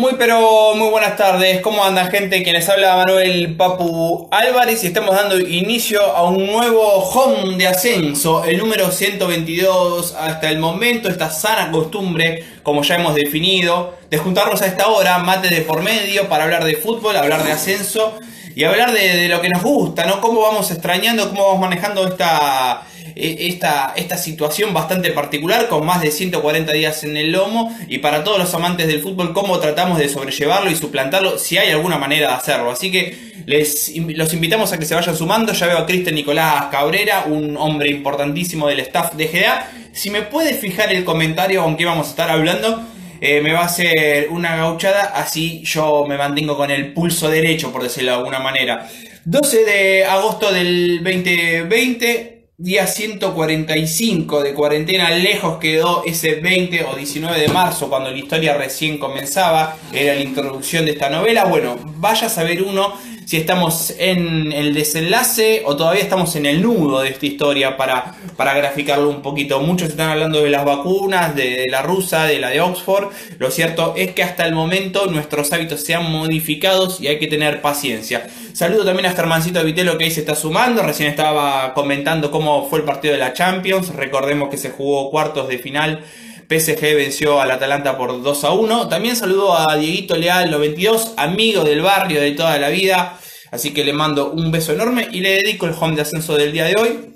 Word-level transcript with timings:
Muy 0.00 0.14
pero 0.16 0.74
muy 0.76 0.88
buenas 0.88 1.18
tardes, 1.18 1.60
¿cómo 1.60 1.84
anda 1.84 2.06
gente? 2.06 2.42
Quien 2.42 2.54
les 2.56 2.66
habla 2.70 2.96
Manuel 2.96 3.54
Papu 3.54 4.28
Álvarez 4.30 4.82
y 4.82 4.86
estamos 4.86 5.14
dando 5.14 5.38
inicio 5.38 6.00
a 6.00 6.22
un 6.22 6.46
nuevo 6.46 6.80
home 6.80 7.58
de 7.58 7.66
ascenso, 7.66 8.42
el 8.44 8.56
número 8.56 8.90
122 8.92 10.14
hasta 10.18 10.48
el 10.48 10.58
momento, 10.58 11.10
esta 11.10 11.28
sana 11.28 11.70
costumbre, 11.70 12.46
como 12.62 12.82
ya 12.82 12.94
hemos 12.94 13.14
definido, 13.14 13.98
de 14.08 14.16
juntarnos 14.16 14.62
a 14.62 14.68
esta 14.68 14.88
hora, 14.88 15.18
mate 15.18 15.50
de 15.50 15.60
por 15.60 15.82
medio, 15.82 16.30
para 16.30 16.44
hablar 16.44 16.64
de 16.64 16.76
fútbol, 16.76 17.14
hablar 17.14 17.44
de 17.44 17.52
ascenso 17.52 18.18
y 18.54 18.64
hablar 18.64 18.92
de, 18.92 19.06
de 19.06 19.28
lo 19.28 19.42
que 19.42 19.50
nos 19.50 19.62
gusta, 19.62 20.06
¿no? 20.06 20.22
Cómo 20.22 20.40
vamos 20.40 20.70
extrañando, 20.70 21.28
cómo 21.28 21.44
vamos 21.44 21.60
manejando 21.60 22.08
esta 22.08 22.84
esta, 23.14 23.92
esta 23.96 24.16
situación 24.16 24.72
bastante 24.74 25.10
particular 25.12 25.68
con 25.68 25.84
más 25.84 26.02
de 26.02 26.10
140 26.10 26.72
días 26.72 27.04
en 27.04 27.16
el 27.16 27.32
lomo 27.32 27.76
y 27.88 27.98
para 27.98 28.24
todos 28.24 28.38
los 28.38 28.54
amantes 28.54 28.86
del 28.86 29.00
fútbol 29.00 29.32
cómo 29.32 29.58
tratamos 29.58 29.98
de 29.98 30.08
sobrellevarlo 30.08 30.70
y 30.70 30.76
suplantarlo 30.76 31.38
si 31.38 31.58
hay 31.58 31.70
alguna 31.70 31.98
manera 31.98 32.28
de 32.28 32.34
hacerlo. 32.34 32.70
Así 32.70 32.90
que 32.90 33.30
les, 33.46 33.92
los 33.96 34.32
invitamos 34.32 34.72
a 34.72 34.78
que 34.78 34.84
se 34.84 34.94
vayan 34.94 35.16
sumando. 35.16 35.52
Ya 35.52 35.66
veo 35.66 35.78
a 35.78 35.86
Cristian 35.86 36.14
Nicolás 36.14 36.66
Cabrera, 36.70 37.24
un 37.26 37.56
hombre 37.56 37.90
importantísimo 37.90 38.68
del 38.68 38.80
staff 38.80 39.14
de 39.14 39.26
GDA. 39.26 39.70
Si 39.92 40.10
me 40.10 40.22
puede 40.22 40.54
fijar 40.54 40.92
el 40.92 41.04
comentario 41.04 41.62
con 41.62 41.76
qué 41.76 41.84
vamos 41.84 42.06
a 42.08 42.10
estar 42.10 42.30
hablando, 42.30 42.82
eh, 43.20 43.40
me 43.42 43.52
va 43.52 43.60
a 43.60 43.64
hacer 43.66 44.28
una 44.30 44.56
gauchada, 44.56 45.12
así 45.14 45.62
yo 45.64 46.06
me 46.06 46.16
mantengo 46.16 46.56
con 46.56 46.70
el 46.70 46.92
pulso 46.92 47.28
derecho, 47.28 47.72
por 47.72 47.82
decirlo 47.82 48.12
de 48.12 48.18
alguna 48.18 48.38
manera. 48.38 48.88
12 49.24 49.64
de 49.64 50.04
agosto 50.04 50.52
del 50.52 51.02
2020, 51.02 52.39
día 52.60 52.86
145 52.86 54.42
de 54.42 54.52
cuarentena, 54.52 55.08
lejos 55.12 55.56
quedó 55.56 56.04
ese 56.04 56.34
20 56.34 56.84
o 56.84 56.94
19 56.94 57.40
de 57.40 57.48
marzo, 57.48 57.88
cuando 57.88 58.10
la 58.10 58.18
historia 58.18 58.52
recién 58.52 58.98
comenzaba, 58.98 59.78
era 59.94 60.14
la 60.14 60.20
introducción 60.20 60.84
de 60.84 60.90
esta 60.90 61.08
novela. 61.08 61.46
Bueno, 61.46 61.78
vaya 61.96 62.26
a 62.26 62.30
saber 62.30 62.62
uno 62.62 62.92
si 63.30 63.36
estamos 63.36 63.94
en 63.96 64.50
el 64.50 64.74
desenlace 64.74 65.62
o 65.64 65.76
todavía 65.76 66.02
estamos 66.02 66.34
en 66.34 66.46
el 66.46 66.60
nudo 66.60 67.02
de 67.02 67.10
esta 67.10 67.26
historia 67.26 67.76
para, 67.76 68.16
para 68.36 68.54
graficarlo 68.54 69.08
un 69.08 69.22
poquito. 69.22 69.60
Muchos 69.60 69.90
están 69.90 70.10
hablando 70.10 70.42
de 70.42 70.50
las 70.50 70.64
vacunas, 70.64 71.36
de, 71.36 71.66
la 71.70 71.80
rusa, 71.80 72.24
de 72.24 72.40
la 72.40 72.48
de 72.48 72.60
Oxford. 72.60 73.10
Lo 73.38 73.52
cierto 73.52 73.94
es 73.96 74.14
que 74.14 74.24
hasta 74.24 74.44
el 74.44 74.52
momento 74.52 75.06
nuestros 75.06 75.52
hábitos 75.52 75.80
se 75.80 75.94
han 75.94 76.10
modificado 76.10 76.92
y 76.98 77.06
hay 77.06 77.20
que 77.20 77.28
tener 77.28 77.62
paciencia. 77.62 78.28
Saludo 78.52 78.84
también 78.84 79.06
a 79.06 79.12
Germancito 79.12 79.62
Vitelo 79.62 79.96
que 79.96 80.06
ahí 80.06 80.10
se 80.10 80.22
está 80.22 80.34
sumando. 80.34 80.82
Recién 80.82 81.08
estaba 81.08 81.72
comentando 81.72 82.32
cómo 82.32 82.68
fue 82.68 82.80
el 82.80 82.84
partido 82.84 83.14
de 83.14 83.20
la 83.20 83.32
Champions. 83.32 83.94
Recordemos 83.94 84.48
que 84.48 84.56
se 84.56 84.70
jugó 84.70 85.08
cuartos 85.08 85.46
de 85.46 85.58
final 85.58 86.02
PSG 86.50 86.96
venció 86.96 87.40
al 87.40 87.52
Atalanta 87.52 87.96
por 87.96 88.24
2 88.24 88.44
a 88.44 88.50
1. 88.50 88.88
También 88.88 89.14
saludo 89.14 89.56
a 89.56 89.76
Dieguito 89.76 90.16
Leal 90.16 90.50
92, 90.50 91.14
amigo 91.16 91.62
del 91.62 91.80
barrio 91.80 92.20
de 92.20 92.32
toda 92.32 92.58
la 92.58 92.70
vida. 92.70 93.16
Así 93.52 93.72
que 93.72 93.84
le 93.84 93.92
mando 93.92 94.32
un 94.32 94.50
beso 94.50 94.72
enorme 94.72 95.06
y 95.12 95.20
le 95.20 95.34
dedico 95.34 95.66
el 95.66 95.76
home 95.78 95.94
de 95.94 96.02
ascenso 96.02 96.36
del 96.36 96.50
día 96.50 96.64
de 96.64 96.74
hoy. 96.74 97.14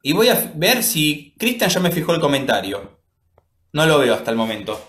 Y 0.00 0.12
voy 0.12 0.28
a 0.28 0.52
ver 0.54 0.84
si 0.84 1.34
Cristian 1.38 1.70
ya 1.70 1.80
me 1.80 1.90
fijó 1.90 2.14
el 2.14 2.20
comentario. 2.20 3.00
No 3.72 3.84
lo 3.84 3.98
veo 3.98 4.14
hasta 4.14 4.30
el 4.30 4.36
momento. 4.36 4.80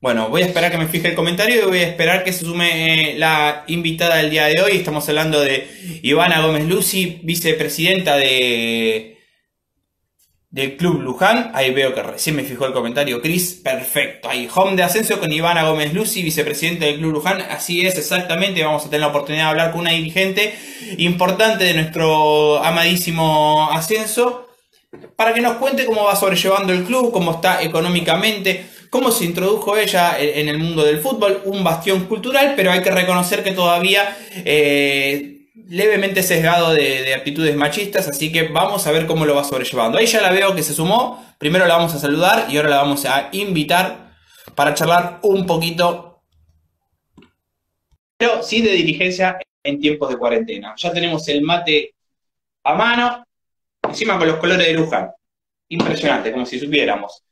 Bueno, 0.00 0.30
voy 0.30 0.40
a 0.40 0.46
esperar 0.46 0.70
que 0.70 0.78
me 0.78 0.88
fije 0.88 1.08
el 1.08 1.14
comentario 1.14 1.62
y 1.62 1.66
voy 1.66 1.78
a 1.80 1.88
esperar 1.88 2.24
que 2.24 2.32
se 2.32 2.46
sume 2.46 3.10
eh, 3.12 3.18
la 3.18 3.64
invitada 3.66 4.16
del 4.16 4.30
día 4.30 4.46
de 4.46 4.62
hoy. 4.62 4.72
Estamos 4.72 5.06
hablando 5.10 5.38
de 5.42 5.68
Ivana 6.02 6.40
Gómez 6.40 6.66
Lucy, 6.66 7.20
vicepresidenta 7.24 8.16
de 8.16 9.19
del 10.50 10.76
Club 10.76 11.00
Luján. 11.00 11.52
Ahí 11.54 11.72
veo 11.72 11.94
que 11.94 12.02
recién 12.02 12.36
me 12.36 12.42
fijó 12.42 12.66
el 12.66 12.72
comentario 12.72 13.22
Chris. 13.22 13.60
Perfecto. 13.62 14.28
Ahí, 14.28 14.48
home 14.52 14.76
de 14.76 14.82
ascenso 14.82 15.18
con 15.18 15.32
Ivana 15.32 15.68
Gómez 15.68 15.94
Lucy, 15.94 16.22
vicepresidente 16.22 16.86
del 16.86 16.98
Club 16.98 17.12
Luján. 17.12 17.40
Así 17.40 17.86
es, 17.86 17.96
exactamente. 17.96 18.64
Vamos 18.64 18.82
a 18.82 18.86
tener 18.86 19.00
la 19.00 19.08
oportunidad 19.08 19.44
de 19.44 19.50
hablar 19.50 19.72
con 19.72 19.82
una 19.82 19.92
dirigente 19.92 20.54
importante 20.98 21.64
de 21.64 21.74
nuestro 21.74 22.62
amadísimo 22.62 23.70
ascenso. 23.70 24.48
Para 25.14 25.32
que 25.32 25.40
nos 25.40 25.56
cuente 25.58 25.86
cómo 25.86 26.04
va 26.04 26.16
sobrellevando 26.16 26.72
el 26.72 26.82
club, 26.82 27.12
cómo 27.12 27.30
está 27.30 27.62
económicamente, 27.62 28.66
cómo 28.90 29.12
se 29.12 29.24
introdujo 29.24 29.76
ella 29.76 30.16
en 30.18 30.48
el 30.48 30.58
mundo 30.58 30.84
del 30.84 30.98
fútbol, 30.98 31.42
un 31.44 31.62
bastión 31.62 32.06
cultural, 32.06 32.54
pero 32.56 32.72
hay 32.72 32.82
que 32.82 32.90
reconocer 32.90 33.44
que 33.44 33.52
todavía 33.52 34.16
eh, 34.44 35.39
levemente 35.68 36.22
sesgado 36.22 36.72
de, 36.72 37.14
actitudes 37.14 37.56
machistas, 37.56 38.08
así 38.08 38.32
que 38.32 38.48
vamos 38.48 38.86
a 38.86 38.92
ver 38.92 39.06
cómo 39.06 39.24
lo 39.24 39.34
va 39.34 39.44
sobrellevando. 39.44 39.98
Ahí 39.98 40.06
ya 40.06 40.20
la 40.20 40.30
veo 40.30 40.54
que 40.54 40.62
se 40.62 40.74
sumó, 40.74 41.24
primero 41.38 41.66
la 41.66 41.76
vamos 41.76 41.94
a 41.94 41.98
saludar 41.98 42.46
y 42.48 42.56
ahora 42.56 42.70
la 42.70 42.76
vamos 42.76 43.04
a 43.04 43.28
invitar 43.32 44.14
para 44.54 44.74
charlar 44.74 45.18
un 45.22 45.46
poquito, 45.46 46.22
pero 48.16 48.42
sí 48.42 48.60
de 48.60 48.72
dirigencia 48.72 49.38
en 49.62 49.80
tiempos 49.80 50.10
de 50.10 50.16
cuarentena. 50.16 50.74
Ya 50.76 50.92
tenemos 50.92 51.26
el 51.28 51.42
mate 51.42 51.94
a 52.64 52.74
mano, 52.74 53.24
encima 53.82 54.18
con 54.18 54.28
los 54.28 54.36
colores 54.36 54.66
de 54.66 54.74
Luján. 54.74 55.10
Impresionante, 55.68 56.32
como 56.32 56.44
si 56.44 56.58
supiéramos. 56.58 57.22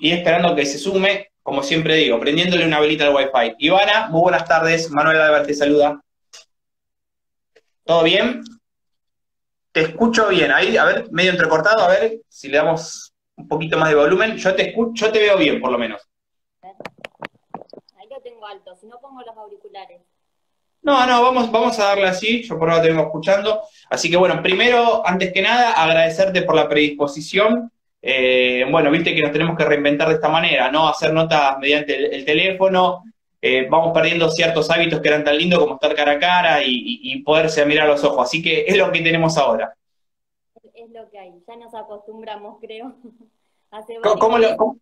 Y 0.00 0.10
esperando 0.10 0.54
que 0.54 0.66
se 0.66 0.78
sume, 0.78 1.28
como 1.42 1.62
siempre 1.62 1.96
digo, 1.96 2.18
prendiéndole 2.18 2.66
una 2.66 2.80
velita 2.80 3.06
al 3.06 3.14
wifi. 3.14 3.54
Ivana, 3.58 4.08
muy 4.08 4.22
buenas 4.22 4.44
tardes. 4.46 4.90
Manuel 4.90 5.20
Albert 5.20 5.46
te 5.46 5.54
saluda. 5.54 6.03
¿Todo 7.84 8.02
bien? 8.02 8.42
Te 9.72 9.82
escucho 9.82 10.28
bien. 10.28 10.50
Ahí, 10.52 10.76
a 10.76 10.84
ver, 10.84 11.08
medio 11.10 11.32
entrecortado, 11.32 11.84
a 11.84 11.88
ver 11.88 12.20
si 12.28 12.48
le 12.48 12.56
damos 12.56 13.12
un 13.36 13.46
poquito 13.46 13.78
más 13.78 13.90
de 13.90 13.94
volumen. 13.94 14.36
Yo 14.36 14.54
te 14.54 14.70
escucho, 14.70 15.06
yo 15.06 15.12
te 15.12 15.18
veo 15.18 15.36
bien, 15.36 15.60
por 15.60 15.70
lo 15.70 15.78
menos. 15.78 16.00
Ahí 16.62 18.08
lo 18.08 18.20
tengo 18.22 18.46
alto, 18.46 18.74
si 18.74 18.86
no 18.86 18.98
pongo 19.00 19.20
los 19.22 19.36
auriculares. 19.36 20.00
No, 20.82 21.06
no, 21.06 21.22
vamos, 21.22 21.50
vamos 21.50 21.78
a 21.78 21.84
darle 21.84 22.06
así, 22.06 22.42
yo 22.42 22.58
por 22.58 22.68
ahora 22.70 22.82
te 22.82 22.88
vengo 22.88 23.04
escuchando. 23.04 23.62
Así 23.90 24.10
que 24.10 24.16
bueno, 24.16 24.42
primero, 24.42 25.06
antes 25.06 25.32
que 25.32 25.42
nada, 25.42 25.72
agradecerte 25.72 26.42
por 26.42 26.54
la 26.54 26.68
predisposición. 26.68 27.70
Eh, 28.00 28.66
bueno, 28.70 28.90
viste 28.90 29.14
que 29.14 29.22
nos 29.22 29.32
tenemos 29.32 29.56
que 29.56 29.64
reinventar 29.64 30.08
de 30.08 30.14
esta 30.14 30.28
manera, 30.28 30.70
¿no? 30.70 30.86
Hacer 30.86 31.12
notas 31.12 31.58
mediante 31.58 32.14
el 32.14 32.24
teléfono, 32.24 33.02
eh, 33.46 33.66
vamos 33.68 33.92
perdiendo 33.92 34.30
ciertos 34.30 34.70
hábitos 34.70 35.02
que 35.02 35.08
eran 35.08 35.22
tan 35.22 35.36
lindos 35.36 35.58
como 35.58 35.74
estar 35.74 35.94
cara 35.94 36.12
a 36.12 36.18
cara 36.18 36.62
y, 36.64 37.22
poderse 37.24 37.66
mirar 37.66 37.86
a 37.86 37.90
los 37.90 38.02
ojos. 38.02 38.26
Así 38.26 38.42
que 38.42 38.64
es 38.66 38.74
lo 38.74 38.90
que 38.90 39.02
tenemos 39.02 39.36
ahora. 39.36 39.76
Es 40.72 40.90
lo 40.90 41.10
que 41.10 41.18
hay, 41.18 41.30
ya 41.46 41.56
nos 41.56 41.74
acostumbramos, 41.74 42.58
creo. 42.58 42.94
¿Cómo, 44.18 44.38
lo, 44.38 44.78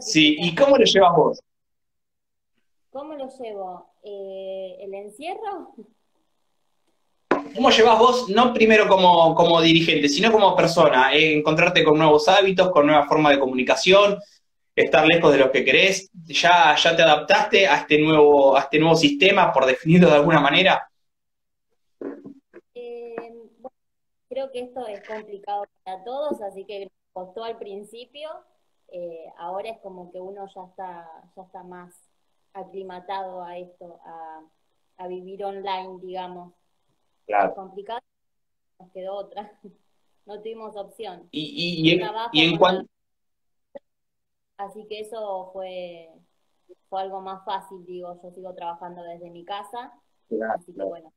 sí, 0.00 0.36
¿y 0.38 0.54
cómo 0.54 0.78
lo 0.78 0.84
llevas 0.84 1.16
vos? 1.16 1.40
¿Cómo 2.90 3.14
lo 3.14 3.28
llevo? 3.28 3.92
Eh, 4.02 4.76
¿El 4.80 4.94
encierro? 4.94 5.74
¿Cómo 7.54 7.68
llevas 7.68 7.98
vos, 7.98 8.28
no 8.30 8.54
primero 8.54 8.88
como, 8.88 9.34
como 9.34 9.60
dirigente, 9.60 10.08
sino 10.08 10.32
como 10.32 10.56
persona? 10.56 11.12
Eh, 11.12 11.36
encontrarte 11.36 11.84
con 11.84 11.98
nuevos 11.98 12.26
hábitos, 12.26 12.70
con 12.70 12.86
nueva 12.86 13.06
forma 13.06 13.32
de 13.32 13.38
comunicación, 13.38 14.18
estar 14.76 15.06
lejos 15.06 15.32
de 15.32 15.38
lo 15.38 15.50
que 15.50 15.64
querés? 15.64 16.10
¿Ya, 16.12 16.76
ya 16.76 16.94
te 16.94 17.02
adaptaste 17.02 17.66
a 17.66 17.78
este, 17.78 17.98
nuevo, 17.98 18.56
a 18.56 18.60
este 18.60 18.78
nuevo 18.78 18.94
sistema, 18.94 19.52
por 19.52 19.64
definirlo 19.64 20.08
de 20.08 20.16
alguna 20.16 20.40
manera? 20.40 20.88
Eh, 22.74 23.16
creo 24.28 24.52
que 24.52 24.60
esto 24.60 24.86
es 24.86 25.02
complicado 25.08 25.64
para 25.82 26.04
todos, 26.04 26.42
así 26.42 26.64
que 26.66 26.90
costó 27.12 27.42
al 27.44 27.56
principio. 27.56 28.28
Eh, 28.88 29.26
ahora 29.38 29.70
es 29.70 29.78
como 29.80 30.12
que 30.12 30.20
uno 30.20 30.46
ya 30.54 30.64
está, 30.64 31.08
ya 31.34 31.42
está 31.42 31.62
más 31.64 31.94
aclimatado 32.52 33.42
a 33.42 33.58
esto, 33.58 33.98
a, 34.04 35.08
vivir 35.08 35.44
online, 35.44 35.98
digamos. 36.02 36.52
Claro. 37.26 37.54
complicado, 37.54 38.00
nos 38.78 38.92
quedó 38.92 39.14
otra. 39.14 39.50
No 40.26 40.40
tuvimos 40.40 40.74
opción. 40.74 41.28
Y, 41.30 41.84
y, 41.86 42.00
y 42.32 42.42
en 42.42 42.58
cuanto 42.58 42.90
Así 44.58 44.86
que 44.88 45.00
eso 45.00 45.50
fue, 45.52 46.08
fue 46.88 47.02
algo 47.02 47.20
más 47.20 47.44
fácil, 47.44 47.84
digo, 47.86 48.18
yo 48.22 48.30
sigo 48.30 48.54
trabajando 48.54 49.02
desde 49.02 49.30
mi 49.30 49.44
casa, 49.44 49.92
así 50.54 50.72
que 50.72 50.82
bueno. 50.82 51.12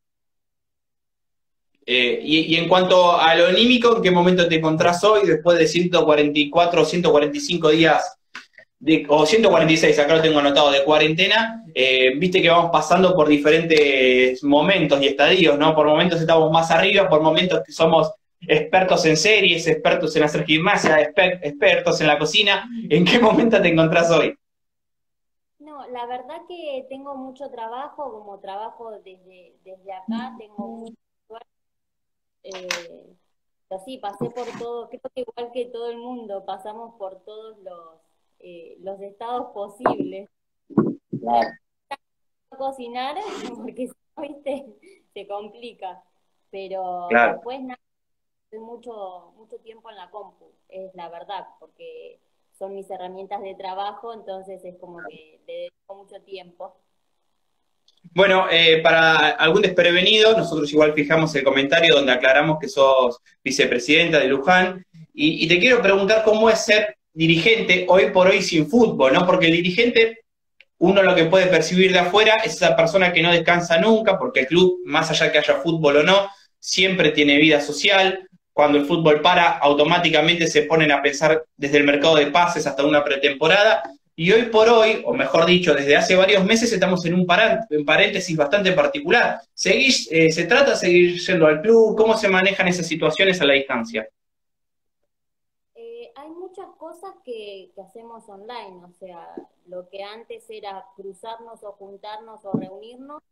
Eh, 1.85 2.19
y, 2.21 2.55
en 2.55 2.67
cuanto 2.67 3.13
a 3.13 3.33
lo 3.33 3.47
anímico, 3.47 3.95
¿en 3.95 4.03
qué 4.03 4.11
momento 4.11 4.47
te 4.47 4.55
encontrás 4.55 5.03
hoy 5.03 5.25
después 5.25 5.57
de 5.57 5.67
144 5.67 6.81
o 6.81 6.85
145 6.85 7.69
días, 7.69 8.19
de, 8.77 9.07
o 9.09 9.25
146, 9.25 9.97
acá 9.97 10.15
lo 10.15 10.21
tengo 10.21 10.39
anotado, 10.39 10.71
de 10.71 10.83
cuarentena? 10.83 11.63
Eh, 11.73 12.13
viste 12.17 12.41
que 12.41 12.49
vamos 12.49 12.69
pasando 12.71 13.15
por 13.15 13.27
diferentes 13.27 14.43
momentos 14.43 15.01
y 15.01 15.07
estadios, 15.07 15.57
¿no? 15.57 15.73
Por 15.73 15.87
momentos 15.87 16.19
estamos 16.19 16.51
más 16.51 16.69
arriba, 16.69 17.09
por 17.09 17.21
momentos 17.21 17.61
que 17.65 17.71
somos 17.71 18.11
expertos 18.41 19.05
en 19.05 19.17
series, 19.17 19.67
expertos 19.67 20.15
en 20.15 20.23
hacer 20.23 20.45
gimnasia, 20.45 21.01
expertos 21.01 22.01
en 22.01 22.07
la 22.07 22.17
cocina. 22.17 22.69
¿En 22.89 23.05
qué 23.05 23.19
momento 23.19 23.61
te 23.61 23.69
encontrás 23.69 24.09
hoy? 24.11 24.35
No, 25.59 25.87
la 25.89 26.05
verdad 26.05 26.41
que 26.47 26.85
tengo 26.89 27.15
mucho 27.15 27.49
trabajo, 27.51 28.11
como 28.11 28.39
trabajo 28.39 28.91
desde, 29.03 29.55
desde 29.63 29.93
acá, 29.93 30.35
tengo 30.37 30.67
mucho 30.67 30.95
eh, 32.43 33.15
pero 33.67 33.81
sí, 33.83 33.99
pasé 33.99 34.29
por 34.31 34.47
todo, 34.57 34.89
creo 34.89 35.01
que 35.13 35.21
igual 35.21 35.51
que 35.53 35.65
todo 35.65 35.91
el 35.91 35.97
mundo, 35.97 36.43
pasamos 36.43 36.95
por 36.97 37.23
todos 37.23 37.59
los, 37.59 37.99
eh, 38.39 38.77
los 38.81 38.99
estados 39.01 39.51
posibles. 39.53 40.27
cocinar 42.57 43.15
porque 43.57 43.91
¿viste? 44.17 44.65
se 45.13 45.27
complica. 45.27 46.03
Pero 46.49 47.07
después 47.09 47.61
nada, 47.61 47.79
mucho, 48.57 49.33
mucho 49.37 49.57
tiempo 49.57 49.89
en 49.89 49.97
la 49.97 50.09
compu, 50.09 50.51
es 50.69 50.93
la 50.95 51.09
verdad, 51.09 51.45
porque 51.59 52.19
son 52.57 52.73
mis 52.75 52.89
herramientas 52.89 53.41
de 53.41 53.55
trabajo, 53.55 54.13
entonces 54.13 54.63
es 54.63 54.75
como 54.77 54.99
que 55.07 55.39
le 55.45 55.53
dedico 55.53 55.95
mucho 55.95 56.21
tiempo. 56.23 56.75
Bueno, 58.13 58.47
eh, 58.49 58.81
para 58.81 59.29
algún 59.31 59.61
desprevenido, 59.61 60.35
nosotros 60.35 60.71
igual 60.71 60.93
fijamos 60.93 61.35
el 61.35 61.43
comentario 61.43 61.95
donde 61.95 62.11
aclaramos 62.11 62.57
que 62.59 62.69
sos 62.69 63.19
vicepresidenta 63.43 64.19
de 64.19 64.27
Luján, 64.27 64.85
y, 65.13 65.43
y 65.43 65.47
te 65.47 65.59
quiero 65.59 65.81
preguntar 65.81 66.23
cómo 66.23 66.49
es 66.49 66.65
ser 66.65 66.97
dirigente 67.13 67.85
hoy 67.89 68.11
por 68.11 68.27
hoy 68.27 68.41
sin 68.41 68.67
fútbol, 68.67 69.13
¿no? 69.13 69.25
Porque 69.25 69.47
el 69.47 69.53
dirigente 69.53 70.19
uno 70.79 71.03
lo 71.03 71.13
que 71.13 71.25
puede 71.25 71.47
percibir 71.47 71.91
de 71.91 71.99
afuera 71.99 72.37
es 72.37 72.53
esa 72.53 72.75
persona 72.75 73.11
que 73.11 73.21
no 73.21 73.31
descansa 73.31 73.79
nunca, 73.79 74.17
porque 74.17 74.41
el 74.41 74.47
club, 74.47 74.79
más 74.85 75.11
allá 75.11 75.29
que 75.29 75.39
haya 75.39 75.55
fútbol 75.55 75.97
o 75.97 76.03
no, 76.03 76.29
siempre 76.57 77.11
tiene 77.11 77.37
vida 77.37 77.59
social. 77.59 78.28
Cuando 78.59 78.77
el 78.77 78.85
fútbol 78.85 79.21
para, 79.21 79.57
automáticamente 79.59 80.45
se 80.45 80.63
ponen 80.63 80.91
a 80.91 81.01
pensar 81.01 81.45
desde 81.55 81.77
el 81.77 81.85
mercado 81.85 82.17
de 82.17 82.27
pases 82.27 82.67
hasta 82.67 82.85
una 82.85 83.05
pretemporada. 83.05 83.81
Y 84.17 84.33
hoy 84.33 84.47
por 84.47 84.67
hoy, 84.67 85.01
o 85.05 85.13
mejor 85.13 85.45
dicho, 85.45 85.73
desde 85.73 85.95
hace 85.95 86.17
varios 86.17 86.43
meses 86.43 86.73
estamos 86.73 87.05
en 87.05 87.13
un 87.13 87.25
paréntesis 87.25 88.35
bastante 88.35 88.73
particular. 88.73 89.39
Eh, 89.63 90.29
¿Se 90.29 90.43
trata 90.43 90.71
de 90.71 90.75
seguir 90.75 91.17
yendo 91.21 91.47
al 91.47 91.61
club? 91.61 91.95
¿Cómo 91.95 92.17
se 92.17 92.27
manejan 92.27 92.67
esas 92.67 92.85
situaciones 92.85 93.39
a 93.39 93.45
la 93.45 93.53
distancia? 93.53 94.05
muchas 96.37 96.69
cosas 96.77 97.13
que, 97.23 97.71
hacemos 97.81 98.27
online, 98.27 98.83
o 98.83 98.91
sea, 98.99 99.35
lo 99.67 99.87
que 99.87 100.03
antes 100.03 100.43
era 100.49 100.83
cruzarnos 100.97 101.63
o 101.63 101.71
juntarnos 101.73 102.43
o 102.43 102.51
reunirnos, 102.51 103.23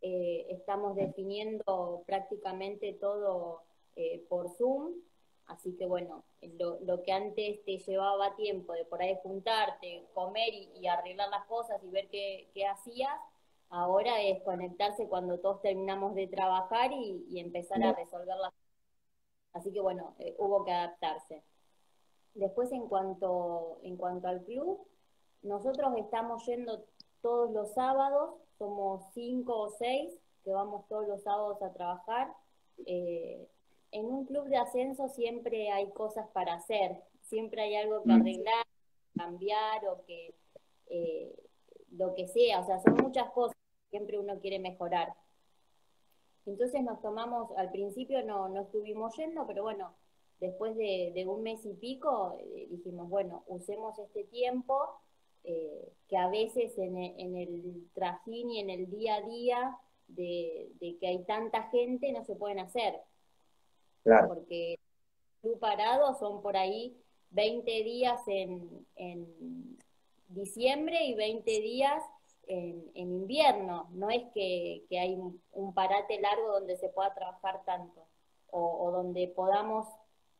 eh, 0.00 0.46
estamos 0.50 0.94
definiendo 0.94 2.04
prácticamente 2.06 2.92
todo 3.00 3.62
eh, 3.96 4.24
por 4.28 4.50
Zoom, 4.50 4.92
así 5.46 5.74
que 5.76 5.86
bueno, 5.86 6.24
lo, 6.58 7.02
que 7.02 7.12
antes 7.12 7.64
te 7.64 7.78
llevaba 7.78 8.36
tiempo 8.36 8.72
de 8.74 8.84
por 8.84 9.02
ahí 9.02 9.18
juntarte, 9.22 10.06
comer 10.14 10.52
y, 10.52 10.86
arreglar 10.86 11.28
las 11.30 11.46
cosas 11.46 11.82
y 11.82 11.90
ver 11.90 12.08
qué, 12.08 12.66
hacías, 12.66 13.18
ahora 13.70 14.22
es 14.22 14.42
conectarse 14.42 15.08
cuando 15.08 15.40
todos 15.40 15.62
terminamos 15.62 16.14
de 16.14 16.26
trabajar 16.26 16.92
y, 16.92 17.40
empezar 17.40 17.82
a 17.82 17.92
resolver 17.92 18.36
las 18.36 18.52
cosas. 18.52 18.66
Así 19.54 19.72
que 19.72 19.80
bueno, 19.80 20.14
eh, 20.18 20.34
hubo 20.38 20.64
que 20.64 20.72
adaptarse. 20.72 21.42
Después, 22.34 22.70
en 22.72 22.86
cuanto, 22.86 23.78
en 23.82 23.96
cuanto 23.96 24.28
al 24.28 24.44
club, 24.44 24.86
nosotros 25.42 25.94
estamos 25.96 26.44
yendo 26.44 26.84
todos 27.22 27.50
los 27.50 27.72
sábados, 27.72 28.34
somos 28.58 29.06
cinco 29.14 29.58
o 29.58 29.70
seis 29.70 30.12
que 30.44 30.52
vamos 30.52 30.86
todos 30.88 31.08
los 31.08 31.22
sábados 31.22 31.62
a 31.62 31.72
trabajar. 31.72 32.32
Eh, 32.84 33.48
en 33.92 34.06
un 34.06 34.26
club 34.26 34.48
de 34.48 34.56
ascenso 34.56 35.08
siempre 35.08 35.70
hay 35.70 35.90
cosas 35.90 36.28
para 36.32 36.54
hacer, 36.54 37.02
siempre 37.22 37.62
hay 37.62 37.76
algo 37.76 38.02
que 38.02 38.08
mm. 38.08 38.20
arreglar, 38.20 38.66
cambiar 39.16 39.86
o 39.88 40.04
que 40.04 40.34
eh, 40.88 41.34
lo 41.92 42.14
que 42.14 42.28
sea, 42.28 42.60
o 42.60 42.66
sea, 42.66 42.80
son 42.80 42.94
muchas 42.96 43.30
cosas 43.30 43.56
que 43.56 43.98
siempre 43.98 44.18
uno 44.18 44.38
quiere 44.40 44.58
mejorar. 44.58 45.14
Entonces 46.44 46.82
nos 46.82 47.00
tomamos, 47.00 47.50
al 47.56 47.70
principio 47.70 48.24
no, 48.24 48.48
no 48.48 48.62
estuvimos 48.62 49.16
yendo, 49.16 49.46
pero 49.46 49.62
bueno, 49.62 49.94
después 50.40 50.76
de, 50.76 51.24
un 51.26 51.42
mes 51.42 51.64
y 51.64 51.74
pico, 51.74 52.36
eh, 52.38 52.66
dijimos, 52.70 53.08
bueno, 53.08 53.42
usemos 53.46 53.98
este 53.98 54.24
tiempo, 54.24 55.00
eh, 55.44 55.92
que 56.08 56.16
a 56.16 56.28
veces 56.28 56.76
en, 56.76 56.96
el 56.96 57.88
trajín 57.94 58.50
y 58.50 58.60
en 58.60 58.70
el 58.70 58.90
día 58.90 59.16
a 59.16 59.20
día 59.22 59.78
de, 60.08 60.72
que 61.00 61.06
hay 61.06 61.24
tanta 61.24 61.64
gente 61.70 62.12
no 62.12 62.24
se 62.24 62.36
pueden 62.36 62.58
hacer. 62.58 63.00
Porque 64.28 64.78
tú 65.42 65.58
parado 65.58 66.14
son 66.14 66.42
por 66.42 66.56
ahí 66.56 66.96
20 67.30 67.70
días 67.82 68.20
en, 68.26 68.86
diciembre 70.28 71.04
y 71.04 71.14
20 71.14 71.50
días 71.60 72.02
en, 72.46 72.90
invierno. 72.94 73.88
No 73.92 74.10
es 74.10 74.24
que, 74.34 74.84
hay 74.90 75.14
un, 75.14 75.74
parate 75.74 76.20
largo 76.20 76.52
donde 76.52 76.76
se 76.76 76.88
pueda 76.88 77.14
trabajar 77.14 77.64
tanto 77.64 78.06
o 78.50 78.90
donde 78.90 79.28
podamos 79.28 79.86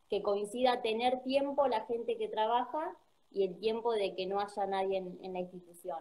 que 0.09 0.23
coincida 0.23 0.83
tener 0.83 1.23
tiempo 1.23 1.67
la 1.67 1.85
gente 1.87 2.17
que 2.17 2.29
trabaja 2.29 2.97
y 3.31 3.45
el 3.45 3.59
tiempo 3.59 3.93
de 3.93 4.15
que 4.15 4.27
no 4.27 4.41
haya 4.41 4.67
nadie 4.67 4.99
en, 4.99 5.33
la 5.33 5.41
institución. 5.41 5.99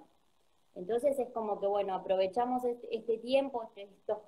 Entonces 0.76 1.18
es 1.20 1.30
como 1.32 1.60
que, 1.60 1.68
bueno, 1.68 1.96
aprovechamos 1.96 2.64
este, 2.66 3.18
tiempo, 3.18 3.64
este, 3.64 3.84
estos 3.84 4.20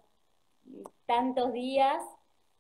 tantos 1.06 1.54
días, 1.54 2.02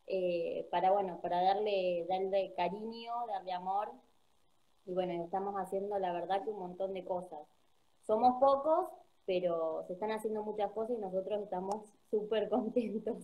eh, 0.07 0.67
para, 0.71 0.91
bueno, 0.91 1.19
para 1.21 1.41
darle, 1.41 2.05
darle 2.07 2.53
cariño, 2.55 3.13
darle 3.27 3.51
amor. 3.51 3.91
Y 4.85 4.93
bueno, 4.93 5.23
estamos 5.23 5.55
haciendo 5.55 5.99
la 5.99 6.13
verdad 6.13 6.43
que 6.43 6.49
un 6.49 6.59
montón 6.59 6.93
de 6.93 7.03
cosas. 7.03 7.39
Somos 8.05 8.39
pocos, 8.39 8.87
pero 9.25 9.83
se 9.87 9.93
están 9.93 10.11
haciendo 10.11 10.43
muchas 10.43 10.71
cosas 10.71 10.97
y 10.97 11.01
nosotros 11.01 11.41
estamos 11.43 11.85
súper 12.09 12.47
contentos. 12.49 13.17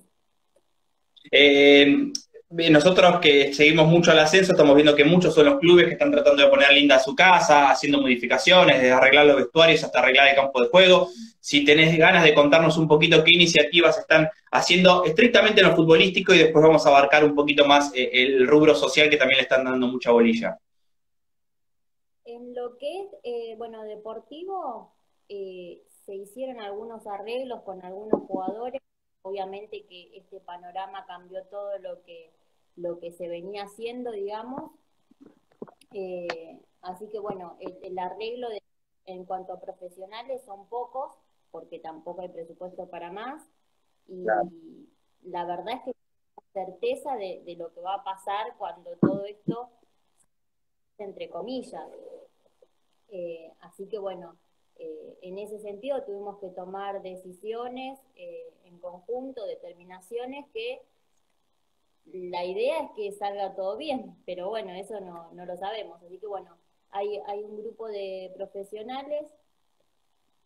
Eh, 1.31 2.11
nosotros 2.49 3.19
que 3.19 3.53
seguimos 3.53 3.87
mucho 3.87 4.11
al 4.11 4.19
ascenso, 4.19 4.51
estamos 4.51 4.75
viendo 4.75 4.95
que 4.95 5.03
muchos 5.03 5.33
son 5.33 5.45
los 5.45 5.59
clubes 5.59 5.85
que 5.85 5.93
están 5.93 6.11
tratando 6.11 6.43
de 6.43 6.49
poner 6.49 6.71
linda 6.71 6.99
su 6.99 7.15
casa, 7.15 7.71
haciendo 7.71 7.99
modificaciones, 7.99 8.77
desde 8.77 8.91
arreglar 8.91 9.25
los 9.25 9.37
vestuarios 9.37 9.83
hasta 9.83 9.99
arreglar 9.99 10.27
el 10.27 10.35
campo 10.35 10.61
de 10.61 10.69
juego. 10.69 11.09
Si 11.39 11.65
tenés 11.65 11.97
ganas 11.97 12.23
de 12.23 12.33
contarnos 12.33 12.77
un 12.77 12.87
poquito 12.87 13.23
qué 13.23 13.31
iniciativas 13.33 13.97
están 13.97 14.29
haciendo 14.51 15.03
estrictamente 15.03 15.61
en 15.61 15.69
lo 15.69 15.75
futbolístico 15.75 16.33
y 16.33 16.37
después 16.37 16.63
vamos 16.63 16.85
a 16.85 16.89
abarcar 16.89 17.25
un 17.25 17.35
poquito 17.35 17.65
más 17.65 17.91
eh, 17.95 18.09
el 18.13 18.47
rubro 18.47 18.75
social 18.75 19.09
que 19.09 19.17
también 19.17 19.37
le 19.37 19.43
están 19.43 19.65
dando 19.65 19.87
mucha 19.87 20.11
bolilla. 20.11 20.57
En 22.25 22.53
lo 22.55 22.77
que 22.77 23.01
es, 23.01 23.07
eh, 23.23 23.55
bueno, 23.57 23.83
deportivo, 23.83 24.93
eh, 25.27 25.81
se 26.05 26.15
hicieron 26.15 26.59
algunos 26.59 27.05
arreglos 27.07 27.61
con 27.63 27.83
algunos 27.83 28.21
jugadores. 28.27 28.81
Obviamente 29.23 29.85
que 29.85 30.15
este 30.17 30.39
panorama 30.39 31.05
cambió 31.05 31.43
todo 31.45 31.77
lo 31.79 32.03
que 32.03 32.31
lo 32.75 32.99
que 32.99 33.11
se 33.11 33.27
venía 33.27 33.63
haciendo, 33.63 34.11
digamos. 34.11 34.71
Eh, 35.91 36.59
así 36.81 37.07
que 37.09 37.19
bueno, 37.19 37.57
el, 37.59 37.97
arreglo 37.99 38.47
en 39.05 39.25
cuanto 39.25 39.53
a 39.53 39.59
profesionales 39.59 40.41
son 40.45 40.67
pocos, 40.67 41.13
porque 41.51 41.79
tampoco 41.79 42.21
hay 42.21 42.29
presupuesto 42.29 42.87
para 42.87 43.11
más. 43.11 43.43
Y 44.07 44.25
la 45.23 45.45
verdad 45.45 45.75
es 45.75 45.81
que 45.83 45.95
certeza 46.53 47.15
de, 47.15 47.55
lo 47.57 47.73
que 47.73 47.81
va 47.81 47.95
a 47.95 48.03
pasar 48.03 48.55
cuando 48.57 48.91
todo 48.97 49.25
esto, 49.25 49.69
entre 50.97 51.29
comillas. 51.29 51.85
Eh, 53.09 53.51
así 53.61 53.87
que 53.87 53.99
bueno, 53.99 54.35
eh, 54.83 55.17
en 55.21 55.37
ese 55.37 55.59
sentido 55.59 56.03
tuvimos 56.03 56.39
que 56.39 56.49
tomar 56.49 57.01
decisiones 57.01 57.99
en 58.15 58.79
conjunto, 58.79 59.45
determinaciones 59.45 60.45
que 60.53 60.81
la 62.05 62.43
idea 62.43 62.83
es 62.83 62.89
que 62.95 63.11
salga 63.13 63.55
todo 63.55 63.77
bien, 63.77 64.15
pero 64.25 64.49
bueno, 64.49 64.73
eso 64.73 64.99
no, 64.99 65.31
no 65.33 65.45
lo 65.45 65.57
sabemos. 65.57 66.01
Así 66.03 66.17
que 66.17 66.27
bueno, 66.27 66.57
hay, 66.91 67.19
hay 67.27 67.43
un 67.43 67.57
grupo 67.61 67.87
de 67.87 68.31
profesionales 68.35 69.25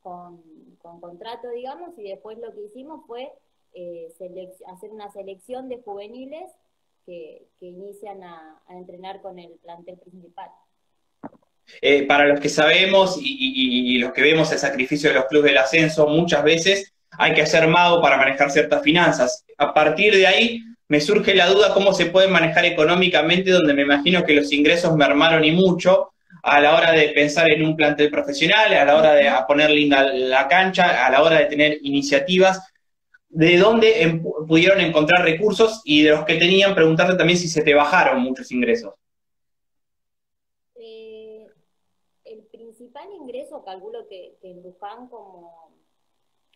con, 0.01 0.41
contrato, 1.01 1.49
digamos, 1.49 1.97
y 1.97 2.03
después 2.03 2.37
lo 2.37 2.53
que 2.53 2.63
hicimos 2.63 3.05
fue 3.05 3.31
eh, 3.73 4.13
hacer 4.67 4.91
una 4.91 5.11
selección 5.11 5.67
de 5.67 5.81
juveniles 5.81 6.51
que, 7.05 7.47
inician 7.59 8.23
a, 8.23 8.61
entrenar 8.69 9.21
con 9.21 9.39
el 9.39 9.51
plantel 9.59 9.97
principal. 9.97 10.49
Eh, 11.81 12.03
para 12.03 12.25
los 12.25 12.39
que 12.39 12.49
sabemos 12.49 13.17
y, 13.21 13.95
y, 13.95 13.97
los 13.99 14.13
que 14.13 14.21
vemos 14.21 14.51
el 14.51 14.57
sacrificio 14.57 15.09
de 15.09 15.15
los 15.15 15.25
clubes 15.25 15.51
del 15.51 15.59
ascenso, 15.59 16.07
muchas 16.07 16.43
veces 16.43 16.93
hay 17.11 17.33
que 17.33 17.43
hacer 17.43 17.67
mago 17.67 18.01
para 18.01 18.17
manejar 18.17 18.51
ciertas 18.51 18.81
finanzas. 18.81 19.45
A 19.57 19.73
partir 19.73 20.15
de 20.15 20.27
ahí, 20.27 20.61
me 20.87 21.01
surge 21.01 21.35
la 21.35 21.47
duda 21.47 21.73
cómo 21.73 21.93
se 21.93 22.07
puede 22.07 22.27
manejar 22.27 22.65
económicamente, 22.65 23.51
donde 23.51 23.73
me 23.73 23.81
imagino 23.81 24.23
que 24.23 24.33
los 24.33 24.51
ingresos 24.53 24.95
mermaron 24.95 25.43
y 25.43 25.51
mucho 25.51 26.13
a 26.43 26.61
la 26.61 26.75
hora 26.75 26.91
de 26.91 27.09
pensar 27.09 27.51
en 27.51 27.65
un 27.65 27.75
plantel 27.75 28.09
profesional, 28.09 28.73
a 28.73 28.85
la 28.85 28.95
hora 28.95 29.13
de 29.13 29.29
poner 29.47 29.69
linda 29.69 30.03
la 30.03 30.47
cancha, 30.47 31.05
a 31.05 31.11
la 31.11 31.21
hora 31.21 31.39
de 31.39 31.45
tener 31.45 31.77
iniciativas. 31.81 32.61
¿De 33.27 33.57
dónde 33.57 34.21
pudieron 34.47 34.79
encontrar 34.79 35.23
recursos 35.23 35.81
y 35.83 36.03
de 36.03 36.11
los 36.11 36.23
que 36.23 36.35
tenían, 36.35 36.73
preguntarte 36.73 37.15
también 37.15 37.37
si 37.37 37.49
se 37.49 37.61
te 37.61 37.73
bajaron 37.73 38.21
muchos 38.21 38.49
ingresos? 38.51 38.93
Eh, 40.75 41.47
el 42.23 42.47
principal 43.07 43.23
ingreso, 43.23 43.63
calculo 43.63 44.07
que, 44.07 44.37
en 44.41 44.63
Luján, 44.63 45.07
como 45.07 45.71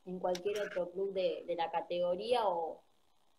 en 0.06 0.20
cualquier 0.20 0.60
otro 0.62 0.92
club 0.92 1.14
de 1.14 1.54
la 1.56 1.70
categoría 1.72 2.48
o, 2.48 2.82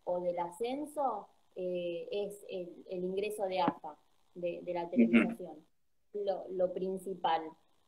o 0.05 0.21
del 0.21 0.39
ascenso 0.39 1.29
eh, 1.55 2.09
es 2.11 2.45
el, 2.49 3.05
ingreso 3.05 3.45
de 3.45 3.61
AFA, 3.61 3.97
de, 4.35 4.63
la 4.73 4.89
televisación, 4.89 5.65
lo, 6.51 6.73
principal. 6.73 7.43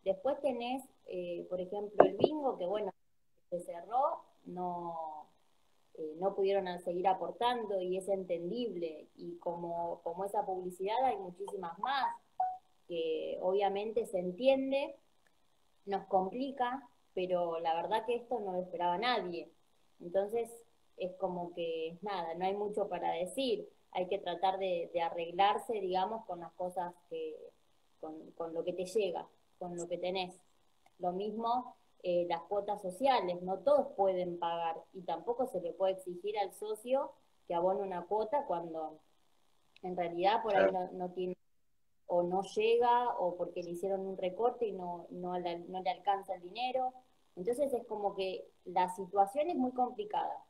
Después 0.04 0.40
tenés, 0.40 0.82
eh, 1.06 1.46
por 1.48 1.60
ejemplo, 1.60 2.04
el 2.04 2.16
bingo, 2.16 2.58
que 2.58 2.66
bueno, 2.66 2.92
se 3.50 3.60
cerró, 3.60 4.22
no, 4.44 5.28
eh, 5.94 6.14
no 6.18 6.34
pudieron 6.34 6.66
seguir 6.80 7.08
aportando 7.08 7.80
y 7.80 7.96
es 7.96 8.08
entendible. 8.08 9.08
Y 9.16 9.36
como, 9.38 10.00
como 10.02 10.24
esa 10.24 10.44
publicidad 10.44 11.02
hay 11.04 11.16
muchísimas 11.16 11.78
más, 11.78 12.14
que 12.86 13.38
obviamente 13.40 14.04
se 14.06 14.18
entiende, 14.18 14.94
nos 15.86 16.06
complica, 16.06 16.88
pero 17.14 17.60
la 17.60 17.74
verdad 17.74 18.04
que 18.06 18.16
esto 18.16 18.40
no 18.40 18.52
lo 18.52 18.62
esperaba 18.62 18.98
nadie. 18.98 19.50
Entonces 20.00 20.50
es 20.96 21.14
como 21.16 21.52
que 21.54 21.98
nada, 22.02 22.34
no 22.34 22.44
hay 22.44 22.54
mucho 22.54 22.88
para 22.88 23.12
decir, 23.12 23.68
hay 23.92 24.08
que 24.08 24.18
tratar 24.18 24.58
de, 24.58 24.90
arreglarse, 25.00 25.80
digamos, 25.80 26.24
con 26.26 26.40
las 26.40 26.52
cosas 26.52 26.94
que, 27.08 27.36
con, 28.00 28.30
con, 28.32 28.52
lo 28.52 28.64
que 28.64 28.72
te 28.72 28.86
llega, 28.86 29.28
con 29.58 29.76
lo 29.76 29.86
que 29.88 29.98
tenés. 29.98 30.34
Lo 30.98 31.12
mismo 31.12 31.76
eh, 32.06 32.26
las 32.28 32.42
cuotas 32.42 32.82
sociales, 32.82 33.40
no 33.40 33.60
todos 33.60 33.86
pueden 33.96 34.38
pagar 34.38 34.76
y 34.92 35.00
tampoco 35.04 35.46
se 35.46 35.62
le 35.62 35.72
puede 35.72 35.94
exigir 35.94 36.38
al 36.38 36.52
socio 36.52 37.12
que 37.48 37.54
abone 37.54 37.80
una 37.80 38.02
cuota 38.02 38.44
cuando 38.44 39.00
en 39.80 39.96
realidad 39.96 40.42
por 40.42 40.54
ahí 40.54 40.70
no, 40.92 41.10
tiene 41.12 41.34
o 42.14 42.22
no 42.22 42.42
llega 42.42 43.10
o 43.18 43.36
porque 43.36 43.64
le 43.64 43.70
hicieron 43.70 44.06
un 44.06 44.16
recorte 44.16 44.66
y 44.66 44.72
no, 44.72 45.06
no, 45.10 45.36
le 45.36 45.90
alcanza 45.90 46.34
el 46.34 46.42
dinero. 46.42 46.92
Entonces 47.34 47.72
es 47.72 47.84
como 47.86 48.14
que 48.14 48.46
la 48.64 48.88
situación 48.94 49.50
es 49.50 49.56
muy 49.56 49.72
complicada, 49.72 50.44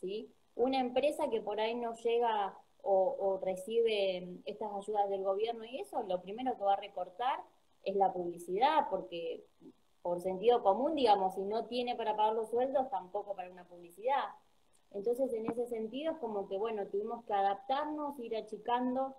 ¿sí? 0.00 0.32
Una 0.54 0.80
empresa 0.80 1.28
que 1.28 1.42
por 1.42 1.60
ahí 1.60 1.74
no 1.74 1.92
llega 1.96 2.56
o, 2.82 3.16
o, 3.18 3.38
recibe 3.44 4.40
estas 4.46 4.72
ayudas 4.72 5.10
del 5.10 5.22
gobierno 5.22 5.66
y 5.66 5.80
eso, 5.80 6.02
lo 6.04 6.22
primero 6.22 6.56
que 6.56 6.64
va 6.64 6.72
a 6.72 6.80
recortar 6.80 7.40
es 7.84 7.94
la 7.94 8.10
publicidad, 8.12 8.88
porque 8.88 9.44
por 10.00 10.20
sentido 10.20 10.62
común, 10.62 10.94
digamos, 10.94 11.34
si 11.34 11.42
no 11.42 11.66
tiene 11.66 11.94
para 11.94 12.16
pagar 12.16 12.34
los 12.34 12.48
sueldos, 12.48 12.88
tampoco 12.90 13.36
para 13.36 13.50
una 13.50 13.64
publicidad. 13.64 14.24
Entonces, 14.92 15.32
en 15.34 15.50
ese 15.50 15.66
sentido, 15.66 16.12
es 16.12 16.18
como 16.18 16.48
que, 16.48 16.58
bueno, 16.58 16.86
tuvimos 16.86 17.24
que 17.24 17.34
adaptarnos, 17.34 18.18
ir 18.18 18.36
achicando 18.36 19.14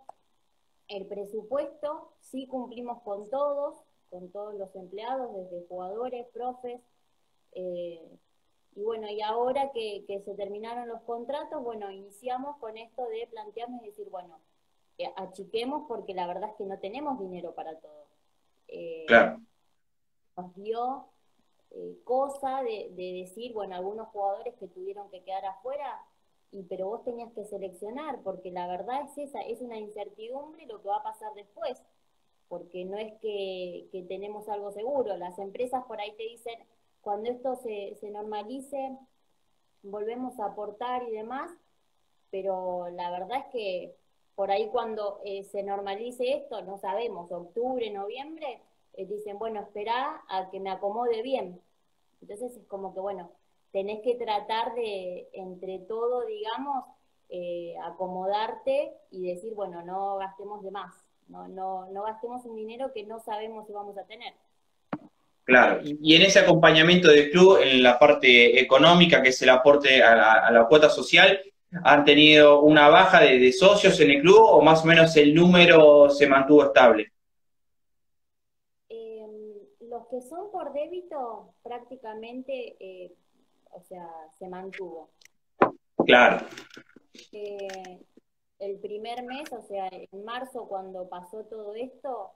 el 0.87 1.07
presupuesto, 1.07 2.13
sí 2.21 2.47
cumplimos 2.47 3.01
con 3.03 3.29
todos, 3.29 3.77
con 4.09 4.31
todos 4.31 4.55
los 4.55 4.75
empleados, 4.75 5.33
desde 5.35 5.67
jugadores, 5.67 6.27
profes, 6.33 6.81
eh, 7.53 8.17
y 8.75 8.83
bueno, 8.83 9.07
y 9.07 9.21
ahora 9.21 9.71
que, 9.71 10.03
se 10.07 10.33
terminaron 10.33 10.87
los 10.87 11.01
contratos, 11.01 11.63
bueno, 11.63 11.91
iniciamos 11.91 12.57
con 12.57 12.77
esto 12.77 13.07
de 13.07 13.27
plantearnos 13.27 13.83
y 13.83 13.87
decir, 13.87 14.09
bueno, 14.09 14.39
eh, 14.97 15.11
achiquemos 15.15 15.83
porque 15.87 16.13
la 16.13 16.27
verdad 16.27 16.49
es 16.49 16.55
que 16.55 16.65
no 16.65 16.79
tenemos 16.79 17.19
dinero 17.19 17.53
para 17.53 17.79
todo. 17.79 18.07
Eh, 18.67 19.05
claro 19.07 19.39
nos 20.35 20.55
dio 20.55 21.05
eh, 21.71 21.97
cosa 22.03 22.63
de, 22.63 22.91
decir, 22.95 23.53
bueno, 23.53 23.75
algunos 23.75 24.07
jugadores 24.09 24.55
que 24.55 24.67
tuvieron 24.67 25.09
que 25.09 25.23
quedar 25.23 25.45
afuera, 25.45 26.03
y 26.53 26.63
pero 26.63 26.87
vos 26.87 27.03
tenías 27.03 27.31
que 27.33 27.45
seleccionar, 27.45 28.21
porque 28.23 28.51
la 28.51 28.67
verdad 28.67 29.01
es 29.01 29.17
esa, 29.17 29.41
es 29.41 29.59
una 29.61 29.77
incertidumbre 29.77 30.65
lo 30.67 30.81
que 30.81 30.87
va 30.87 30.97
a 30.97 31.03
pasar 31.03 31.33
después, 31.33 31.81
porque 32.47 32.85
no 32.85 32.97
es 32.97 33.13
que, 33.19 33.87
tenemos 34.07 34.47
algo 34.47 34.71
seguro, 34.71 35.17
las 35.17 35.39
empresas 35.39 35.83
por 35.85 35.99
ahí 35.99 36.11
te 36.13 36.23
dicen, 36.23 36.59
cuando 37.01 37.29
esto 37.29 37.55
se, 37.55 37.95
se 37.99 38.09
normalice, 38.11 38.97
volvemos 39.81 40.39
a 40.39 40.45
aportar 40.45 41.03
y 41.03 41.11
demás, 41.11 41.51
pero 42.29 42.89
la 42.89 43.11
verdad 43.11 43.39
es 43.39 43.45
que 43.51 43.95
por 44.35 44.51
ahí 44.51 44.69
cuando 44.69 45.21
eh, 45.25 45.43
se 45.43 45.63
normalice 45.63 46.33
esto, 46.33 46.61
no 46.61 46.77
sabemos, 46.77 47.31
octubre, 47.31 47.89
noviembre, 47.91 48.61
eh, 48.93 49.05
dicen, 49.05 49.37
bueno, 49.37 49.61
espera 49.61 50.23
a 50.29 50.49
que 50.49 50.59
me 50.59 50.71
acomode 50.71 51.21
bien. 51.21 51.61
Entonces 52.21 52.55
es 52.55 52.65
como 52.67 52.93
que, 52.93 52.99
bueno, 52.99 53.29
tenés 53.73 54.01
que 54.03 54.15
tratar 54.15 54.73
de, 54.75 55.27
entre 55.33 55.79
todo, 55.79 56.25
digamos, 56.25 56.85
eh, 57.29 57.73
acomodarte 57.83 58.93
y 59.11 59.27
decir, 59.27 59.53
bueno, 59.53 59.81
no 59.81 60.17
gastemos 60.17 60.63
de 60.63 60.71
más, 60.71 60.93
no, 61.27 61.47
no, 61.47 61.89
no 61.91 62.03
gastemos 62.03 62.45
un 62.45 62.55
dinero 62.55 62.93
que 62.93 63.03
no 63.03 63.19
sabemos 63.19 63.67
si 63.67 63.73
vamos 63.73 63.97
a 63.97 64.05
tener. 64.05 64.33
Claro, 65.43 65.81
y 65.83 66.15
en 66.15 66.21
ese 66.21 66.39
acompañamiento 66.39 67.09
del 67.09 67.29
club, 67.29 67.57
en 67.61 67.83
la 67.83 67.99
parte 67.99 68.61
económica, 68.61 69.21
que 69.21 69.29
es 69.29 69.41
el 69.41 69.49
aporte 69.49 70.01
a 70.01 70.51
la, 70.51 70.65
cuota 70.69 70.89
social, 70.89 71.37
¿han 71.83 72.05
tenido 72.05 72.61
una 72.61 72.87
baja 72.87 73.19
de, 73.21 73.51
socios 73.51 73.99
en 73.99 74.11
el 74.11 74.21
club 74.21 74.39
o 74.39 74.61
más 74.61 74.83
o 74.83 74.87
menos 74.87 75.17
el 75.17 75.35
número 75.35 76.09
se 76.09 76.27
mantuvo 76.27 76.63
estable? 76.63 77.11
que 80.13 80.21
son 80.21 80.51
por 80.51 80.73
débito 80.73 81.55
prácticamente, 81.63 82.75
eh, 82.79 83.13
o 83.73 83.81
sea, 83.81 84.07
se 84.37 84.47
mantuvo. 84.47 85.09
Claro. 86.05 86.45
Eh, 87.31 88.05
el 88.59 88.79
primer 88.79 89.23
mes, 89.23 89.51
o 89.51 89.61
sea, 89.61 89.89
en 89.91 90.23
marzo 90.23 90.67
cuando 90.67 91.07
pasó 91.09 91.45
todo 91.45 91.75
esto, 91.75 92.31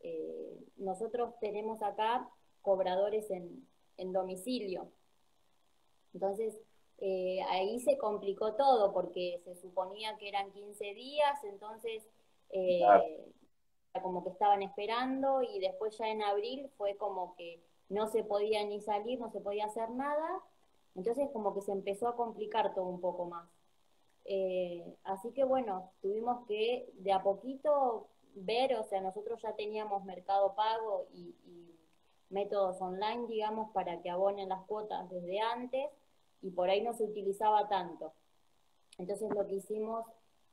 eh, 0.00 0.58
nosotros 0.76 1.34
tenemos 1.40 1.82
acá 1.82 2.28
cobradores 2.62 3.30
en, 3.30 3.66
domicilio. 4.12 4.90
Entonces, 6.12 6.60
ahí 7.48 7.80
se 7.80 7.96
complicó 7.96 8.54
todo 8.54 8.92
porque 8.92 9.40
se 9.44 9.54
suponía 9.56 10.16
que 10.18 10.28
eran 10.28 10.50
15 10.52 10.94
días, 10.94 11.44
entonces 11.44 12.02
como 14.02 14.24
que 14.24 14.30
estaban 14.30 14.62
esperando 14.62 15.42
y 15.42 15.58
después 15.60 15.96
ya 15.98 16.08
en 16.08 16.22
abril 16.22 16.68
fue 16.76 16.96
como 16.96 17.34
que 17.36 17.62
no 17.88 18.08
se 18.08 18.24
podía 18.24 18.64
ni 18.64 18.80
salir, 18.80 19.20
no 19.20 19.30
se 19.30 19.40
podía 19.40 19.66
hacer 19.66 19.90
nada, 19.90 20.42
entonces 20.94 21.28
como 21.32 21.54
que 21.54 21.60
se 21.62 21.72
empezó 21.72 22.08
a 22.08 22.16
complicar 22.16 22.74
todo 22.74 22.86
un 22.86 23.00
poco 23.00 23.26
más. 23.26 23.48
Eh, 24.24 24.96
así 25.04 25.32
que 25.32 25.44
bueno, 25.44 25.92
tuvimos 26.00 26.46
que 26.46 26.90
de 26.94 27.12
a 27.12 27.22
poquito 27.22 28.08
ver, 28.34 28.74
o 28.76 28.84
sea, 28.84 29.00
nosotros 29.00 29.40
ya 29.42 29.54
teníamos 29.54 30.04
mercado 30.04 30.54
pago 30.54 31.06
y, 31.12 31.34
métodos 32.30 32.80
online, 32.80 33.28
digamos, 33.28 33.70
para 33.70 34.02
que 34.02 34.10
abonen 34.10 34.48
las 34.48 34.64
cuotas 34.64 35.08
desde 35.08 35.38
antes 35.38 35.88
y 36.42 36.50
por 36.50 36.68
ahí 36.68 36.82
no 36.82 36.92
se 36.92 37.04
utilizaba 37.04 37.68
tanto. 37.68 38.12
Entonces 38.98 39.32
lo 39.32 39.46
que 39.46 39.56
hicimos 39.56 40.04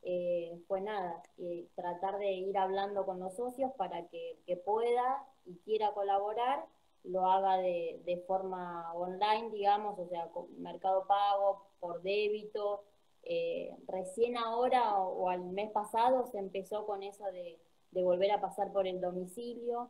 eh, 0.03 0.62
fue 0.67 0.81
nada, 0.81 1.24
eh, 1.39 1.67
tratar 1.74 2.19
de 2.19 2.33
ir 2.33 2.55
hablando 2.57 3.03
con 3.05 3.19
los 3.19 3.36
socios 3.36 3.71
para 3.77 4.05
que, 4.10 4.38
que 4.45 4.57
pueda 4.57 5.25
y 5.45 5.57
quiera 5.60 5.91
colaborar, 5.93 6.65
lo 7.03 7.25
haga 7.29 7.58
de, 7.58 8.01
de, 8.05 8.17
forma 8.27 8.93
online, 8.93 9.50
digamos, 9.51 9.98
o 9.98 10.08
sea, 10.08 10.27
con 10.27 10.62
Mercado 10.62 11.05
Pago, 11.08 11.65
por 11.79 12.01
débito. 12.01 12.84
Eh, 13.24 13.75
recién 13.88 14.38
ahora 14.38 14.98
o, 14.98 15.29
al 15.29 15.41
mes 15.41 15.72
pasado 15.72 16.27
se 16.27 16.39
empezó 16.39 16.86
con 16.86 17.03
eso 17.03 17.25
de, 17.25 17.60
de 17.91 18.03
volver 18.03 18.31
a 18.31 18.41
pasar 18.41 18.72
por 18.72 18.88
el 18.88 19.00
domicilio, 19.00 19.89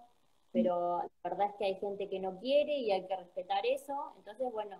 pero 0.51 1.01
la 1.01 1.29
verdad 1.29 1.47
es 1.47 1.55
que 1.55 1.65
hay 1.65 1.75
gente 1.75 2.09
que 2.09 2.19
no 2.19 2.39
quiere 2.39 2.77
y 2.77 2.91
hay 2.91 3.05
que 3.07 3.15
respetar 3.15 3.65
eso. 3.65 4.13
Entonces, 4.17 4.51
bueno, 4.51 4.77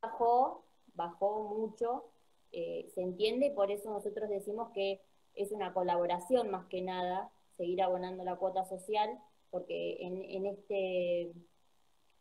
bajó, 0.00 0.64
bajó 0.94 1.42
mucho 1.54 2.04
eh, 2.52 2.88
se 2.94 3.02
entiende 3.02 3.50
por 3.50 3.70
eso 3.70 3.90
nosotros 3.90 4.28
decimos 4.28 4.70
que 4.72 5.02
es 5.34 5.52
una 5.52 5.72
colaboración 5.74 6.50
más 6.50 6.66
que 6.66 6.80
nada, 6.80 7.30
seguir 7.56 7.82
abonando 7.82 8.24
la 8.24 8.36
cuota 8.36 8.64
social, 8.64 9.18
porque 9.50 9.96
en, 10.00 10.46
este 10.46 11.32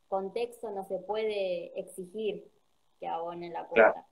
contexto 0.08 0.72
no 0.72 0.86
se 0.86 1.00
puede 1.00 1.78
exigir 1.80 2.50
que 3.00 3.08
abonen 3.08 3.54
la 3.54 3.68
cuota. 3.68 4.06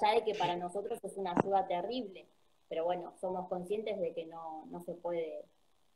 Ya 0.00 0.14
de 0.14 0.24
que 0.24 0.34
para 0.34 0.56
nosotros 0.56 0.98
es 1.02 1.16
una 1.16 1.32
ayuda 1.32 1.66
terrible, 1.66 2.26
pero 2.68 2.84
bueno, 2.84 3.14
somos 3.20 3.48
conscientes 3.48 3.98
de 4.00 4.12
que 4.12 4.26
no, 4.26 4.66
no 4.66 4.80
se 4.80 4.94
puede 4.94 5.44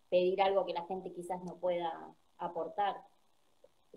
pedir 0.09 0.41
algo 0.41 0.65
que 0.65 0.73
la 0.73 0.87
gente 0.87 1.13
quizás 1.13 1.43
no 1.45 1.57
pueda 1.57 1.93
aportar. 2.39 2.97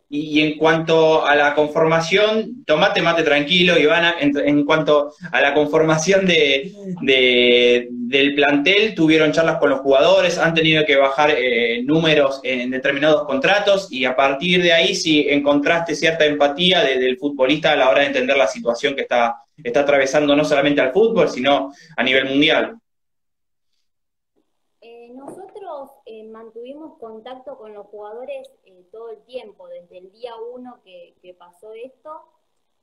Y 0.09 0.41
en 0.41 0.57
cuanto 0.57 1.25
a 1.25 1.35
la 1.35 1.55
conformación, 1.55 2.65
tomate 2.65 3.01
mate 3.01 3.23
tranquilo, 3.23 3.79
Ivana, 3.79 4.15
en, 4.19 4.37
en 4.37 4.65
cuanto 4.65 5.13
a 5.31 5.39
la 5.39 5.53
conformación 5.53 6.25
de, 6.25 7.87
del 8.11 8.35
plantel, 8.35 8.93
tuvieron 8.93 9.31
charlas 9.31 9.57
con 9.57 9.69
los 9.69 9.79
jugadores, 9.79 10.37
han 10.37 10.53
tenido 10.53 10.85
que 10.85 10.97
bajar 10.97 11.31
eh, 11.31 11.81
números 11.83 12.39
en 12.43 12.69
determinados 12.69 13.25
contratos 13.25 13.91
y 13.91 14.05
a 14.05 14.15
partir 14.15 14.61
de 14.61 14.73
ahí 14.73 14.93
si 14.93 15.27
encontraste 15.29 15.95
cierta 15.95 16.25
empatía 16.25 16.83
del 16.83 17.17
futbolista 17.17 17.71
a 17.71 17.75
la 17.75 17.89
hora 17.89 18.01
de 18.01 18.07
entender 18.07 18.37
la 18.37 18.47
situación 18.47 18.95
que 18.95 19.01
está, 19.01 19.37
está 19.63 19.79
atravesando 19.79 20.35
no 20.35 20.45
solamente 20.45 20.81
al 20.81 20.91
fútbol, 20.91 21.29
sino 21.29 21.73
a 21.97 22.03
nivel 22.03 22.25
mundial. 22.25 22.77
Eh, 26.13 26.23
mantuvimos 26.25 26.97
contacto 26.97 27.57
con 27.57 27.73
los 27.73 27.85
jugadores 27.87 28.51
eh, 28.65 28.85
todo 28.91 29.11
el 29.11 29.23
tiempo, 29.23 29.69
desde 29.69 29.99
el 29.99 30.11
día 30.11 30.33
uno 30.35 30.81
que, 30.83 31.15
pasó 31.39 31.73
esto, 31.73 32.23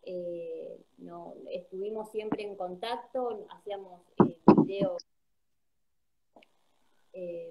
eh, 0.03 0.81
no, 0.97 1.35
estuvimos 1.51 2.11
siempre 2.11 2.43
en 2.45 2.57
contacto, 2.57 3.47
hacíamos 3.51 4.01
videos 4.65 5.05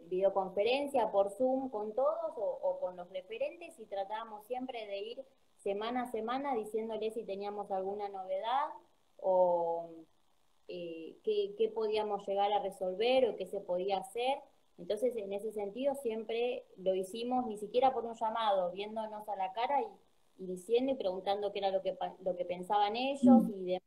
videoconferencia 0.08 1.12
por 1.12 1.32
Zoom 1.32 1.70
con 1.70 1.94
todos 1.94 2.34
o, 2.36 2.80
con 2.80 2.96
los 2.96 3.10
referentes 3.10 3.80
y 3.80 3.86
tratábamos 3.86 4.46
siempre 4.46 4.86
de 4.88 5.00
ir 5.00 5.26
semana 5.58 6.04
a 6.04 6.12
semana 6.12 6.56
diciéndoles 6.56 7.14
si 7.14 7.24
teníamos 7.24 7.72
alguna 7.72 8.08
novedad 8.10 8.68
o 9.18 9.90
eh, 10.68 11.18
qué, 11.24 11.72
podíamos 11.74 12.28
llegar 12.28 12.52
a 12.52 12.62
resolver 12.62 13.30
o 13.30 13.36
qué 13.36 13.46
se 13.48 13.62
podía 13.62 13.98
hacer. 13.98 14.40
Entonces, 14.78 15.16
en 15.16 15.34
ese 15.34 15.52
sentido, 15.52 15.96
siempre 15.96 16.66
lo 16.78 16.94
hicimos 16.94 17.48
ni 17.48 17.58
siquiera 17.58 17.94
por 17.94 18.06
un 18.06 18.16
llamado, 18.16 18.72
viéndonos 18.72 19.28
a 19.28 19.36
la 19.36 19.52
cara 19.54 19.82
y, 19.82 20.46
diciendo 20.46 20.92
y 20.92 20.96
preguntando 20.96 21.52
qué 21.52 21.60
era 21.60 21.72
lo 21.72 21.82
que, 21.82 21.98
lo 22.24 22.36
que 22.36 22.46
pensaban 22.46 22.96
ellos 22.96 23.44
mm. 23.44 23.54
y 23.54 23.66
demás. 23.66 23.82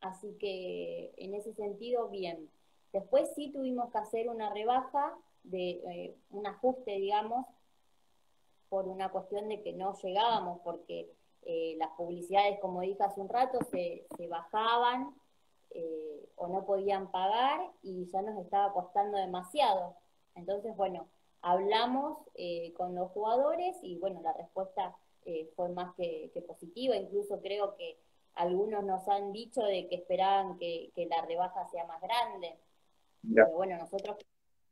Así 0.00 0.36
que, 0.38 1.14
en 1.16 1.34
ese 1.34 1.54
sentido, 1.54 2.08
bien. 2.08 2.50
Después 2.92 3.30
sí 3.34 3.50
tuvimos 3.52 3.90
que 3.92 3.98
hacer 3.98 4.28
una 4.28 4.52
rebaja, 4.52 5.14
de 5.42 5.70
eh, 5.70 6.16
un 6.30 6.46
ajuste, 6.46 6.92
digamos, 6.92 7.46
por 8.68 8.88
una 8.88 9.10
cuestión 9.10 9.48
de 9.48 9.62
que 9.62 9.72
no 9.72 9.94
llegábamos, 9.94 10.60
porque 10.64 11.12
eh, 11.42 11.76
las 11.78 11.90
publicidades, 11.90 12.58
como 12.60 12.80
dije 12.80 13.02
hace 13.02 13.20
un 13.20 13.28
rato, 13.28 13.60
se, 13.70 14.06
se 14.16 14.26
bajaban 14.26 15.14
eh, 15.70 16.28
o 16.36 16.48
no 16.48 16.64
podían 16.64 17.10
pagar 17.10 17.60
y 17.82 18.06
ya 18.06 18.22
nos 18.22 18.38
estaba 18.42 18.72
costando 18.72 19.18
demasiado. 19.18 19.94
Entonces, 20.34 20.74
bueno, 20.76 21.06
hablamos 21.42 22.18
eh, 22.34 22.72
con 22.74 22.94
los 22.94 23.10
jugadores 23.12 23.76
y 23.82 23.96
bueno, 23.98 24.20
la 24.22 24.32
respuesta 24.32 24.96
eh, 25.24 25.50
fue 25.54 25.68
más 25.68 25.94
que, 25.94 26.30
positiva, 26.46 26.96
incluso 26.96 27.40
creo 27.40 27.76
que 27.76 27.98
algunos 28.34 28.84
nos 28.84 29.06
han 29.08 29.32
dicho 29.32 29.62
de 29.62 29.88
que 29.88 29.96
esperaban 29.96 30.58
que, 30.58 30.92
la 31.10 31.22
rebaja 31.26 31.68
sea 31.68 31.86
más 31.86 32.00
grande. 32.00 32.56
Pero 33.34 33.48
bueno, 33.50 33.76
nosotros 33.78 34.16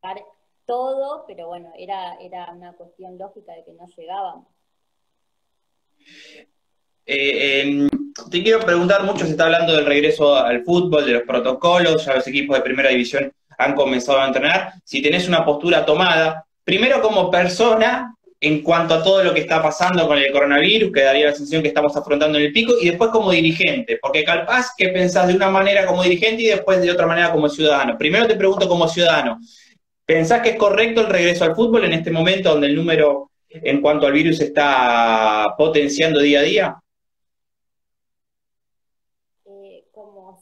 pagar 0.00 0.22
todo, 0.66 1.24
pero 1.26 1.48
bueno, 1.48 1.72
era, 1.78 2.14
era 2.20 2.50
una 2.52 2.72
cuestión 2.72 3.18
lógica 3.18 3.52
de 3.52 3.64
que 3.64 3.72
no 3.72 3.86
llegábamos. 3.86 4.46
Eh, 7.06 7.88
te 8.30 8.42
quiero 8.42 8.60
preguntar, 8.60 9.04
mucho 9.04 9.24
se 9.26 9.32
está 9.32 9.44
hablando 9.44 9.74
del 9.74 9.86
regreso 9.86 10.36
al 10.36 10.64
fútbol, 10.64 11.04
de 11.04 11.12
los 11.12 11.22
protocolos, 11.22 12.04
ya 12.04 12.14
los 12.14 12.26
equipos 12.26 12.56
de 12.56 12.62
primera 12.62 12.88
división 12.88 13.32
han 13.58 13.74
comenzado 13.74 14.20
a 14.20 14.26
entrenar. 14.26 14.72
Si 14.84 15.02
tenés 15.02 15.28
una 15.28 15.44
postura 15.44 15.84
tomada, 15.84 16.46
primero 16.64 17.02
como 17.02 17.30
persona, 17.30 18.16
en 18.46 18.62
cuanto 18.62 18.94
a 18.94 19.02
todo 19.02 19.22
lo 19.24 19.32
que 19.32 19.40
está 19.40 19.62
pasando 19.62 20.06
con 20.06 20.18
el 20.18 20.30
coronavirus, 20.32 20.92
que 20.92 21.02
daría 21.02 21.26
la 21.26 21.32
sensación 21.32 21.62
que 21.62 21.68
estamos 21.68 21.96
afrontando 21.96 22.38
en 22.38 22.44
el 22.44 22.52
pico, 22.52 22.74
y 22.80 22.88
después 22.88 23.10
como 23.10 23.30
dirigente, 23.30 23.98
porque 24.00 24.24
capaz 24.24 24.68
que 24.76 24.88
pensás 24.88 25.28
de 25.28 25.34
una 25.34 25.50
manera 25.50 25.86
como 25.86 26.02
dirigente 26.02 26.42
y 26.42 26.46
después 26.46 26.80
de 26.82 26.90
otra 26.90 27.06
manera 27.06 27.32
como 27.32 27.48
ciudadano. 27.48 27.96
Primero 27.96 28.26
te 28.26 28.36
pregunto 28.36 28.68
como 28.68 28.88
ciudadano, 28.88 29.38
¿pensás 30.04 30.42
que 30.42 30.50
es 30.50 30.56
correcto 30.56 31.00
el 31.02 31.08
regreso 31.08 31.44
al 31.44 31.54
fútbol 31.54 31.84
en 31.84 31.92
este 31.92 32.10
momento 32.10 32.50
donde 32.50 32.66
el 32.66 32.76
número 32.76 33.30
en 33.48 33.80
cuanto 33.80 34.06
al 34.06 34.12
virus 34.12 34.40
está 34.40 35.54
potenciando 35.56 36.20
día 36.20 36.40
a 36.40 36.42
día? 36.42 36.76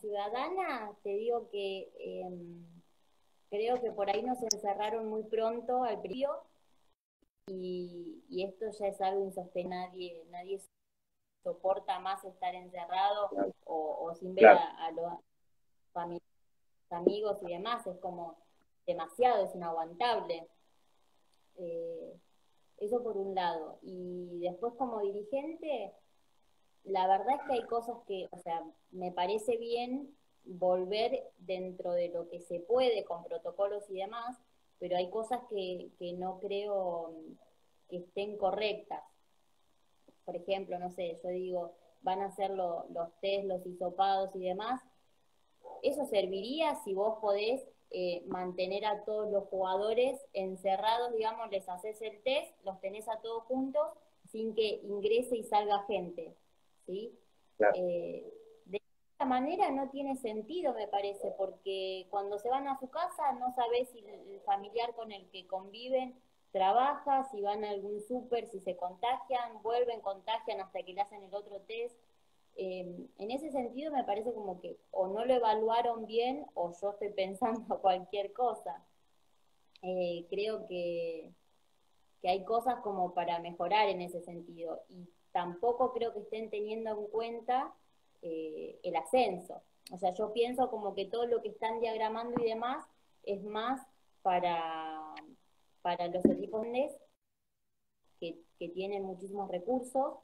ciudadana, 0.02 0.92
te 1.02 1.10
digo 1.10 1.48
que 1.50 1.88
em, 1.98 2.64
creo 3.50 3.80
que 3.80 3.90
por 3.92 4.10
ahí 4.10 4.22
nos 4.22 4.42
encerraron 4.42 5.08
muy 5.08 5.22
pronto 5.22 5.84
al 5.84 6.00
principio 6.00 6.30
y, 7.46 8.44
esto 8.44 8.66
ya 8.78 8.86
es 8.88 9.00
algo 9.00 9.24
insostenible. 9.24 9.76
Nadie, 9.76 10.24
nadie 10.30 10.60
soporta 11.42 11.98
más 11.98 12.24
estar 12.24 12.54
encerrado 12.54 13.30
o, 13.64 14.14
sin 14.14 14.34
ver 14.34 14.46
a, 14.46 14.90
los 14.92 15.12
amigos 16.90 17.38
y 17.42 17.52
demás. 17.52 17.86
Es 17.86 17.98
como 17.98 18.36
demasiado, 18.86 19.44
es 19.44 19.54
inaguantable. 19.54 20.48
Eh, 21.56 22.20
eso 22.78 23.02
por 23.02 23.16
un 23.16 23.34
lado. 23.34 23.78
Y 23.82 24.40
después 24.40 24.74
como 24.74 25.00
dirigente, 25.00 25.92
la 26.84 27.06
verdad 27.06 27.36
es 27.36 27.42
que 27.46 27.52
hay 27.54 27.66
cosas 27.66 27.96
que, 28.06 28.28
o 28.30 28.38
sea, 28.38 28.62
me 28.90 29.12
parece 29.12 29.56
bien 29.56 30.16
volver 30.44 31.30
dentro 31.38 31.92
de 31.92 32.08
lo 32.08 32.28
que 32.28 32.40
se 32.40 32.60
puede 32.60 33.04
con 33.04 33.22
protocolos 33.24 33.88
y 33.88 33.94
demás, 33.94 34.36
pero 34.82 34.96
hay 34.96 35.10
cosas 35.10 35.38
que, 35.48 35.92
no 36.18 36.40
creo 36.40 37.14
que 37.88 37.98
estén 37.98 38.36
correctas. 38.36 39.00
Por 40.24 40.34
ejemplo, 40.34 40.76
no 40.80 40.90
sé, 40.90 41.20
yo 41.22 41.28
digo, 41.28 41.74
van 42.00 42.20
a 42.20 42.26
hacer 42.26 42.50
los 42.50 42.84
test, 43.20 43.44
los 43.44 43.64
hisopados 43.64 44.34
y 44.34 44.40
demás. 44.40 44.82
Eso 45.84 46.04
serviría 46.06 46.74
si 46.82 46.94
vos 46.94 47.20
podés 47.20 47.62
eh, 47.92 48.24
mantener 48.26 48.84
a 48.84 49.04
todos 49.04 49.30
los 49.30 49.44
jugadores 49.44 50.20
encerrados, 50.32 51.12
digamos, 51.12 51.48
les 51.52 51.68
haces 51.68 52.02
el 52.02 52.20
test, 52.24 52.52
los 52.64 52.80
tenés 52.80 53.08
a 53.08 53.20
todos 53.20 53.44
juntos 53.44 53.86
sin 54.32 54.52
que 54.52 54.80
ingrese 54.82 55.36
y 55.36 55.44
salga 55.44 55.84
gente. 55.84 56.34
¿sí? 56.86 57.16
Eh, 57.76 58.34
manera 59.24 59.70
no 59.70 59.90
tiene 59.90 60.16
sentido, 60.16 60.74
me 60.74 60.88
parece, 60.88 61.32
porque 61.36 62.06
cuando 62.10 62.38
se 62.38 62.48
van 62.48 62.68
a 62.68 62.78
su 62.78 62.88
casa 62.90 63.32
no 63.32 63.54
sabes 63.54 63.88
si 63.90 64.00
el 64.00 64.40
familiar 64.40 64.94
con 64.94 65.12
el 65.12 65.28
que 65.30 65.46
conviven 65.46 66.14
trabaja, 66.52 67.24
si 67.30 67.40
van 67.40 67.64
a 67.64 67.70
algún 67.70 68.00
súper, 68.02 68.46
si 68.48 68.60
se 68.60 68.76
contagian, 68.76 69.62
vuelven, 69.62 70.00
contagian 70.00 70.60
hasta 70.60 70.82
que 70.82 70.92
le 70.92 71.00
hacen 71.00 71.22
el 71.24 71.34
otro 71.34 71.60
test. 71.62 71.96
Eh, 72.54 73.08
en 73.18 73.30
ese 73.30 73.50
sentido 73.50 73.90
me 73.90 74.04
parece 74.04 74.34
como 74.34 74.60
que 74.60 74.76
o 74.90 75.08
no 75.08 75.24
lo 75.24 75.32
evaluaron 75.32 76.06
bien 76.06 76.44
o 76.54 76.72
yo 76.80 76.90
estoy 76.90 77.08
pensando 77.16 77.80
cualquier 77.80 78.32
cosa. 78.32 78.84
Eh, 79.80 80.26
creo 80.30 80.66
que, 80.68 81.32
que 82.20 82.28
hay 82.28 82.44
cosas 82.44 82.76
como 82.82 83.14
para 83.14 83.40
mejorar 83.40 83.88
en 83.88 84.02
ese 84.02 84.20
sentido. 84.20 84.82
Y 84.88 85.08
tampoco 85.32 85.92
creo 85.92 86.12
que 86.12 86.20
estén 86.20 86.50
teniendo 86.50 86.90
en 86.90 87.06
cuenta 87.08 87.74
eh, 88.22 88.78
el 88.82 88.96
ascenso. 88.96 89.62
O 89.92 89.98
sea, 89.98 90.12
yo 90.14 90.32
pienso 90.32 90.70
como 90.70 90.94
que 90.94 91.06
todo 91.06 91.26
lo 91.26 91.42
que 91.42 91.48
están 91.48 91.80
diagramando 91.80 92.40
y 92.40 92.48
demás 92.48 92.86
es 93.24 93.42
más 93.44 93.80
para, 94.22 95.14
para 95.82 96.08
los 96.08 96.24
equipos 96.26 96.66
que, 98.20 98.38
que 98.58 98.68
tienen 98.68 99.02
muchísimos 99.02 99.50
recursos 99.50 100.14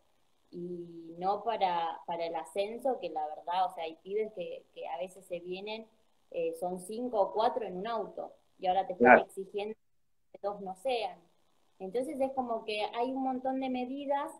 y 0.50 1.14
no 1.18 1.42
para, 1.44 2.00
para 2.06 2.26
el 2.26 2.34
ascenso, 2.36 2.98
que 3.00 3.10
la 3.10 3.26
verdad, 3.26 3.66
o 3.66 3.74
sea, 3.74 3.84
hay 3.84 3.96
pibes 3.96 4.32
que, 4.32 4.64
que 4.74 4.88
a 4.88 4.96
veces 4.98 5.26
se 5.26 5.40
vienen, 5.40 5.86
eh, 6.30 6.54
son 6.58 6.80
cinco 6.80 7.20
o 7.20 7.32
cuatro 7.32 7.66
en 7.66 7.76
un 7.76 7.86
auto, 7.86 8.32
y 8.58 8.66
ahora 8.66 8.86
te 8.86 8.94
están 8.94 9.18
exigiendo 9.18 9.74
que 10.32 10.38
dos 10.42 10.60
no 10.60 10.74
sean. 10.76 11.18
Entonces 11.78 12.20
es 12.20 12.32
como 12.32 12.64
que 12.64 12.82
hay 12.94 13.12
un 13.12 13.22
montón 13.22 13.60
de 13.60 13.68
medidas 13.68 14.32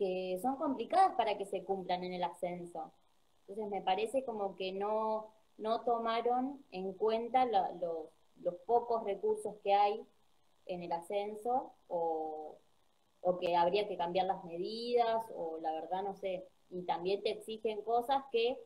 que 0.00 0.38
son 0.40 0.56
complicadas 0.56 1.14
para 1.14 1.36
que 1.36 1.44
se 1.44 1.62
cumplan 1.62 2.02
en 2.02 2.14
el 2.14 2.24
ascenso. 2.24 2.90
Entonces 3.40 3.68
me 3.68 3.82
parece 3.82 4.24
como 4.24 4.56
que 4.56 4.72
no, 4.72 5.28
no 5.58 5.82
tomaron 5.82 6.64
en 6.70 6.94
cuenta 6.94 7.44
los 7.44 8.54
pocos 8.64 9.04
recursos 9.04 9.56
que 9.62 9.74
hay 9.74 10.02
en 10.64 10.82
el 10.82 10.90
ascenso 10.92 11.74
o, 11.88 12.56
o 13.20 13.38
que 13.38 13.54
habría 13.54 13.88
que 13.88 13.98
cambiar 13.98 14.24
las 14.24 14.42
medidas 14.42 15.22
o 15.36 15.58
la 15.60 15.70
verdad 15.72 16.02
no 16.02 16.14
sé. 16.14 16.48
Y 16.70 16.84
también 16.84 17.22
te 17.22 17.32
exigen 17.32 17.82
cosas 17.82 18.24
que 18.32 18.58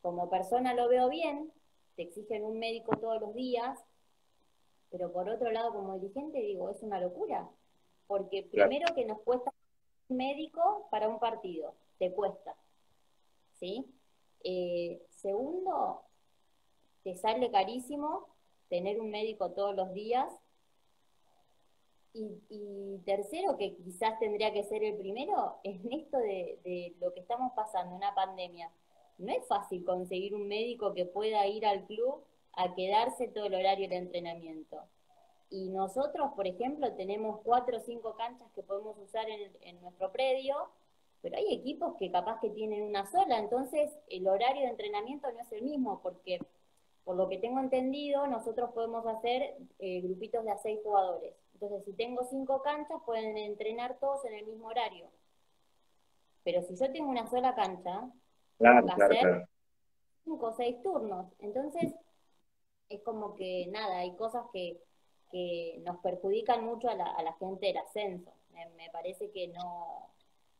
como 0.00 0.30
persona 0.30 0.72
lo 0.72 0.88
veo 0.88 1.10
bien, 1.10 1.52
te 1.96 2.04
exigen 2.04 2.44
un 2.44 2.58
médico 2.58 2.96
todos 2.96 3.20
los 3.20 3.34
días, 3.34 3.78
pero 4.90 5.12
por 5.12 5.28
otro 5.28 5.50
lado 5.50 5.74
como 5.74 5.98
dirigente 5.98 6.40
digo, 6.40 6.70
es 6.70 6.82
una 6.82 6.98
locura, 6.98 7.46
porque 8.06 8.42
primero 8.42 8.94
que 8.94 9.04
nos 9.04 9.20
cuesta 9.20 9.52
médico 10.08 10.88
para 10.90 11.08
un 11.08 11.18
partido, 11.18 11.74
te 11.98 12.12
cuesta. 12.12 12.56
¿Sí? 13.58 13.86
Eh, 14.44 15.02
segundo, 15.10 16.02
te 17.02 17.16
sale 17.16 17.50
carísimo 17.50 18.26
tener 18.68 19.00
un 19.00 19.10
médico 19.10 19.50
todos 19.50 19.74
los 19.74 19.92
días. 19.92 20.32
Y, 22.14 22.98
tercero, 23.04 23.56
que 23.56 23.76
quizás 23.76 24.18
tendría 24.18 24.52
que 24.52 24.64
ser 24.64 24.82
el 24.82 24.96
primero, 24.96 25.60
en 25.62 25.92
esto 25.92 26.18
de, 26.18 26.58
de 26.64 26.96
lo 27.00 27.14
que 27.14 27.20
estamos 27.20 27.52
pasando, 27.54 27.94
una 27.94 28.14
pandemia. 28.14 28.72
No 29.18 29.32
es 29.32 29.46
fácil 29.46 29.84
conseguir 29.84 30.34
un 30.34 30.48
médico 30.48 30.94
que 30.94 31.04
pueda 31.04 31.46
ir 31.46 31.64
al 31.64 31.86
club 31.86 32.24
a 32.54 32.74
quedarse 32.74 33.28
todo 33.28 33.46
el 33.46 33.54
horario 33.54 33.88
de 33.88 33.96
entrenamiento. 33.96 34.82
Y 35.50 35.70
nosotros, 35.70 36.32
por 36.34 36.46
ejemplo, 36.46 36.92
tenemos 36.92 37.40
cuatro 37.42 37.78
o 37.78 37.80
cinco 37.80 38.16
canchas 38.16 38.48
que 38.54 38.62
podemos 38.62 38.96
usar 38.98 39.26
en, 39.28 39.80
nuestro 39.80 40.12
predio, 40.12 40.68
pero 41.22 41.36
hay 41.36 41.54
equipos 41.54 41.96
que 41.98 42.10
capaz 42.10 42.40
que 42.40 42.50
tienen 42.50 42.82
una 42.82 43.06
sola, 43.06 43.38
entonces 43.38 43.90
el 44.08 44.28
horario 44.28 44.62
de 44.62 44.68
entrenamiento 44.68 45.30
no 45.32 45.40
es 45.40 45.50
el 45.52 45.62
mismo, 45.62 46.00
porque 46.02 46.38
por 47.04 47.16
lo 47.16 47.28
que 47.28 47.38
tengo 47.38 47.58
entendido, 47.60 48.26
nosotros 48.26 48.70
podemos 48.74 49.06
hacer 49.06 49.56
eh, 49.78 50.02
grupitos 50.02 50.44
de 50.44 50.50
a 50.50 50.58
seis 50.58 50.78
jugadores. 50.84 51.34
Entonces, 51.54 51.84
si 51.86 51.92
tengo 51.94 52.22
cinco 52.24 52.62
canchas, 52.62 53.00
pueden 53.06 53.36
entrenar 53.38 53.98
todos 53.98 54.24
en 54.26 54.34
el 54.34 54.46
mismo 54.46 54.68
horario. 54.68 55.06
Pero 56.44 56.62
si 56.62 56.76
yo 56.76 56.92
tengo 56.92 57.08
una 57.08 57.26
sola 57.28 57.54
cancha, 57.54 58.10
claro, 58.58 58.86
hacer 58.90 59.48
cinco 60.24 60.46
o 60.46 60.52
seis 60.52 60.82
turnos. 60.82 61.26
Entonces, 61.38 61.94
es 62.90 63.02
como 63.02 63.34
que 63.34 63.66
nada, 63.70 63.98
hay 63.98 64.14
cosas 64.16 64.44
que, 64.52 64.78
que 65.30 65.80
nos 65.84 65.98
perjudican 65.98 66.64
mucho 66.64 66.88
a 66.88 66.94
la, 66.94 67.06
a 67.12 67.22
la 67.22 67.32
gente 67.34 67.66
del 67.66 67.78
ascenso. 67.78 68.32
Me, 68.52 68.90
parece 68.92 69.30
que 69.30 69.48
no, 69.48 70.10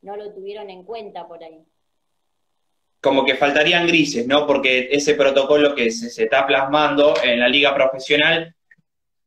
no 0.03 0.17
lo 0.17 0.33
tuvieron 0.33 0.71
en 0.71 0.85
cuenta 0.85 1.27
por 1.27 1.43
ahí. 1.43 1.65
Como 3.01 3.25
que 3.25 3.35
faltarían 3.35 3.87
grises, 3.87 4.27
¿no? 4.27 4.47
Porque 4.47 4.89
ese 4.91 5.15
protocolo 5.15 5.75
que 5.75 5.91
se, 5.91 6.11
se 6.11 6.25
está 6.25 6.47
plasmando 6.47 7.15
en 7.23 7.41
la 7.41 7.49
liga 7.49 7.75
profesional 7.75 8.55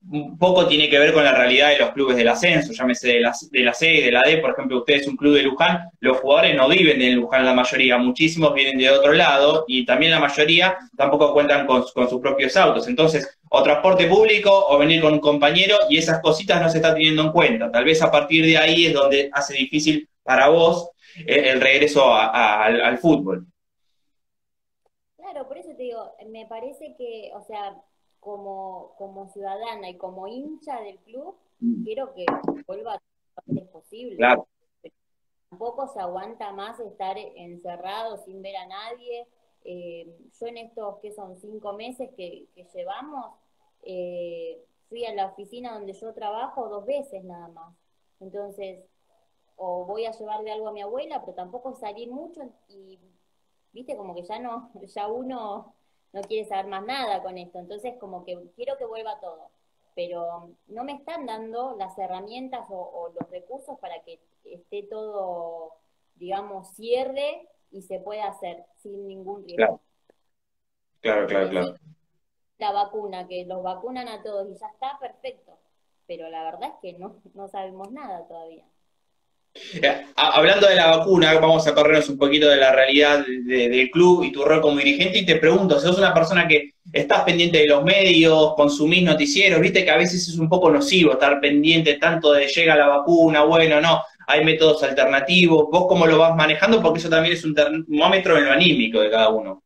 un 0.10 0.38
poco 0.38 0.68
tiene 0.68 0.90
que 0.90 0.98
ver 0.98 1.14
con 1.14 1.24
la 1.24 1.34
realidad 1.34 1.70
de 1.70 1.78
los 1.78 1.92
clubes 1.92 2.18
del 2.18 2.28
ascenso, 2.28 2.74
llámese 2.74 3.08
de 3.14 3.20
la, 3.20 3.36
de 3.52 3.60
la 3.60 3.74
C 3.74 3.86
de 3.86 4.12
la 4.12 4.22
D, 4.22 4.38
por 4.38 4.52
ejemplo, 4.52 4.80
usted 4.80 4.96
es 4.96 5.08
un 5.08 5.16
club 5.16 5.36
de 5.36 5.44
Luján, 5.44 5.90
los 6.00 6.18
jugadores 6.18 6.56
no 6.56 6.68
viven 6.68 7.02
en 7.02 7.16
Luján 7.16 7.46
la 7.46 7.54
mayoría, 7.54 7.98
muchísimos 7.98 8.54
vienen 8.54 8.80
de 8.80 8.90
otro 8.90 9.14
lado 9.14 9.64
y 9.68 9.86
también 9.86 10.12
la 10.12 10.20
mayoría 10.20 10.78
tampoco 10.98 11.34
cuentan 11.34 11.68
con, 11.68 11.86
sus 11.86 12.22
propios 12.22 12.58
autos. 12.58 12.88
Entonces, 12.88 13.38
o 13.50 13.62
transporte 13.62 14.08
público 14.08 14.52
o 14.52 14.78
venir 14.78 15.02
con 15.02 15.14
un 15.14 15.20
compañero 15.20 15.76
y 15.90 15.98
esas 15.98 16.20
cositas 16.22 16.62
no 16.62 16.70
se 16.70 16.78
están 16.78 16.96
teniendo 16.96 17.22
en 17.22 17.32
cuenta. 17.32 17.72
Tal 17.72 17.86
vez 17.86 18.02
a 18.02 18.10
partir 18.10 18.46
de 18.46 18.58
ahí 18.58 18.88
es 18.88 18.94
donde 18.94 19.30
hace 19.32 19.54
difícil 19.54 20.10
para 20.24 20.50
vos 20.50 20.90
el, 21.26 21.62
regreso 21.62 22.14
al, 22.16 22.82
al 22.82 22.98
fútbol. 22.98 23.46
Claro, 25.18 25.48
por 25.48 25.58
eso 25.58 25.70
te 25.76 25.84
digo, 25.84 26.16
me 26.30 26.46
parece 26.48 26.96
que, 26.98 27.30
o 27.36 27.42
sea, 27.44 27.76
como, 28.22 28.94
como 28.98 29.28
ciudadana 29.28 29.90
y 29.90 29.98
como 29.98 30.28
hincha 30.28 30.80
del 30.80 31.00
club, 31.00 31.36
mm. 31.60 31.84
quiero 31.84 32.14
que 32.14 32.26
vuelva 32.66 32.94
lo 32.94 33.44
antes 33.48 33.68
posible. 33.70 34.16
Claro. 34.16 34.48
Tampoco 35.50 35.88
se 35.88 36.00
aguanta 36.00 36.54
más 36.54 36.80
estar 36.80 37.18
encerrado 37.18 38.18
sin 38.20 38.42
ver 38.42 38.56
a 38.56 38.68
nadie. 38.68 39.28
Eh, 39.66 40.16
yo 40.40 40.48
en 40.48 40.58
estos 40.58 41.00
que 41.00 41.12
son 41.12 41.36
cinco 41.38 41.74
meses 41.74 42.10
que, 42.16 42.48
llevamos, 42.74 43.34
eh, 43.84 44.64
fui 44.88 45.04
a 45.06 45.14
la 45.14 45.26
oficina 45.26 45.74
donde 45.74 45.94
yo 45.94 46.14
trabajo 46.14 46.70
dos 46.70 46.86
veces 46.86 47.24
nada 47.24 47.50
más. 47.50 47.76
Entonces, 48.20 48.86
o 49.58 49.86
voy 49.86 50.06
a 50.06 50.12
llevarle 50.12 50.52
algo 50.52 50.70
a 50.70 50.74
mi 50.74 50.82
abuela, 50.82 51.22
pero 51.22 51.34
tampoco 51.34 51.74
salir 51.74 52.10
mucho 52.10 52.42
y, 52.70 53.00
viste, 53.74 53.98
como 53.98 54.14
que 54.14 54.24
ya 54.24 54.40
no, 54.40 54.72
ya 54.96 55.08
uno 55.08 55.74
no 56.14 56.22
quiere 56.22 56.48
saber 56.48 56.68
más 56.68 56.84
nada 56.86 57.22
con 57.22 57.38
esto. 57.38 57.60
Entonces, 57.60 57.96
como 58.00 58.26
que 58.26 58.38
quiero 58.56 58.78
que 58.78 58.86
vuelva 58.86 59.20
todo, 59.20 59.50
pero 59.96 60.52
no 60.68 60.84
me 60.84 60.94
están 60.94 61.26
dando 61.26 61.76
las 61.78 61.98
herramientas 61.98 62.66
o, 62.70 63.12
los 63.20 63.30
recursos 63.30 63.78
para 63.80 64.02
que 64.04 64.20
esté 64.46 64.84
todo, 64.84 65.74
digamos, 66.16 66.70
cierre 66.76 67.48
y 67.72 67.82
se 67.82 68.00
pueda 68.00 68.28
hacer 68.28 68.66
sin 68.78 69.08
ningún 69.08 69.44
riesgo. 69.46 69.82
Claro, 71.02 71.28
claro, 71.28 71.50
claro. 71.50 71.76
La 72.58 72.72
vacuna, 72.72 73.28
que 73.28 73.46
los 73.46 73.64
vacunan 73.64 74.08
a 74.08 74.22
todos 74.22 74.48
y 74.50 74.56
ya 74.56 74.68
está, 74.68 75.00
perfecto. 75.00 75.58
Pero 76.06 76.30
la 76.30 76.44
verdad 76.44 76.74
es 76.74 76.76
que 76.82 77.00
no, 77.00 77.16
no 77.34 77.48
sabemos 77.48 77.92
nada 77.92 78.28
todavía. 78.28 78.66
Eh, 79.54 80.06
hablando 80.16 80.68
de 80.68 80.76
la 80.76 80.98
vacuna, 80.98 81.34
vamos 81.34 81.68
a 81.68 81.76
corrernos 81.76 82.08
un 82.08 82.18
poquito 82.18 82.48
de 82.48 82.56
la 82.56 82.72
realidad 82.72 83.26
del 83.26 83.92
club 83.92 84.24
y 84.24 84.32
tu 84.32 84.46
rol 84.46 84.62
como 84.62 84.78
dirigente 84.78 85.20
y 85.20 85.26
te 85.26 85.36
pregunto, 85.36 85.78
si 85.78 85.86
sos 85.86 85.98
una 85.98 86.14
persona 86.14 86.48
que 86.48 86.76
estás 86.92 87.24
pendiente 87.24 87.58
de 87.58 87.68
los 87.68 87.84
medios, 87.84 88.54
consumís 88.56 89.04
noticieros, 89.04 89.60
viste 89.60 89.84
que 89.84 89.92
a 89.92 89.98
veces 89.98 90.28
es 90.28 90.38
un 90.38 90.48
poco 90.48 90.72
nocivo 90.72 91.14
estar 91.14 91.42
pendiente 91.42 91.96
tanto 91.96 92.32
de 92.32 92.48
llega 92.48 92.76
la 92.76 92.88
vacuna, 92.88 93.44
bueno, 93.44 93.82
no, 93.82 94.02
hay 94.28 94.46
métodos 94.46 94.84
alternativos, 94.84 95.68
vos 95.70 95.86
cómo 95.88 96.08
lo 96.08 96.18
vas 96.18 96.36
manejando 96.36 96.82
porque 96.82 97.00
eso 97.00 97.10
también 97.10 97.34
es 97.34 97.44
un 97.44 97.54
termómetro 97.54 98.38
en 98.38 98.46
lo 98.46 98.52
anímico 98.52 99.02
de 99.02 99.10
cada 99.10 99.30
uno. 99.30 99.62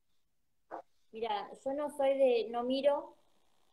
Mira, 1.12 1.48
yo 1.64 1.74
no 1.74 1.96
soy 1.96 2.18
de, 2.18 2.48
no 2.50 2.64
miro, 2.64 3.16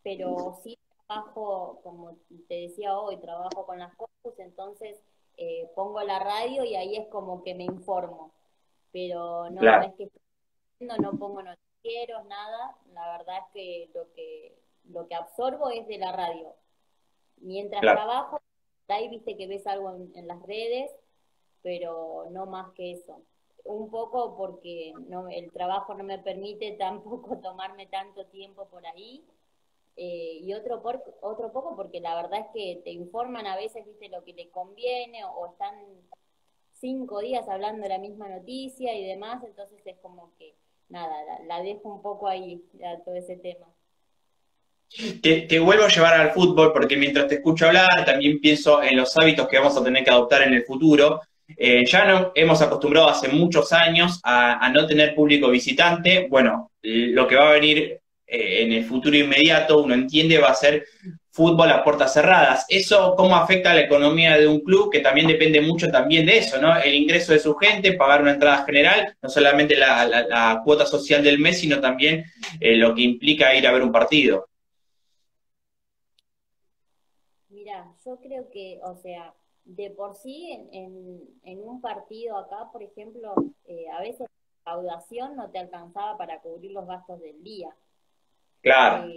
pero 0.03 0.59
sí 0.63 0.79
trabajo, 1.07 1.81
como 1.83 2.19
te 2.49 2.55
decía 2.55 2.97
hoy, 2.97 3.19
trabajo 3.19 3.65
con 3.67 3.79
las 3.79 3.95
cosas, 3.97 4.39
entonces 4.39 4.99
eh, 5.37 5.71
pongo 5.75 6.03
la 6.03 6.19
radio 6.19 6.65
y 6.65 6.75
ahí 6.77 6.97
es 6.97 7.09
como 7.09 7.43
que 7.43 7.55
me 7.55 7.65
informo. 7.65 8.33
Pero 8.93 9.51
no, 9.51 9.83
es 9.83 9.95
que 9.95 10.11
no 10.81 11.19
pongo 11.19 11.43
noticieros, 11.43 12.25
nada. 12.27 12.77
La 12.93 13.17
verdad 13.19 13.39
es 13.39 13.53
que 13.53 13.91
lo 13.95 14.13
que 14.13 14.63
lo 14.91 15.07
que 15.07 15.15
absorbo 15.15 15.71
es 15.71 15.87
de 15.87 15.99
la 15.99 16.13
radio. 16.13 16.55
Mientras 17.39 17.81
trabajo, 17.81 18.41
ahí 18.89 19.09
viste 19.09 19.37
que 19.37 19.47
ves 19.47 19.67
algo 19.67 19.91
en, 19.91 20.27
las 20.27 20.43
redes, 20.43 20.91
pero 21.63 22.27
no 22.31 22.47
más 22.47 22.73
que 22.73 22.93
eso. 22.93 23.23
Un 23.65 23.91
poco 23.91 24.37
porque 24.37 24.93
no, 25.09 25.29
el 25.29 25.51
trabajo 25.53 25.95
no 25.95 26.05
me 26.05 26.19
permite 26.19 26.73
tampoco 26.79 27.39
tomarme 27.39 27.87
tanto 27.87 28.27
tiempo 28.27 28.67
por 28.67 28.87
ahí 28.87 29.25
eh, 29.97 30.39
y 30.41 30.55
otro, 30.55 30.83
por, 30.83 31.03
otro 31.21 31.53
poco 31.53 31.77
porque 31.77 32.01
la 32.01 32.15
verdad 32.15 32.41
es 32.41 32.47
que 32.55 32.81
te 32.83 32.91
informan 32.91 33.47
a 33.47 33.57
veces, 33.57 33.85
viste, 33.85 34.09
lo 34.09 34.25
que 34.25 34.33
te 34.33 34.49
conviene 34.49 35.25
o, 35.25 35.53
están 35.53 35.75
cinco 36.73 37.21
días 37.21 37.47
hablando 37.49 37.83
de 37.83 37.91
la 37.91 37.99
misma 37.99 38.29
noticia 38.29 38.95
y 38.95 39.05
demás, 39.05 39.45
entonces 39.45 39.81
es 39.85 39.97
como 39.99 40.33
que, 40.39 40.55
nada, 40.89 41.15
la, 41.47 41.63
dejo 41.63 41.93
un 41.93 42.03
poco 42.03 42.27
ahí, 42.27 42.63
todo 43.05 43.15
ese 43.15 43.37
tema. 43.37 43.67
Te, 45.23 45.59
vuelvo 45.59 45.85
a 45.85 45.89
llevar 45.89 46.15
al 46.15 46.33
fútbol 46.33 46.73
porque 46.73 46.97
mientras 46.97 47.27
te 47.27 47.37
escucho 47.37 47.67
hablar 47.67 48.05
también 48.05 48.41
pienso 48.41 48.83
en 48.83 48.97
los 48.97 49.17
hábitos 49.17 49.49
que 49.49 49.59
vamos 49.59 49.77
a 49.77 49.85
tener 49.85 50.05
que 50.05 50.11
adoptar 50.11 50.43
en 50.43 50.55
el 50.55 50.65
futuro. 50.65 51.21
Eh, 51.57 51.85
ya 51.87 52.05
no, 52.05 52.33
hemos 52.35 52.61
acostumbrado 52.61 53.09
hace 53.09 53.29
muchos 53.29 53.73
años 53.73 54.21
a, 54.23 54.71
no 54.71 54.87
tener 54.87 55.15
público 55.15 55.49
visitante. 55.49 56.27
Bueno, 56.29 56.73
lo 56.83 57.27
que 57.27 57.37
va 57.37 57.51
a 57.51 57.53
venir 57.55 58.02
eh, 58.33 58.63
en 58.63 58.73
el 58.73 58.85
futuro 58.87 59.15
inmediato, 59.15 59.83
uno 59.83 59.93
entiende, 59.93 60.39
va 60.39 60.49
a 60.49 60.55
ser 60.55 60.87
fútbol 61.31 61.71
a 61.71 61.85
puertas 61.85 62.15
cerradas. 62.15 62.65
¿Eso 62.69 63.15
cómo 63.15 63.37
afecta 63.37 63.73
a 63.73 63.75
la 63.75 63.83
economía 63.83 64.39
de 64.39 64.47
un 64.47 64.61
club? 64.61 64.91
Que 64.91 65.01
también 65.01 65.27
depende 65.27 65.61
mucho 65.61 65.91
también 65.91 66.25
de 66.25 66.39
eso, 66.39 66.59
¿no? 66.59 66.75
El 66.79 66.95
ingreso 66.95 67.33
de 67.33 67.39
su 67.41 67.55
gente, 67.55 67.93
pagar 67.93 68.23
una 68.23 68.33
entrada 68.33 68.65
general, 68.65 69.15
no 69.21 69.29
solamente 69.29 69.77
la, 69.77 70.63
cuota 70.65 70.87
social 70.87 71.23
del 71.23 71.39
mes, 71.39 71.59
sino 71.61 71.79
también 71.79 72.25
eh, 72.59 72.77
lo 72.77 72.95
que 72.95 73.03
implica 73.03 73.55
ir 73.55 73.67
a 73.67 73.73
ver 73.73 73.83
un 73.83 73.93
partido. 73.93 74.47
Mira, 77.51 77.95
yo 78.05 78.17
creo 78.17 78.51
que, 78.51 78.81
o 78.83 78.97
sea, 78.97 79.35
de 79.65 79.91
por 79.91 80.15
sí 80.15 80.51
en, 80.73 81.59
un 81.59 81.81
partido 81.83 82.39
acá, 82.39 82.71
por 82.73 82.83
ejemplo, 82.83 83.35
eh, 83.67 83.91
a 83.91 84.01
veces 84.01 84.21
la 84.21 84.73
recaudación 84.73 85.37
no 85.37 85.51
te 85.51 85.59
alcanzaba 85.59 86.17
para 86.17 86.41
cubrir 86.41 86.73
los 86.73 86.87
gastos 86.87 87.21
del 87.21 87.43
día. 87.43 87.69
Claro. 88.63 89.09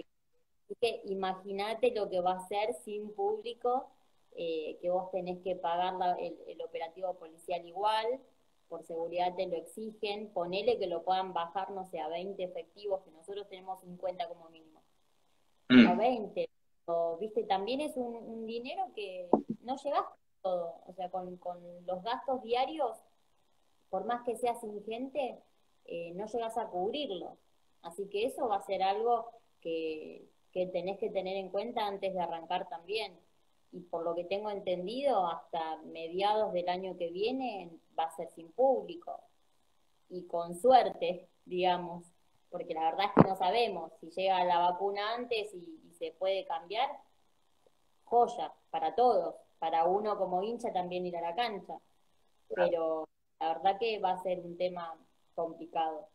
Eh, 0.80 1.02
imagínate 1.04 1.94
lo 1.94 2.10
que 2.10 2.20
va 2.20 2.32
a 2.32 2.48
ser 2.48 2.74
sin 2.84 3.12
público, 3.14 3.88
eh, 4.34 4.76
que 4.80 4.90
vos 4.90 5.10
tenés 5.12 5.38
que 5.42 5.54
pagar 5.54 5.94
el, 6.18 6.60
operativo 6.62 7.14
policial 7.14 7.64
igual, 7.66 8.20
por 8.68 8.82
seguridad 8.82 9.34
te 9.36 9.46
lo 9.46 9.56
exigen, 9.56 10.32
ponele 10.32 10.78
que 10.78 10.88
lo 10.88 11.04
puedan 11.04 11.32
bajar, 11.32 11.70
no 11.70 11.86
sé, 11.86 12.00
a 12.00 12.08
20 12.08 12.42
efectivos, 12.42 13.02
que 13.04 13.12
nosotros 13.12 13.48
tenemos 13.48 13.80
50 13.80 14.28
como 14.28 14.50
mínimo. 14.50 14.82
Mm. 15.68 15.86
A 15.86 15.94
20. 15.94 16.50
viste, 17.20 17.44
también 17.44 17.80
es 17.80 17.96
un, 17.96 18.46
dinero 18.46 18.90
que 18.94 19.28
no 19.62 19.76
llegas 19.76 20.04
todo. 20.42 20.80
O 20.86 20.92
sea, 20.94 21.08
con, 21.10 21.38
los 21.86 22.02
gastos 22.02 22.42
diarios, 22.42 22.96
por 23.88 24.04
más 24.04 24.22
que 24.24 24.36
seas 24.36 24.62
ingente, 24.64 25.38
eh, 25.84 26.12
no 26.14 26.26
llegas 26.26 26.58
a 26.58 26.66
cubrirlo. 26.66 27.36
Así 27.86 28.08
que 28.08 28.26
eso 28.26 28.48
va 28.48 28.56
a 28.56 28.66
ser 28.66 28.82
algo 28.82 29.30
que, 29.60 30.28
tenés 30.52 30.98
que 30.98 31.10
tener 31.10 31.36
en 31.36 31.50
cuenta 31.50 31.86
antes 31.86 32.14
de 32.14 32.20
arrancar 32.20 32.68
también. 32.68 33.18
Y 33.72 33.80
por 33.80 34.04
lo 34.04 34.14
que 34.14 34.24
tengo 34.24 34.50
entendido, 34.50 35.26
hasta 35.26 35.76
mediados 35.82 36.52
del 36.52 36.68
año 36.68 36.96
que 36.96 37.10
viene 37.10 37.70
va 37.98 38.04
a 38.04 38.16
ser 38.16 38.28
sin 38.30 38.50
público. 38.52 39.20
Y 40.08 40.26
con 40.26 40.54
suerte, 40.54 41.28
digamos, 41.44 42.04
porque 42.50 42.74
la 42.74 42.90
verdad 42.90 43.06
es 43.06 43.12
que 43.22 43.28
no 43.28 43.36
sabemos 43.36 43.92
si 44.00 44.10
llega 44.10 44.44
la 44.44 44.58
vacuna 44.58 45.14
antes 45.14 45.52
y, 45.54 45.82
se 45.98 46.12
puede 46.12 46.44
cambiar, 46.44 46.90
joya 48.04 48.52
para 48.68 48.94
todos, 48.94 49.34
para 49.58 49.86
uno 49.86 50.18
como 50.18 50.42
hincha 50.42 50.70
también 50.70 51.06
ir 51.06 51.16
a 51.16 51.22
la 51.22 51.34
cancha. 51.34 51.78
Pero 52.54 53.08
la 53.40 53.54
verdad 53.54 53.78
que 53.78 53.98
va 53.98 54.10
a 54.10 54.22
ser 54.22 54.40
un 54.40 54.58
tema 54.58 54.94
complicado. 55.34 56.06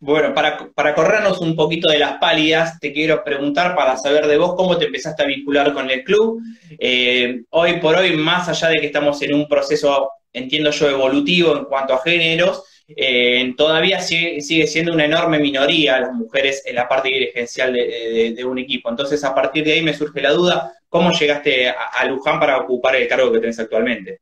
Bueno, 0.00 0.32
para, 0.34 0.70
para, 0.74 0.94
corrernos 0.94 1.40
un 1.40 1.54
poquito 1.54 1.90
de 1.90 1.98
las 1.98 2.18
pálidas, 2.18 2.78
te 2.80 2.92
quiero 2.92 3.22
preguntar 3.22 3.74
para 3.74 3.96
saber 3.96 4.26
de 4.26 4.38
vos 4.38 4.54
cómo 4.54 4.76
te 4.78 4.86
empezaste 4.86 5.22
a 5.22 5.26
vincular 5.26 5.72
con 5.72 5.90
el 5.90 6.04
club. 6.04 6.40
Eh, 6.78 7.42
hoy 7.50 7.80
por 7.80 7.96
hoy, 7.96 8.16
más 8.16 8.48
allá 8.48 8.68
de 8.68 8.80
que 8.80 8.86
estamos 8.86 9.20
en 9.22 9.34
un 9.34 9.48
proceso, 9.48 10.10
entiendo 10.32 10.70
yo, 10.70 10.88
evolutivo 10.88 11.56
en 11.56 11.64
cuanto 11.64 11.94
a 11.94 12.02
géneros, 12.02 12.64
eh, 12.96 13.52
todavía 13.56 14.00
sigue, 14.00 14.66
siendo 14.66 14.94
una 14.94 15.04
enorme 15.04 15.38
minoría 15.38 16.00
las 16.00 16.12
mujeres 16.14 16.62
en 16.64 16.74
la 16.74 16.88
parte 16.88 17.08
dirigencial 17.08 17.72
de, 17.72 18.44
un 18.44 18.58
equipo. 18.58 18.88
Entonces, 18.88 19.22
a 19.24 19.34
partir 19.34 19.64
de 19.64 19.72
ahí 19.74 19.82
me 19.82 19.92
surge 19.92 20.22
la 20.22 20.32
duda, 20.32 20.72
¿cómo 20.88 21.12
llegaste 21.12 21.68
a, 21.68 22.04
Luján 22.06 22.40
para 22.40 22.58
ocupar 22.58 22.96
el 22.96 23.06
cargo 23.06 23.30
que 23.32 23.40
tenés 23.40 23.58
actualmente? 23.58 24.20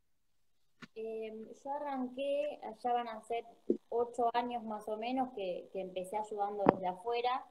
arranqué, 1.77 2.46
ya 2.83 2.93
van 2.93 3.09
a 3.09 3.23
ser 3.23 3.45
ocho 3.89 4.31
años 4.35 4.63
más 4.65 4.89
o 4.89 4.97
menos 4.97 5.33
que, 5.35 5.69
empecé 5.75 6.17
ayudando 6.17 6.65
desde 6.73 6.87
afuera. 6.87 7.45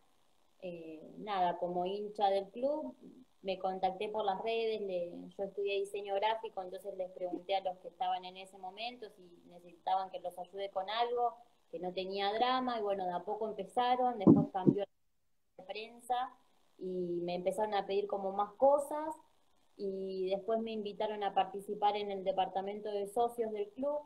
Eh, 0.62 1.14
nada, 1.18 1.58
como 1.58 1.86
hincha 1.86 2.30
del 2.30 2.50
club, 2.50 2.96
me 3.42 3.60
contacté 3.60 4.10
por 4.10 4.26
las 4.26 4.42
redes, 4.42 4.82
yo 5.38 5.44
estudié 5.44 5.80
diseño 5.80 6.16
gráfico, 6.16 6.64
entonces 6.64 6.96
les 6.98 7.12
pregunté 7.12 7.56
a 7.56 7.62
los 7.62 7.78
que 7.78 7.90
estaban 7.90 8.26
en 8.26 8.38
ese 8.38 8.58
momento 8.58 9.08
si 9.12 9.22
necesitaban 9.48 10.10
que 10.10 10.20
los 10.20 10.38
ayude 10.40 10.72
con 10.72 10.90
algo, 10.90 11.36
que 11.70 11.80
no 11.80 11.94
tenía 11.94 12.34
drama, 12.34 12.80
y 12.80 12.82
bueno, 12.82 13.06
de 13.06 13.14
a 13.14 13.20
poco 13.20 13.48
empezaron, 13.48 14.18
después 14.18 14.48
cambió 14.52 14.86
la 15.58 15.66
prensa 15.66 16.36
y 16.80 17.20
me 17.22 17.36
empezaron 17.36 17.76
a 17.76 17.86
pedir 17.86 18.08
como 18.08 18.32
más 18.32 18.52
cosas, 18.54 19.14
y 19.78 20.30
después 20.30 20.60
me 20.62 20.72
invitaron 20.72 21.24
a 21.24 21.34
participar 21.34 21.96
en 21.98 22.12
el 22.12 22.24
departamento 22.24 22.90
de 22.90 23.08
socios 23.08 23.52
del 23.52 23.70
club. 23.70 24.00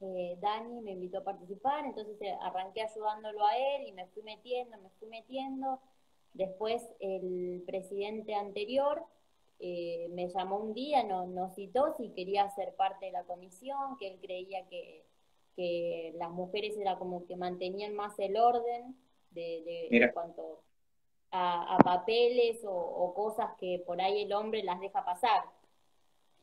Eh, 0.00 0.36
Dani 0.40 0.80
me 0.82 0.92
invitó 0.92 1.18
a 1.18 1.24
participar, 1.24 1.84
entonces 1.86 2.16
eh, 2.20 2.36
arranqué 2.42 2.82
ayudándolo 2.82 3.46
a 3.46 3.56
él 3.56 3.88
y 3.88 3.92
me 3.92 4.06
fui 4.08 4.22
metiendo, 4.22 4.76
me 4.78 4.90
fui 4.98 5.08
metiendo 5.08 5.80
Después 6.36 6.86
el 7.00 7.62
presidente 7.66 8.34
anterior 8.34 9.02
eh, 9.58 10.06
me 10.10 10.28
llamó 10.28 10.58
un 10.58 10.74
día, 10.74 11.02
nos 11.02 11.28
no 11.28 11.48
citó 11.54 11.94
si 11.96 12.10
quería 12.10 12.50
ser 12.50 12.74
parte 12.74 13.06
de 13.06 13.12
la 13.12 13.24
comisión, 13.24 13.96
que 13.98 14.08
él 14.08 14.18
creía 14.20 14.66
que, 14.68 15.04
las 16.18 16.30
mujeres 16.32 16.76
era 16.76 16.98
como 16.98 17.24
que 17.24 17.34
mantenían 17.34 17.94
más 17.94 18.18
el 18.18 18.36
orden 18.36 18.94
de, 19.30 19.88
en 19.90 20.12
cuanto 20.12 20.60
a, 21.30 21.78
papeles 21.82 22.60
o, 22.66 23.14
cosas 23.14 23.52
que 23.58 23.82
por 23.86 23.98
ahí 24.02 24.24
el 24.24 24.34
hombre 24.34 24.62
las 24.62 24.78
deja 24.80 25.02
pasar. 25.06 25.44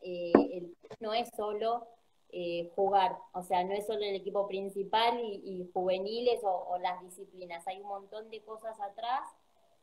Eh, 0.02 0.32
el, 0.52 0.76
no 1.00 1.13
es 1.13 1.30
solo 1.38 1.88
eh, 2.34 2.72
jugar, 2.76 3.17
o 3.34 3.43
sea, 3.43 3.63
no 3.63 3.74
es 3.74 3.86
solo 3.86 4.04
el 4.04 4.15
equipo 4.15 4.48
principal 4.48 5.19
y, 5.22 5.69
juveniles 5.74 6.41
o 6.43 6.78
las 6.80 7.02
disciplinas, 7.04 7.65
hay 7.67 7.80
un 7.80 7.88
montón 7.88 8.30
de 8.30 8.41
cosas 8.41 8.80
atrás 8.82 9.22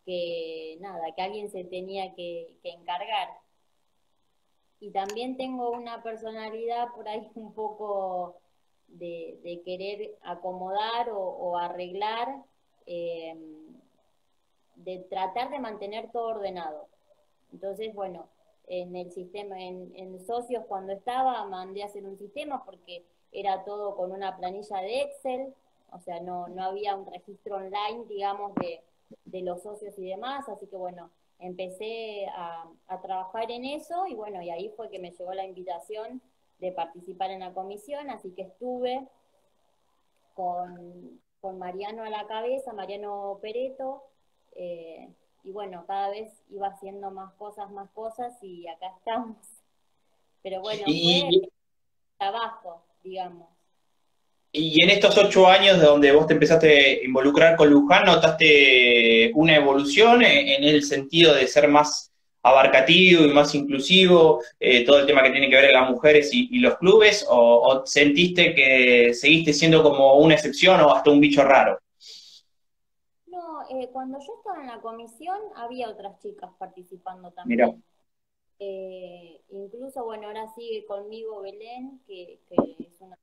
que 0.04 0.76
nada, 0.80 1.12
que 1.14 1.22
alguien 1.22 1.50
se 1.50 1.64
tenía 1.64 2.14
que, 2.14 2.56
encargar. 2.62 3.28
Y 4.80 4.90
también 4.92 5.36
tengo 5.36 5.70
una 5.70 6.02
personalidad 6.02 6.88
por 6.94 7.08
ahí 7.08 7.30
un 7.34 7.52
poco 7.54 8.40
de, 8.88 9.62
querer 9.64 10.18
acomodar 10.22 11.10
o, 11.12 11.56
arreglar, 11.58 12.42
eh, 12.86 13.36
de 14.76 14.98
tratar 15.10 15.50
de 15.50 15.58
mantener 15.58 16.10
todo 16.10 16.28
ordenado. 16.28 16.88
Entonces, 17.52 17.94
bueno, 17.94 18.28
en 18.70 18.94
el 18.94 19.10
sistema, 19.10 19.60
en, 19.60 20.24
socios 20.24 20.64
cuando 20.68 20.92
estaba, 20.92 21.44
mandé 21.46 21.82
a 21.82 21.86
hacer 21.86 22.06
un 22.06 22.16
sistema 22.16 22.64
porque 22.64 23.04
era 23.32 23.64
todo 23.64 23.96
con 23.96 24.12
una 24.12 24.36
planilla 24.36 24.78
de 24.78 25.02
Excel, 25.02 25.52
o 25.90 25.98
sea, 25.98 26.20
no, 26.20 26.46
no 26.48 26.62
había 26.62 26.94
un 26.94 27.10
registro 27.10 27.56
online, 27.56 28.04
digamos, 28.08 28.54
de, 28.54 28.80
de 29.24 29.42
los 29.42 29.62
socios 29.62 29.98
y 29.98 30.06
demás, 30.06 30.48
así 30.48 30.68
que 30.68 30.76
bueno, 30.76 31.10
empecé 31.40 32.26
a, 32.28 32.70
trabajar 33.02 33.50
en 33.50 33.64
eso 33.64 34.06
y 34.06 34.14
bueno, 34.14 34.40
y 34.40 34.50
ahí 34.50 34.68
fue 34.76 34.88
que 34.88 35.00
me 35.00 35.10
llegó 35.10 35.32
la 35.34 35.46
invitación 35.46 36.20
de 36.60 36.70
participar 36.70 37.30
en 37.30 37.40
la 37.40 37.52
comisión, 37.52 38.08
así 38.08 38.30
que 38.30 38.42
estuve 38.42 39.08
con, 40.34 41.18
Mariano 41.58 42.04
a 42.04 42.10
la 42.10 42.26
cabeza, 42.26 42.72
Mariano 42.72 43.38
Pereto, 43.42 44.04
eh, 44.54 45.08
y 45.44 45.52
bueno, 45.52 45.84
cada 45.86 46.10
vez 46.10 46.32
iba 46.50 46.68
haciendo 46.68 47.10
más 47.10 47.32
cosas, 47.34 47.70
más 47.70 47.88
cosas 47.90 48.32
y 48.42 48.66
acá 48.68 48.86
estamos. 48.98 49.36
Pero 50.42 50.60
bueno, 50.60 50.84
fue 50.84 51.50
trabajo, 52.18 52.82
digamos. 53.02 53.48
Y 54.52 54.82
en 54.82 54.90
estos 54.90 55.16
ocho 55.16 55.46
años 55.46 55.78
de 55.78 55.86
donde 55.86 56.12
vos 56.12 56.26
te 56.26 56.32
empezaste 56.32 57.00
a 57.02 57.04
involucrar 57.04 57.56
con 57.56 57.70
Luján, 57.70 58.04
¿notaste 58.04 59.30
una 59.34 59.54
evolución 59.54 60.22
en 60.22 60.64
el 60.64 60.82
sentido 60.82 61.34
de 61.34 61.46
ser 61.46 61.68
más 61.68 62.10
abarcativo 62.42 63.24
y 63.24 63.28
más 63.28 63.54
inclusivo, 63.54 64.42
eh, 64.58 64.84
todo 64.84 65.00
el 65.00 65.06
tema 65.06 65.22
que 65.22 65.30
tiene 65.30 65.48
que 65.48 65.56
ver 65.56 65.72
con 65.72 65.80
las 65.80 65.90
mujeres 65.90 66.30
y, 66.32 66.58
los 66.58 66.76
clubes, 66.78 67.24
o, 67.28 67.82
sentiste 67.84 68.54
que 68.54 69.12
seguiste 69.14 69.52
siendo 69.52 69.82
como 69.82 70.14
una 70.18 70.34
excepción 70.34 70.80
o 70.80 70.94
hasta 70.94 71.10
un 71.10 71.20
bicho 71.20 71.42
raro? 71.42 71.79
No, 73.68 73.80
eh, 73.80 73.88
cuando 73.92 74.18
yo 74.18 74.34
estaba 74.38 74.60
en 74.60 74.68
la 74.68 74.80
comisión 74.80 75.38
había 75.56 75.90
otras 75.90 76.18
chicas 76.20 76.50
participando 76.58 77.30
también. 77.32 77.82
Eh, 78.58 79.40
incluso, 79.50 80.04
bueno, 80.04 80.26
ahora 80.28 80.52
sigue 80.54 80.84
conmigo 80.84 81.40
Belén, 81.40 82.00
que, 82.06 82.40
que 82.48 82.76
es 82.86 83.00
una 83.00 83.16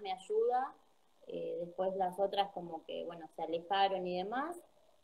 me 0.00 0.12
ayuda, 0.12 0.74
eh, 1.26 1.58
después 1.60 1.94
las 1.96 2.18
otras 2.18 2.50
como 2.52 2.84
que, 2.84 3.04
bueno, 3.04 3.28
se 3.36 3.42
alejaron 3.42 4.06
y 4.06 4.16
demás, 4.16 4.56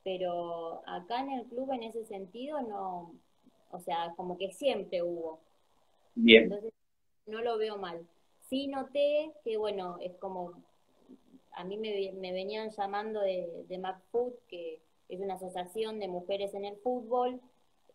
pero 0.02 0.82
acá 0.86 1.20
en 1.20 1.30
el 1.30 1.44
club 1.46 1.70
en 1.72 1.82
ese 1.82 2.04
sentido 2.06 2.60
no, 2.62 3.12
o 3.70 3.78
sea, 3.80 4.14
como 4.16 4.38
que 4.38 4.50
siempre 4.52 5.02
hubo. 5.02 5.40
Bien. 6.14 6.44
Entonces, 6.44 6.72
no 7.26 7.42
lo 7.42 7.58
veo 7.58 7.76
mal. 7.76 8.06
Sí 8.48 8.66
noté 8.66 9.32
que, 9.44 9.58
bueno, 9.58 9.98
es 10.00 10.14
como, 10.16 10.54
a 11.59 11.64
mí 11.64 11.77
me, 11.77 12.33
venían 12.33 12.71
llamando 12.71 13.21
de, 13.21 13.64
de 13.68 13.79
MacFood, 13.79 14.33
que 14.47 14.81
es 15.09 15.21
una 15.21 15.35
asociación 15.35 15.99
de 15.99 16.07
mujeres 16.07 16.55
en 16.55 16.64
el 16.64 16.77
fútbol, 16.77 17.40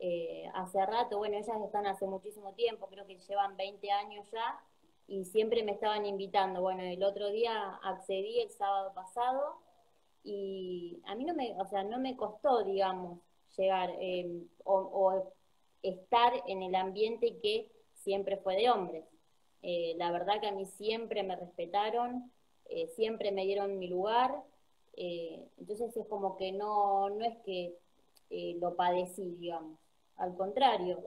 eh, 0.06 0.49
hace 0.54 0.86
rato, 0.86 1.17
bueno, 1.17 1.38
ellas 1.38 1.62
están 1.63 1.88
hace 1.88 2.06
muchísimo 2.06 2.54
tiempo, 2.56 2.88
creo 2.88 3.08
que 3.08 3.17
llevan 3.19 3.56
20 3.56 3.89
años 3.89 4.30
ya, 4.32 4.62
y 5.08 5.23
siempre 5.23 5.63
me 5.63 5.71
estaban 5.71 6.06
invitando. 6.06 6.60
Bueno, 6.60 6.84
el 6.84 7.02
otro 7.06 7.30
día 7.30 7.80
accedí 7.82 8.41
el 8.41 8.49
sábado 8.49 8.93
pasado 8.93 9.62
y 10.26 11.02
a 11.06 11.15
mí 11.15 11.23
no 11.23 11.34
me, 11.34 11.54
o 11.58 11.65
sea, 11.67 11.84
no 11.84 11.99
me 11.99 12.17
costó, 12.17 12.65
digamos, 12.65 13.21
llegar 13.56 13.91
em, 13.97 14.45
o, 14.65 15.32
estar 15.82 16.34
en 16.47 16.63
el 16.63 16.76
ambiente 16.76 17.38
que 17.41 17.71
siempre 17.93 18.36
fue 18.36 18.58
de 18.58 18.69
hombres. 18.69 19.06
Eh, 19.62 19.95
la 19.97 20.12
verdad 20.12 20.41
que 20.41 20.47
a 20.47 20.52
mí 20.52 20.65
siempre 20.65 21.23
me 21.23 21.38
respetaron, 21.38 22.30
eh, 22.75 22.88
siempre 22.95 23.31
me 23.31 23.45
dieron 23.45 23.79
mi 23.79 23.88
lugar, 23.88 24.43
eh, 24.95 25.47
entonces 25.57 25.95
es 25.95 26.05
como 26.07 26.38
que 26.38 26.51
no, 26.51 27.09
no 27.09 27.25
es 27.25 27.38
que 27.45 27.75
lo 28.59 28.75
padecí, 28.75 29.36
digamos, 29.39 29.77
al 30.17 30.36
contrario, 30.36 31.03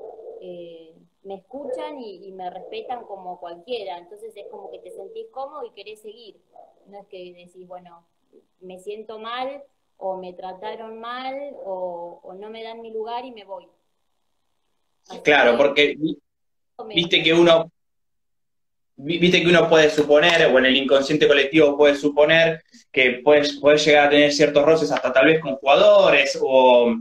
me 1.26 1.35
escuchan 1.35 2.00
y, 2.00 2.31
me 2.31 2.48
respetan 2.50 3.05
como 3.05 3.40
cualquiera, 3.40 3.98
entonces 3.98 4.33
es 4.37 4.46
como 4.46 4.70
que 4.70 4.79
te 4.79 4.92
sentís 4.92 5.26
cómodo 5.33 5.64
y 5.64 5.70
querés 5.70 6.00
seguir, 6.00 6.40
no 6.87 7.00
es 7.00 7.07
que 7.09 7.35
decís, 7.35 7.66
bueno, 7.66 8.07
me 8.61 8.79
siento 8.79 9.18
mal 9.18 9.64
o 9.96 10.16
me 10.18 10.33
trataron 10.35 11.00
mal 11.00 11.35
o, 11.64 12.35
no 12.38 12.50
me 12.50 12.62
dan 12.62 12.81
mi 12.81 12.92
lugar 12.92 13.24
y 13.24 13.33
me 13.33 13.44
voy. 13.44 13.66
claro, 15.24 15.57
porque 15.57 15.96
viste 16.94 17.22
que 17.22 17.33
uno 17.33 17.70
viste 18.96 19.42
que 19.42 19.48
uno 19.48 19.68
puede 19.68 19.90
suponer, 19.90 20.46
o 20.46 20.59
en 20.59 20.66
el 20.66 20.76
inconsciente 20.76 21.28
colectivo 21.28 21.76
puede 21.76 21.94
suponer 21.96 22.62
que 22.90 23.20
puedes, 23.22 23.59
puedes 23.61 23.85
llegar 23.85 24.06
a 24.06 24.11
tener 24.11 24.32
ciertos 24.32 24.64
roces 24.64 24.90
hasta 24.90 25.12
tal 25.12 25.26
vez 25.26 25.40
con 25.40 25.56
jugadores 25.56 26.38
o, 26.42 26.94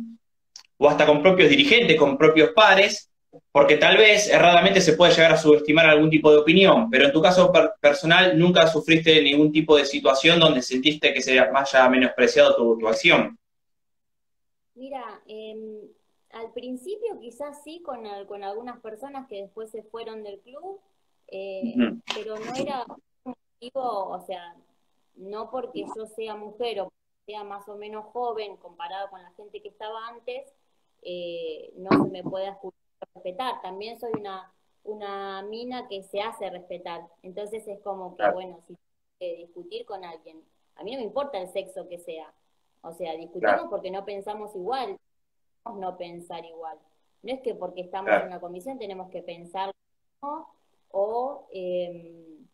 o 0.77 0.89
hasta 0.89 1.05
con 1.05 1.21
propios 1.21 1.49
dirigentes, 1.49 1.97
con 1.97 2.17
propios 2.17 2.51
pares, 2.51 3.09
porque 3.51 3.77
tal 3.77 3.97
vez 3.97 4.29
erradamente 4.29 4.81
se 4.81 4.93
puede 4.93 5.13
llegar 5.13 5.31
a 5.31 5.37
subestimar 5.37 5.85
algún 5.85 6.09
tipo 6.09 6.31
de 6.31 6.37
opinión, 6.37 6.89
pero 6.89 7.05
en 7.05 7.11
tu 7.11 7.21
caso 7.21 7.51
personal 7.79 8.37
nunca 8.37 8.67
sufriste 8.67 9.21
ningún 9.21 9.51
tipo 9.51 9.77
de 9.77 9.85
situación 9.85 10.39
donde 10.39 10.61
sentiste 10.61 11.13
que 11.13 11.21
se 11.21 11.39
haya 11.39 11.89
menospreciado 11.89 12.77
tu, 12.77 12.87
acción. 12.87 13.37
Mira, 14.73 15.21
em, 15.27 15.81
al 16.31 16.51
principio 16.53 17.19
quizás 17.19 17.63
sí 17.63 17.81
con, 17.81 18.03
con 18.25 18.43
algunas 18.43 18.79
personas 18.81 19.27
que 19.27 19.41
después 19.41 19.71
se 19.71 19.83
fueron 19.83 20.23
del 20.23 20.39
club, 20.39 20.81
eh, 21.27 21.75
pero 22.13 22.37
no 22.39 22.55
era 22.55 22.85
un 23.23 23.35
motivo, 23.35 24.09
o 24.09 24.19
sea, 24.25 24.55
no 25.15 25.49
porque 25.49 25.85
yo 25.95 26.05
sea 26.07 26.35
mujer 26.35 26.81
o 26.81 26.91
sea 27.25 27.43
más 27.43 27.67
o 27.67 27.75
menos 27.75 28.05
joven 28.05 28.57
comparado 28.57 29.09
con 29.09 29.21
la 29.21 29.31
gente 29.31 29.61
que 29.61 29.69
estaba 29.69 30.07
antes, 30.07 30.53
eh, 31.01 31.73
no 31.77 31.89
se 32.03 32.09
me 32.09 32.23
puede 32.23 32.49
escuchar 32.49 32.79
respetar, 33.13 33.61
también 33.61 33.99
soy 33.99 34.11
una, 34.19 34.51
una 34.83 35.41
mina 35.43 35.87
que 35.87 36.03
se 36.03 36.21
hace 36.21 36.49
respetar. 36.49 37.07
Entonces 37.23 37.67
es 37.67 37.79
como 37.81 38.15
que, 38.15 38.29
bueno, 38.31 38.59
si 38.67 38.77
que 39.19 39.35
discutir 39.37 39.85
con 39.85 40.03
alguien, 40.03 40.41
a 40.75 40.83
mí 40.83 40.91
no 40.91 40.97
me 40.97 41.05
importa 41.05 41.37
el 41.39 41.47
sexo 41.49 41.87
que 41.87 41.99
sea. 41.99 42.31
O 42.81 42.93
sea, 42.93 43.15
discutimos 43.15 43.67
porque 43.69 43.89
no 43.89 44.05
pensamos 44.05 44.55
igual, 44.55 44.97
no 45.65 45.97
pensar 45.97 46.45
igual. 46.45 46.77
No 47.23 47.33
es 47.33 47.41
que 47.41 47.55
porque 47.55 47.81
estamos 47.81 48.11
en 48.11 48.27
una 48.27 48.39
comisión 48.39 48.77
tenemos 48.77 49.09
que 49.09 49.23
pensar 49.23 49.71
o 50.97 51.47
em, 51.51 52.47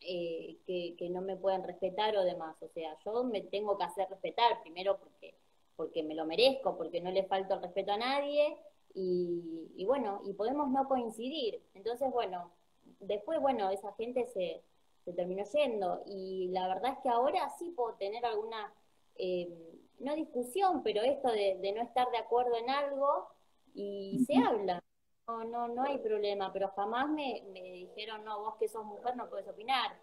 eh, 0.00 0.58
que, 0.64 0.94
que, 0.96 1.10
no 1.10 1.22
me 1.22 1.36
pueden 1.36 1.64
respetar 1.64 2.16
o 2.16 2.22
demás. 2.22 2.54
O 2.62 2.68
sea, 2.68 2.96
yo 3.04 3.24
me 3.24 3.40
tengo 3.40 3.76
que 3.76 3.82
hacer 3.82 4.08
respetar 4.08 4.62
primero 4.62 4.96
porque, 4.98 5.34
porque 5.74 6.04
me 6.04 6.14
lo 6.14 6.24
merezco, 6.24 6.76
porque 6.76 7.00
no 7.00 7.10
le 7.10 7.24
falto 7.24 7.54
el 7.54 7.62
respeto 7.62 7.90
a 7.92 7.96
nadie 7.96 8.56
y, 8.94 9.84
bueno, 9.86 10.20
y 10.24 10.34
podemos 10.34 10.70
no 10.70 10.86
coincidir. 10.86 11.60
Entonces, 11.74 12.12
bueno, 12.12 12.52
después, 13.00 13.40
bueno, 13.40 13.68
esa 13.70 13.92
gente 13.94 14.26
se, 14.26 14.62
se 15.04 15.12
terminó 15.12 15.42
yendo 15.52 16.04
y 16.06 16.50
la 16.52 16.68
verdad 16.68 16.92
es 16.92 16.98
que 17.02 17.08
ahora 17.08 17.50
sí 17.58 17.72
puedo 17.72 17.94
tener 17.94 18.24
alguna, 18.24 18.72
eh, 19.16 19.52
no 19.98 20.14
discusión, 20.14 20.84
pero 20.84 21.02
esto 21.02 21.28
de, 21.32 21.72
no 21.74 21.82
estar 21.82 22.08
de 22.12 22.18
acuerdo 22.18 22.56
en 22.56 22.70
algo 22.70 23.26
y 23.74 24.24
se 24.28 24.36
habla. 24.36 24.80
No, 25.26 25.44
no, 25.44 25.68
no 25.68 25.82
hay 25.84 25.98
problema, 25.98 26.52
pero 26.52 26.68
jamás 26.68 27.08
me, 27.08 27.42
me 27.52 27.60
dijeron, 27.60 28.24
no, 28.24 28.40
vos 28.40 28.56
que 28.56 28.68
sos 28.68 28.84
mujer 28.84 29.16
no 29.16 29.28
puedes 29.28 29.48
opinar. 29.48 29.96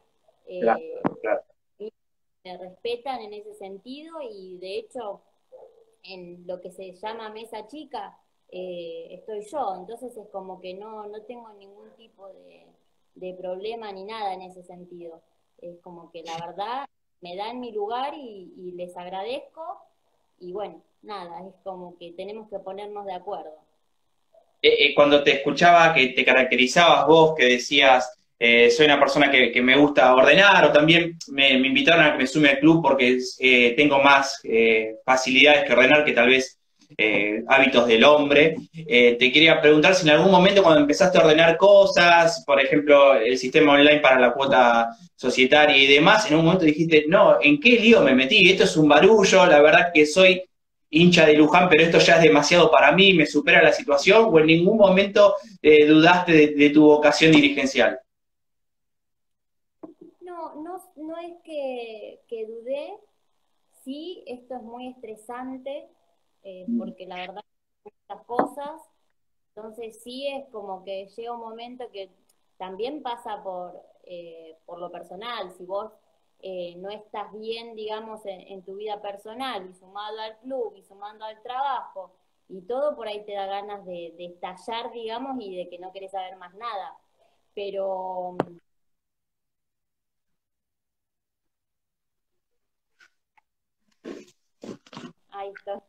Eh, 0.48 0.66
me 2.44 2.58
respetan 2.58 3.22
en 3.22 3.34
ese 3.34 3.54
sentido 3.54 4.20
y 4.22 4.58
de 4.58 4.80
hecho 4.80 5.22
en 6.04 6.46
lo 6.48 6.60
que 6.60 6.72
se 6.72 6.94
llama 6.94 7.30
mesa 7.30 7.68
chica 7.68 8.18
eh, 8.50 9.10
estoy 9.12 9.46
yo, 9.46 9.76
entonces 9.76 10.18
es 10.18 10.28
como 10.30 10.60
que 10.60 10.74
no, 10.74 11.06
no 11.06 11.22
tengo 11.22 11.54
ningún 11.54 11.92
tipo 11.92 12.28
de, 12.28 12.66
de 13.16 13.34
problema 13.34 13.92
ni 13.92 14.04
nada 14.04 14.34
en 14.34 14.42
ese 14.42 14.64
sentido. 14.64 15.22
Es 15.60 15.80
como 15.82 16.12
que 16.12 16.24
la 16.24 16.38
verdad 16.46 16.86
me 17.22 17.36
dan 17.36 17.60
mi 17.60 17.72
lugar 17.72 18.14
y, 18.16 18.74
les 18.76 18.96
agradezco 18.98 19.62
y 20.40 20.52
bueno, 20.54 20.82
nada, 21.04 21.48
es 21.48 21.54
como 21.64 21.98
que 21.98 22.12
tenemos 22.14 22.50
que 22.50 22.60
ponernos 22.60 23.06
de 23.06 23.14
acuerdo. 23.14 23.56
Eh, 24.62 24.86
eh, 24.86 24.94
cuando 24.94 25.24
te 25.24 25.34
escuchaba 25.34 25.92
que 25.94 26.10
te 26.10 26.24
caracterizabas 26.24 27.08
vos, 27.08 27.34
que 27.36 27.46
decías, 27.46 28.14
eh, 28.38 28.70
soy 28.70 28.86
una 28.86 29.00
persona 29.00 29.32
que, 29.32 29.60
me 29.62 29.76
gusta 29.76 30.14
ordenar, 30.14 30.66
o 30.66 30.72
también 30.72 31.18
me, 31.30 31.54
invitaron 31.54 32.06
a 32.06 32.12
que 32.12 32.20
me 32.20 32.28
sume 32.28 32.50
al 32.50 32.60
club 32.60 32.82
porque 32.82 33.20
tengo 33.76 34.02
más 34.02 34.42
facilidades 35.06 35.66
que 35.66 35.74
ordenar 35.74 36.04
que 36.04 36.14
tal 36.14 36.30
vez 36.30 36.58
hábitos 37.48 37.88
del 37.88 38.04
hombre. 38.04 38.56
Te 38.74 39.32
quería 39.32 39.62
preguntar 39.62 39.94
si 39.94 40.08
en 40.08 40.16
algún 40.16 40.32
momento 40.32 40.64
cuando 40.64 40.82
empezaste 40.82 41.20
a 41.20 41.22
ordenar 41.22 41.56
cosas, 41.58 42.44
por 42.46 42.60
ejemplo, 42.60 43.16
el 43.16 43.38
sistema 43.38 43.74
online 43.74 44.00
para 44.00 44.20
la 44.20 44.34
cuota 44.34 44.90
societaria 45.16 45.78
y 45.78 45.86
demás, 45.86 46.30
en 46.30 46.38
un 46.38 46.46
momento 46.46 46.66
dijiste, 46.66 47.06
no, 47.08 47.38
¿en 47.42 47.60
qué 47.60 47.80
lío 47.80 48.02
me 48.02 48.16
metí? 48.16 48.50
Esto 48.50 48.64
es 48.64 48.76
un 48.76 48.90
barullo, 48.90 49.46
la 49.46 49.62
verdad 49.62 49.92
que 49.94 50.08
soy 50.08 50.44
hincha 50.92 51.26
de 51.26 51.34
Luján, 51.34 51.70
pero 51.70 51.84
esto 51.84 51.98
ya 52.00 52.18
es 52.18 52.24
demasiado 52.24 52.70
para 52.70 52.92
mí, 52.92 53.14
me 53.14 53.26
supera 53.26 53.64
la 53.64 53.72
situación, 53.72 54.26
o 54.26 54.40
en 54.40 54.48
ningún 54.48 54.78
momento 54.78 55.36
eh, 55.62 55.88
dudaste 55.88 56.54
de, 56.54 56.70
tu 56.70 56.86
vocación 56.86 57.32
dirigencial? 57.32 58.00
No, 60.20 60.54
no, 60.96 61.18
es 61.18 61.34
que, 61.44 62.20
que 62.28 62.46
dudé, 62.46 62.94
sí, 63.84 64.24
esto 64.28 64.56
es 64.56 64.62
muy 64.62 64.90
estresante, 64.90 65.88
eh, 66.44 66.66
mm. 66.68 66.78
porque 66.78 67.06
la 67.06 67.16
verdad 67.16 67.42
muchas 67.84 68.26
cosas, 68.26 68.82
entonces 69.56 70.02
sí 70.04 70.28
es 70.28 70.46
como 70.52 70.84
que 70.84 71.08
llega 71.16 71.34
un 71.34 71.40
momento 71.40 71.90
que 71.92 72.10
también 72.58 73.02
pasa 73.02 73.42
por, 73.42 73.82
eh, 74.04 74.58
por 74.66 74.80
lo 74.80 74.92
personal, 74.92 75.52
si 75.58 75.64
vos 75.64 75.92
eh, 76.42 76.76
no 76.78 76.90
estás 76.90 77.32
bien, 77.34 77.76
digamos, 77.76 78.22
en, 78.26 78.64
tu 78.64 78.76
vida 78.76 79.02
personal 79.02 79.70
y 79.70 79.74
sumado 79.76 80.20
al 80.20 80.38
club 80.40 80.74
y 80.76 80.84
sumando 80.84 81.26
al 81.26 81.42
trabajo 81.44 82.14
y 82.50 82.62
todo 82.62 82.96
por 82.96 83.08
ahí 83.08 83.24
te 83.26 83.34
da 83.34 83.46
ganas 83.46 83.86
de, 83.86 84.14
de 84.18 84.26
estallar, 84.26 84.92
digamos, 84.92 85.38
y 85.40 85.56
de 85.56 85.70
que 85.70 85.80
no 85.80 85.92
querés 85.94 86.12
saber 86.12 86.36
más 86.38 86.54
nada. 86.56 86.98
Pero 87.54 88.36
ahí 95.32 95.52
está. 95.58 95.84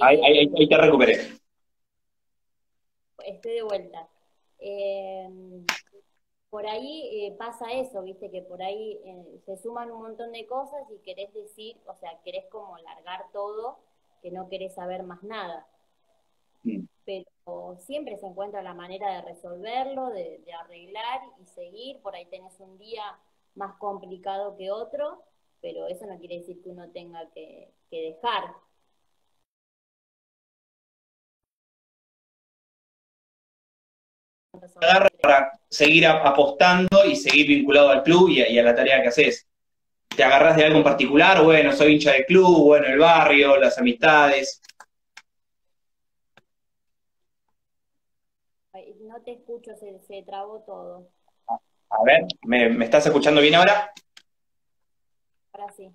ahí, 0.00 0.48
ahí, 0.56 0.68
te 0.68 0.76
recuperé. 0.76 1.40
Estoy 3.24 3.52
de 3.52 3.62
vuelta. 3.62 4.08
Em, 4.58 5.64
por 6.50 6.66
ahí 6.66 7.26
eh, 7.26 7.36
pasa 7.38 7.72
eso, 7.72 8.02
viste, 8.02 8.30
que 8.30 8.42
por 8.42 8.60
ahí 8.60 9.00
eh, 9.04 9.40
se 9.46 9.56
suman 9.56 9.90
un 9.90 10.02
montón 10.02 10.32
de 10.32 10.46
cosas 10.46 10.82
y 10.90 10.98
querés 10.98 11.32
decir, 11.32 11.76
o 11.86 11.94
sea, 11.94 12.20
querés 12.24 12.44
como 12.46 12.76
largar 12.78 13.24
todo, 13.32 13.78
que 14.20 14.32
no 14.32 14.48
querés 14.48 14.74
saber 14.74 15.04
más 15.04 15.22
nada. 15.22 15.66
Mm. 16.64 16.86
Pero 17.04 17.76
siempre 17.78 18.18
se 18.18 18.26
encuentra 18.26 18.62
la 18.62 18.74
manera 18.74 19.14
de 19.14 19.22
resolverlo, 19.22 20.10
de, 20.10 20.44
arreglar 20.60 21.20
y 21.40 21.46
seguir. 21.46 22.00
Por 22.02 22.14
ahí 22.14 22.26
tenés 22.26 22.58
un 22.58 22.78
día 22.78 23.02
más 23.54 23.76
complicado 23.76 24.56
que 24.56 24.70
otro, 24.70 25.22
pero 25.60 25.86
eso 25.86 26.06
no 26.06 26.18
quiere 26.18 26.38
decir 26.38 26.60
que 26.62 26.68
uno 26.70 26.90
tenga 26.90 27.30
que, 27.30 27.72
que 27.90 28.02
dejar. 28.02 28.54
Para 35.20 35.52
seguir 35.68 36.06
apostando 36.06 37.04
y 37.06 37.16
seguir 37.16 37.46
vinculado 37.46 37.90
al 37.90 38.02
club 38.02 38.28
y 38.28 38.58
a, 38.58 38.62
la 38.62 38.74
tarea 38.74 39.02
que 39.02 39.08
haces? 39.08 39.46
¿Te 40.08 40.24
agarras 40.24 40.56
de 40.56 40.64
algo 40.64 40.78
en 40.78 40.84
particular? 40.84 41.42
Bueno, 41.42 41.72
soy 41.72 41.94
hincha 41.94 42.12
del 42.12 42.26
club, 42.26 42.64
bueno, 42.64 42.86
el 42.86 42.98
barrio, 42.98 43.56
las 43.56 43.78
amistades. 43.78 44.60
No 49.10 49.20
te 49.22 49.32
escucho, 49.32 49.72
se, 49.76 50.22
trabó 50.22 50.60
todo. 50.60 51.08
A 51.48 52.04
ver, 52.04 52.26
¿me, 52.42 52.84
estás 52.84 53.04
escuchando 53.06 53.40
bien 53.40 53.56
ahora? 53.56 53.92
Ahora 55.52 55.72
sí. 55.72 55.90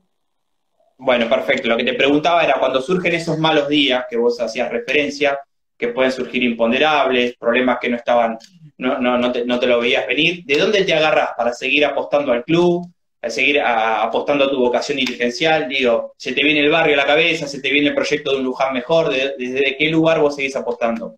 Bueno, 0.98 1.30
perfecto. 1.30 1.70
Lo 1.70 1.78
que 1.78 1.86
te 1.86 1.94
preguntaba 1.94 2.44
era 2.44 2.60
cuando 2.60 2.82
surgen 2.82 3.14
esos 3.14 3.38
malos 3.38 3.70
días 3.70 4.06
que 4.10 4.18
vos 4.18 4.40
hacías 4.42 4.70
referencia, 4.70 5.40
que 5.78 5.90
pueden 5.90 6.12
surgir 6.12 6.44
imponderables, 6.44 7.36
problemas 7.36 7.80
que 7.80 7.90
no 7.90 7.98
estaban, 7.98 8.38
no, 8.78 9.00
no, 9.00 9.18
no, 9.18 9.32
te, 9.32 9.46
no 9.46 9.60
te 9.60 9.68
lo 9.68 9.80
veías 9.80 10.08
venir. 10.08 10.44
¿De 10.46 10.58
dónde 10.58 10.84
te 10.84 10.94
agarras 10.94 11.32
para 11.36 11.54
seguir 11.54 11.86
apostando 11.86 12.32
al 12.32 12.44
club, 12.44 12.88
a 13.22 13.30
seguir 13.30 13.60
apostando 13.60 14.46
a 14.46 14.50
tu 14.50 14.60
vocación 14.60 14.98
dirigencial? 14.98 15.68
Digo, 15.68 16.14
se 16.18 16.34
te 16.34 16.44
viene 16.44 16.62
el 16.62 16.72
barrio 16.72 16.94
a 16.94 16.98
la 16.98 17.06
cabeza, 17.06 17.48
se 17.48 17.62
te 17.62 17.72
viene 17.72 17.90
el 17.90 17.96
proyecto 17.96 18.32
de 18.32 18.38
un 18.38 18.46
Luján 18.46 18.74
mejor, 18.74 19.10
¿desde 19.10 19.76
qué 19.78 19.90
lugar 19.90 20.22
vos 20.22 20.36
seguís 20.36 20.56
apostando? 20.56 21.18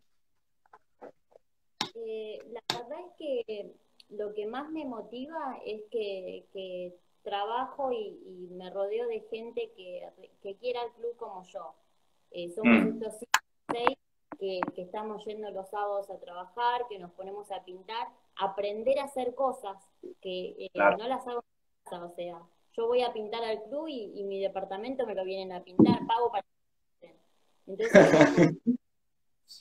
Eh, 1.95 2.39
la 2.51 2.61
verdad 2.73 2.99
es 3.05 3.13
que 3.17 3.71
lo 4.09 4.33
que 4.33 4.47
más 4.47 4.71
me 4.71 4.85
motiva 4.85 5.59
es 5.65 5.81
que, 5.91 6.95
trabajo 7.23 7.91
y, 7.91 8.47
me 8.51 8.69
rodeo 8.69 9.05
de 9.07 9.19
gente 9.29 9.69
que, 9.75 10.01
que 10.41 10.55
quiera 10.55 10.79
el 10.81 10.91
club 10.93 11.17
como 11.17 11.45
yo. 11.51 11.75
Eh, 12.31 12.49
somos 12.55 12.85
mm. 12.85 12.87
estos 12.87 13.13
seis 13.69 13.97
que, 14.39 14.61
estamos 14.77 15.23
yendo 15.25 15.49
los 15.51 15.69
sábados 15.69 16.09
a 16.09 16.19
trabajar, 16.19 16.87
que 16.89 16.99
nos 16.99 17.11
ponemos 17.11 17.51
a 17.51 17.63
pintar, 17.63 18.07
aprender 18.35 18.99
a 18.99 19.05
hacer 19.05 19.35
cosas 19.35 19.77
que 20.21 20.55
eh, 20.59 20.69
no 20.75 21.07
las 21.07 21.25
hago 21.27 21.39
en 21.39 21.83
casa, 21.83 22.05
o 22.05 22.11
sea, 22.11 22.41
yo 22.73 22.87
voy 22.87 23.01
a 23.01 23.13
pintar 23.13 23.43
al 23.43 23.63
club 23.63 23.87
y, 23.87 24.23
mi 24.23 24.39
departamento 24.39 25.05
me 25.07 25.15
lo 25.15 25.23
vienen 25.23 25.51
a 25.51 25.63
pintar, 25.63 26.05
pago 26.05 26.31
para 26.31 26.45
entonces 27.65 27.91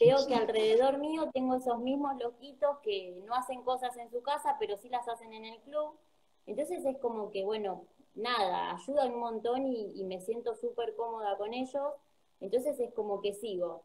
veo 0.01 0.27
que 0.29 0.35
alrededor 0.35 0.99
mío 0.99 1.29
tengo 1.33 1.57
esos 1.57 1.81
mismos 1.81 2.17
loquitos 2.21 2.79
que 2.79 3.21
no 3.27 3.35
hacen 3.35 3.63
cosas 3.63 3.97
en 3.97 4.11
su 4.11 4.23
casa, 4.23 4.57
pero 4.61 4.77
sí 4.77 4.89
las 4.89 5.09
hacen 5.09 5.33
en 5.33 5.45
el 5.45 5.61
club. 5.63 5.99
Entonces 6.47 6.85
es 6.85 6.97
como 6.99 7.33
que, 7.33 7.45
bueno, 7.45 7.85
nada, 8.15 8.77
ayuda 8.77 9.07
un 9.07 9.19
montón 9.19 9.67
y, 9.67 9.93
y 9.97 10.05
me 10.05 10.21
siento 10.21 10.55
súper 10.55 10.95
cómoda 10.95 11.37
con 11.37 11.53
ellos. 11.53 11.95
Entonces 12.41 12.79
es 12.79 12.93
como 12.95 13.21
que 13.21 13.35
sigo 13.35 13.83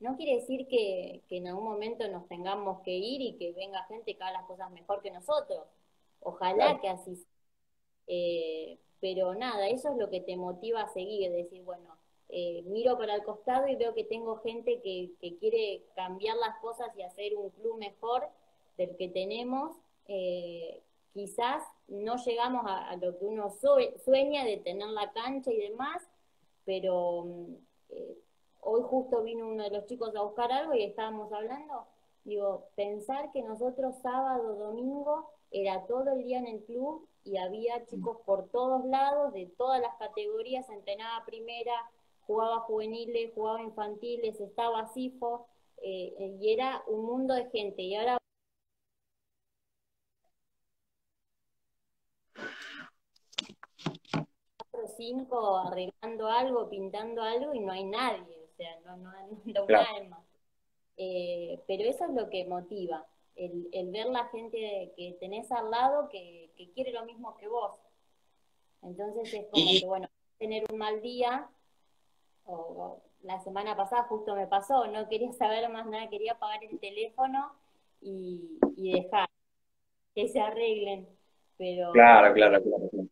no 0.00 0.16
quiere 0.16 0.36
decir 0.36 0.68
que, 0.68 1.22
en 1.30 1.48
algún 1.48 1.64
momento 1.64 2.06
nos 2.08 2.28
tengamos 2.28 2.80
que 2.82 2.92
ir 2.92 3.20
y 3.20 3.36
que 3.36 3.52
venga 3.52 3.84
gente 3.84 4.16
que 4.16 4.22
haga 4.22 4.40
las 4.40 4.46
cosas 4.46 4.70
mejor 4.70 5.02
que 5.02 5.10
nosotros. 5.10 5.64
Ojalá 6.20 6.80
que 6.80 6.88
así 6.88 7.16
sea. 7.16 7.26
Eh, 8.06 8.78
pero 9.00 9.34
nada, 9.34 9.68
eso 9.68 9.90
es 9.90 9.96
lo 9.96 10.10
que 10.10 10.20
te 10.20 10.36
motiva 10.36 10.82
a 10.82 10.88
seguir, 10.88 11.30
decir, 11.30 11.62
bueno, 11.62 11.96
eh, 12.28 12.62
miro 12.66 12.98
para 12.98 13.14
el 13.14 13.22
costado 13.22 13.68
y 13.68 13.76
veo 13.76 13.94
que 13.94 14.04
tengo 14.04 14.38
gente 14.38 14.80
que, 14.82 15.10
quiere 15.38 15.82
cambiar 15.94 16.36
las 16.36 16.58
cosas 16.60 16.88
y 16.96 17.02
hacer 17.02 17.36
un 17.36 17.50
club 17.50 17.78
mejor 17.78 18.28
del 18.76 18.96
que 18.96 19.08
tenemos. 19.08 19.76
Eh, 20.08 20.82
quizás 21.12 21.62
no 21.86 22.16
llegamos 22.16 22.64
a, 22.66 22.96
lo 22.96 23.18
que 23.18 23.24
uno 23.24 23.50
sueña 24.04 24.44
de 24.44 24.58
tener 24.58 24.88
la 24.88 25.12
cancha 25.12 25.52
y 25.52 25.58
demás, 25.58 26.02
pero 26.64 27.24
mm, 27.24 27.54
hoy 28.68 28.82
justo 28.82 29.22
vino 29.22 29.48
uno 29.48 29.64
de 29.64 29.70
los 29.70 29.86
chicos 29.86 30.14
a 30.14 30.22
buscar 30.22 30.52
algo 30.52 30.74
y 30.74 30.84
estábamos 30.84 31.32
hablando, 31.32 31.86
digo, 32.24 32.68
pensar 32.76 33.32
que 33.32 33.42
nosotros 33.42 33.94
sábado, 34.02 34.56
domingo, 34.56 35.30
era 35.50 35.86
todo 35.86 36.12
el 36.12 36.24
día 36.24 36.38
en 36.38 36.46
el 36.46 36.64
club 36.64 37.08
y 37.24 37.38
había 37.38 37.86
chicos 37.86 38.18
por 38.26 38.50
todos 38.50 38.84
lados, 38.84 39.32
de 39.32 39.46
todas 39.46 39.80
las 39.80 39.94
categorías, 39.96 40.68
entrenaba 40.68 41.24
primera, 41.24 41.72
jugaba 42.26 42.60
juveniles, 42.60 43.32
jugaba 43.34 43.62
infantiles, 43.62 44.38
estaba 44.40 44.88
CIFO, 44.88 45.46
eh, 45.82 46.36
y 46.40 46.52
era 46.52 46.82
un 46.88 47.06
mundo 47.06 47.34
de 47.34 47.48
gente. 47.50 47.82
Y 47.82 47.94
ahora 47.96 48.18
cinco 54.96 55.56
arreglando 55.58 56.26
algo, 56.28 56.68
pintando 56.68 57.22
algo 57.22 57.54
y 57.54 57.60
no 57.60 57.72
hay 57.72 57.84
nadie 57.84 58.37
sea, 58.58 58.78
no, 58.84 58.96
no, 58.96 59.12
no 59.44 59.66
alma. 59.96 60.24
Eh, 60.96 61.60
pero 61.66 61.84
eso 61.84 62.04
es 62.04 62.10
lo 62.10 62.28
que 62.28 62.44
motiva, 62.44 63.06
el, 63.36 63.68
el, 63.72 63.90
ver 63.92 64.06
la 64.06 64.26
gente 64.26 64.92
que 64.96 65.16
tenés 65.20 65.50
al 65.52 65.70
lado 65.70 66.08
que, 66.08 66.50
que, 66.56 66.72
quiere 66.72 66.92
lo 66.92 67.04
mismo 67.04 67.36
que 67.36 67.46
vos. 67.46 67.78
Entonces 68.82 69.32
es 69.32 69.46
como 69.46 69.64
que, 69.64 69.86
bueno, 69.86 70.08
tener 70.38 70.64
un 70.70 70.76
mal 70.76 71.00
día, 71.00 71.48
o, 72.46 73.00
la 73.22 73.40
semana 73.40 73.76
pasada 73.76 74.04
justo 74.04 74.34
me 74.34 74.48
pasó, 74.48 74.86
no 74.88 75.08
quería 75.08 75.32
saber 75.32 75.68
más 75.70 75.86
nada, 75.86 76.08
quería 76.08 76.32
apagar 76.32 76.64
el 76.64 76.78
teléfono 76.80 77.52
y, 78.00 78.58
dejar 78.76 79.28
que 80.14 80.28
se 80.28 80.40
arreglen. 80.40 81.08
Pero 81.56 81.92
claro, 81.92 82.34
claro, 82.34 82.62
claro. 82.62 83.08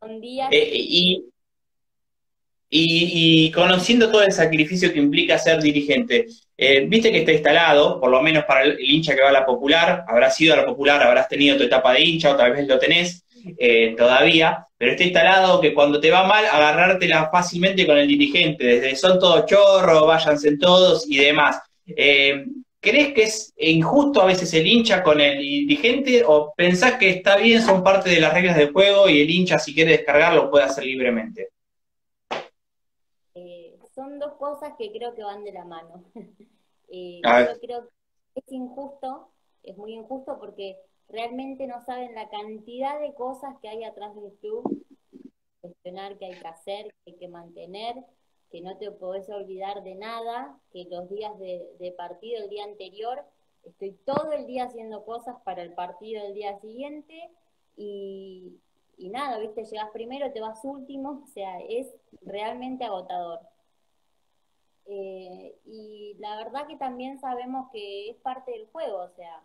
Son 0.00 0.20
días. 0.20 0.50
Eh, 0.52 0.70
y, 0.72 1.29
y, 2.70 3.50
conociendo 3.50 4.10
todo 4.10 4.22
el 4.22 4.32
sacrificio 4.32 4.92
que 4.92 5.00
implica 5.00 5.38
ser 5.38 5.60
dirigente, 5.60 6.26
eh, 6.56 6.84
viste 6.86 7.10
que 7.10 7.18
está 7.18 7.32
instalado, 7.32 8.00
por 8.00 8.10
lo 8.10 8.22
menos 8.22 8.44
para 8.44 8.62
el, 8.62 8.78
hincha 8.78 9.14
que 9.14 9.22
va 9.22 9.30
a 9.30 9.32
la 9.32 9.46
popular, 9.46 10.04
habrás 10.06 10.36
sido 10.36 10.54
a 10.54 10.58
la 10.58 10.66
popular, 10.66 11.02
habrás 11.02 11.28
tenido 11.28 11.56
tu 11.56 11.64
etapa 11.64 11.92
de 11.92 12.02
hincha, 12.02 12.32
o 12.32 12.36
tal 12.36 12.52
vez 12.52 12.68
lo 12.68 12.78
tenés 12.78 13.24
eh, 13.58 13.94
todavía, 13.96 14.66
pero 14.78 14.92
está 14.92 15.02
instalado 15.02 15.60
que 15.60 15.74
cuando 15.74 16.00
te 16.00 16.10
va 16.10 16.26
mal, 16.26 16.44
agarrártela 16.46 17.28
fácilmente 17.30 17.86
con 17.86 17.98
el 17.98 18.06
dirigente, 18.06 18.64
desde 18.64 18.94
son 18.94 19.18
todos 19.18 19.46
chorros, 19.46 20.06
váyanse 20.06 20.56
todos 20.56 21.06
y 21.08 21.18
demás. 21.18 21.60
Eh, 21.86 22.44
¿Crees 22.82 23.12
que 23.12 23.22
es 23.24 23.52
injusto 23.58 24.22
a 24.22 24.26
veces 24.26 24.54
el 24.54 24.66
hincha 24.66 25.02
con 25.02 25.20
el 25.20 25.38
dirigente 25.38 26.22
o 26.24 26.54
pensás 26.56 26.94
que 26.94 27.10
está 27.10 27.36
bien, 27.36 27.60
son 27.60 27.82
parte 27.82 28.08
de 28.08 28.20
las 28.20 28.32
reglas 28.32 28.56
del 28.56 28.72
juego 28.72 29.08
y 29.08 29.20
el 29.20 29.28
hincha 29.28 29.58
si 29.58 29.74
quiere 29.74 29.92
descargarlo 29.92 30.50
puede 30.50 30.64
hacer 30.64 30.84
libremente? 30.84 31.48
Eh, 34.40 34.42
cosas 34.42 34.74
que 34.78 34.90
creo 34.90 35.14
que 35.14 35.22
van 35.22 35.44
de 35.44 35.52
la 35.52 35.64
mano. 35.64 36.04
yo 36.90 37.60
creo 37.60 37.88
que 38.34 38.40
es 38.40 38.52
injusto, 38.52 39.28
es 39.62 39.76
muy 39.76 39.92
injusto 39.94 40.38
porque 40.38 40.76
realmente 41.08 41.66
no 41.66 41.84
saben 41.84 42.14
la 42.14 42.28
cantidad 42.28 42.98
de 43.00 43.14
cosas 43.14 43.56
que 43.60 43.68
hay 43.68 43.84
atrás 43.84 44.14
del 44.16 44.32
club, 44.38 44.84
gestionar, 45.60 46.16
que 46.18 46.26
hay 46.26 46.40
que 46.40 46.46
hacer, 46.46 46.86
que 47.04 47.12
hay 47.12 47.16
que 47.18 47.28
mantener, 47.28 47.96
que 48.50 48.60
no 48.60 48.76
te 48.78 48.90
podés 48.90 49.28
olvidar 49.28 49.82
de 49.82 49.94
nada, 49.94 50.58
que 50.72 50.84
los 50.90 51.08
días 51.08 51.38
de, 51.38 51.94
partido, 51.96 52.42
el 52.42 52.50
día 52.50 52.64
anterior, 52.64 53.22
estoy 53.64 53.92
todo 54.04 54.32
el 54.32 54.46
día 54.46 54.64
haciendo 54.64 55.04
cosas 55.04 55.36
para 55.44 55.62
el 55.62 55.74
partido 55.74 56.24
del 56.24 56.34
día 56.34 56.58
siguiente 56.60 57.30
y, 57.76 58.58
nada, 58.98 59.38
viste, 59.38 59.64
llegas 59.64 59.90
primero, 59.92 60.32
te 60.32 60.40
vas 60.40 60.64
último, 60.64 61.22
o 61.24 61.26
sea, 61.26 61.60
es 61.60 61.88
realmente 62.22 62.84
agotador. 62.84 63.40
Eh, 64.92 65.56
y 65.66 66.16
la 66.18 66.34
verdad 66.36 66.66
que 66.66 66.76
también 66.76 67.20
sabemos 67.20 67.70
que 67.70 68.10
es 68.10 68.16
parte 68.16 68.50
del 68.50 68.66
juego, 68.72 68.98
o 69.02 69.10
sea, 69.10 69.40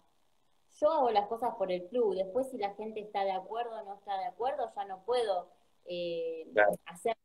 yo 0.80 0.92
hago 0.92 1.12
las 1.12 1.28
cosas 1.28 1.54
por 1.56 1.72
el 1.72 1.88
club, 1.88 2.16
después 2.16 2.50
si 2.50 2.58
la 2.58 2.74
gente 2.74 3.00
está 3.00 3.24
de 3.24 3.32
acuerdo 3.32 3.76
o 3.80 3.84
no 3.84 3.94
está 3.94 4.18
de 4.18 4.26
acuerdo, 4.26 4.72
ya 4.76 4.86
no 4.86 5.04
puedo 5.06 5.48
eh, 5.86 6.52
hacer 6.86 7.16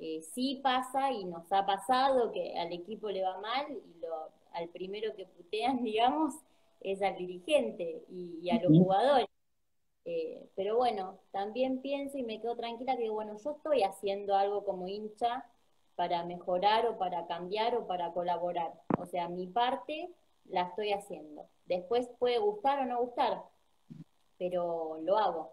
eh, 0.00 0.22
sí 0.34 0.60
pasa 0.62 1.12
y 1.12 1.24
nos 1.24 1.50
ha 1.52 1.64
pasado 1.64 2.32
que 2.32 2.58
al 2.58 2.72
equipo 2.72 3.10
le 3.10 3.22
va 3.22 3.38
mal 3.38 3.66
y 3.70 4.00
lo, 4.00 4.28
al 4.52 4.68
primero 4.70 5.14
que 5.14 5.26
putean, 5.26 5.82
digamos, 5.84 6.34
es 6.80 7.00
al 7.00 7.16
dirigente 7.16 8.04
y, 8.10 8.50
a 8.50 8.60
los 8.60 8.76
jugadores. 8.76 9.28
Eh, 10.04 10.48
pero 10.56 10.76
bueno, 10.76 11.18
también 11.30 11.80
pienso 11.80 12.18
y 12.18 12.24
me 12.24 12.40
quedo 12.40 12.56
tranquila 12.56 12.96
que, 12.96 13.08
bueno, 13.08 13.36
yo 13.38 13.52
estoy 13.52 13.84
haciendo 13.84 14.34
algo 14.34 14.64
como 14.64 14.88
hincha 14.88 15.46
para 15.96 16.24
mejorar 16.24 16.86
o 16.86 16.98
para 16.98 17.26
cambiar 17.26 17.76
o 17.76 17.86
para 17.86 18.12
colaborar. 18.12 18.72
O 18.98 19.06
sea, 19.06 19.28
mi 19.28 19.46
parte 19.46 20.10
la 20.46 20.62
estoy 20.62 20.92
haciendo. 20.92 21.48
Después 21.66 22.08
puede 22.18 22.38
gustar 22.38 22.80
o 22.80 22.86
no 22.86 23.00
gustar, 23.00 23.42
pero 24.38 24.98
lo 25.02 25.18
hago. 25.18 25.52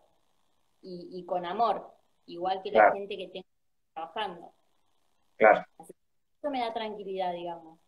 Y, 0.84 1.24
con 1.26 1.46
amor, 1.46 1.94
igual 2.26 2.64
que 2.64 2.72
la 2.72 2.92
gente 2.92 3.16
que 3.16 3.28
tengo 3.28 3.46
trabajando. 3.94 4.52
Claro. 5.36 5.64
eso 5.80 6.50
me 6.50 6.60
da 6.60 6.74
tranquilidad, 6.74 7.34
digamos. 7.34 7.80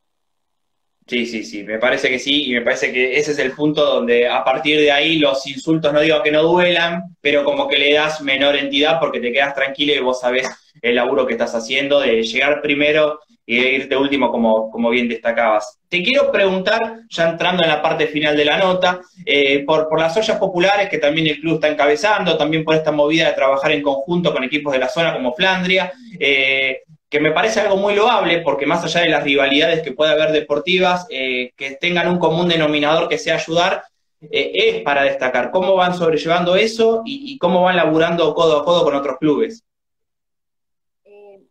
Sí, 1.05 1.25
sí, 1.25 1.43
sí, 1.43 1.63
me 1.63 1.79
parece 1.79 2.09
que 2.09 2.17
sí, 2.17 2.45
y 2.45 2.53
me 2.53 2.61
parece 2.61 2.93
que 2.93 3.17
ese 3.17 3.31
es 3.31 3.39
el 3.39 3.51
punto 3.51 3.83
donde 3.85 4.27
a 4.27 4.43
partir 4.43 4.79
de 4.79 4.91
ahí 4.91 5.19
los 5.19 5.45
insultos 5.47 5.91
no 5.91 5.99
digo 5.99 6.23
que 6.23 6.31
no 6.31 6.43
duelan, 6.43 7.15
pero 7.19 7.43
como 7.43 7.67
que 7.67 7.77
le 7.77 7.93
das 7.93 8.21
menor 8.21 8.55
entidad 8.55 8.99
porque 9.01 9.19
te 9.19 9.33
quedas 9.33 9.53
tranquilo 9.53 9.93
y 9.93 9.99
vos 9.99 10.21
sabés 10.21 10.49
el 10.81 10.95
laburo 10.95 11.27
que 11.27 11.33
estás 11.33 11.53
haciendo 11.55 11.99
de 11.99 12.23
llegar 12.23 12.61
primero 12.61 13.19
y 13.45 13.59
de 13.59 13.71
irte 13.73 13.97
último 13.97 14.31
como, 14.31 14.71
como 14.71 14.89
bien 14.89 15.09
destacabas. 15.09 15.77
Te 15.89 16.01
quiero 16.01 16.31
preguntar, 16.31 16.79
ya 17.09 17.29
entrando 17.29 17.63
en 17.63 17.69
la 17.69 17.81
parte 17.81 18.07
final 18.07 18.37
de 18.37 18.45
la 18.45 18.57
nota, 18.57 19.01
eh, 19.25 19.63
por, 19.65 19.99
las 19.99 20.15
ollas 20.15 20.37
populares 20.37 20.89
que 20.89 20.99
también 20.99 21.27
el 21.27 21.39
club 21.39 21.55
está 21.55 21.67
encabezando, 21.67 22.37
también 22.37 22.63
por 22.63 22.75
esta 22.75 22.93
movida 22.93 23.27
de 23.27 23.33
trabajar 23.33 23.71
en 23.73 23.81
conjunto 23.81 24.31
con 24.31 24.43
equipos 24.43 24.71
de 24.71 24.79
la 24.79 24.87
zona 24.87 25.13
como 25.13 25.33
Flandria, 25.33 25.91
eh, 26.17 26.83
que 27.13 27.19
me 27.19 27.31
parece 27.31 27.59
algo 27.59 27.77
muy 27.77 27.93
loable, 27.93 28.41
porque 28.41 28.65
más 28.65 28.83
allá 28.83 29.01
de 29.01 29.09
las 29.09 29.23
rivalidades 29.23 29.83
que 29.83 29.91
pueda 29.91 30.13
haber 30.13 30.31
deportivas, 30.31 31.05
eh, 31.11 31.51
que 31.55 31.75
tengan 31.75 32.09
un 32.09 32.17
común 32.17 32.49
denominador 32.49 33.07
que 33.07 33.19
sea 33.19 33.35
ayudar, 33.35 33.83
es 34.19 34.81
para 34.81 35.03
destacar. 35.03 35.51
¿Cómo 35.51 35.75
van 35.75 35.93
sobrellevando 35.93 36.55
eso 36.55 37.03
y, 37.05 37.37
cómo 37.37 37.61
van 37.61 37.75
laburando 37.75 38.33
codo 38.33 38.61
a 38.61 38.65
codo 38.65 38.83
con 38.83 38.95
otros 38.95 39.17
clubes? 39.19 39.63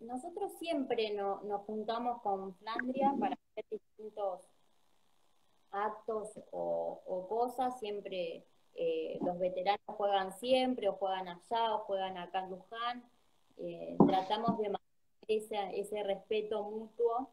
nosotros 0.01 0.53
siempre 0.59 1.11
nos 1.13 1.61
juntamos 1.63 2.21
con 2.23 2.55
Flandria 2.57 3.15
para 3.21 3.39
hacer 3.53 3.65
distintos 3.71 4.41
actos 5.71 6.29
o, 6.51 7.27
cosas, 7.29 7.79
siempre 7.79 8.45
eh, 8.75 9.17
los 9.23 9.39
veteranos 9.39 9.81
juegan 9.87 10.33
siempre, 10.33 10.89
o 10.89 10.95
juegan 10.95 11.29
allá, 11.29 11.75
o 11.77 11.79
juegan 11.85 12.19
acá 12.19 12.41
en 12.41 12.51
Luján. 12.51 13.05
Eh, 13.59 13.97
tratamos 14.07 14.59
de 14.59 14.71
mantener 15.29 15.75
ese, 15.75 16.03
respeto 16.03 16.63
mutuo. 16.65 17.29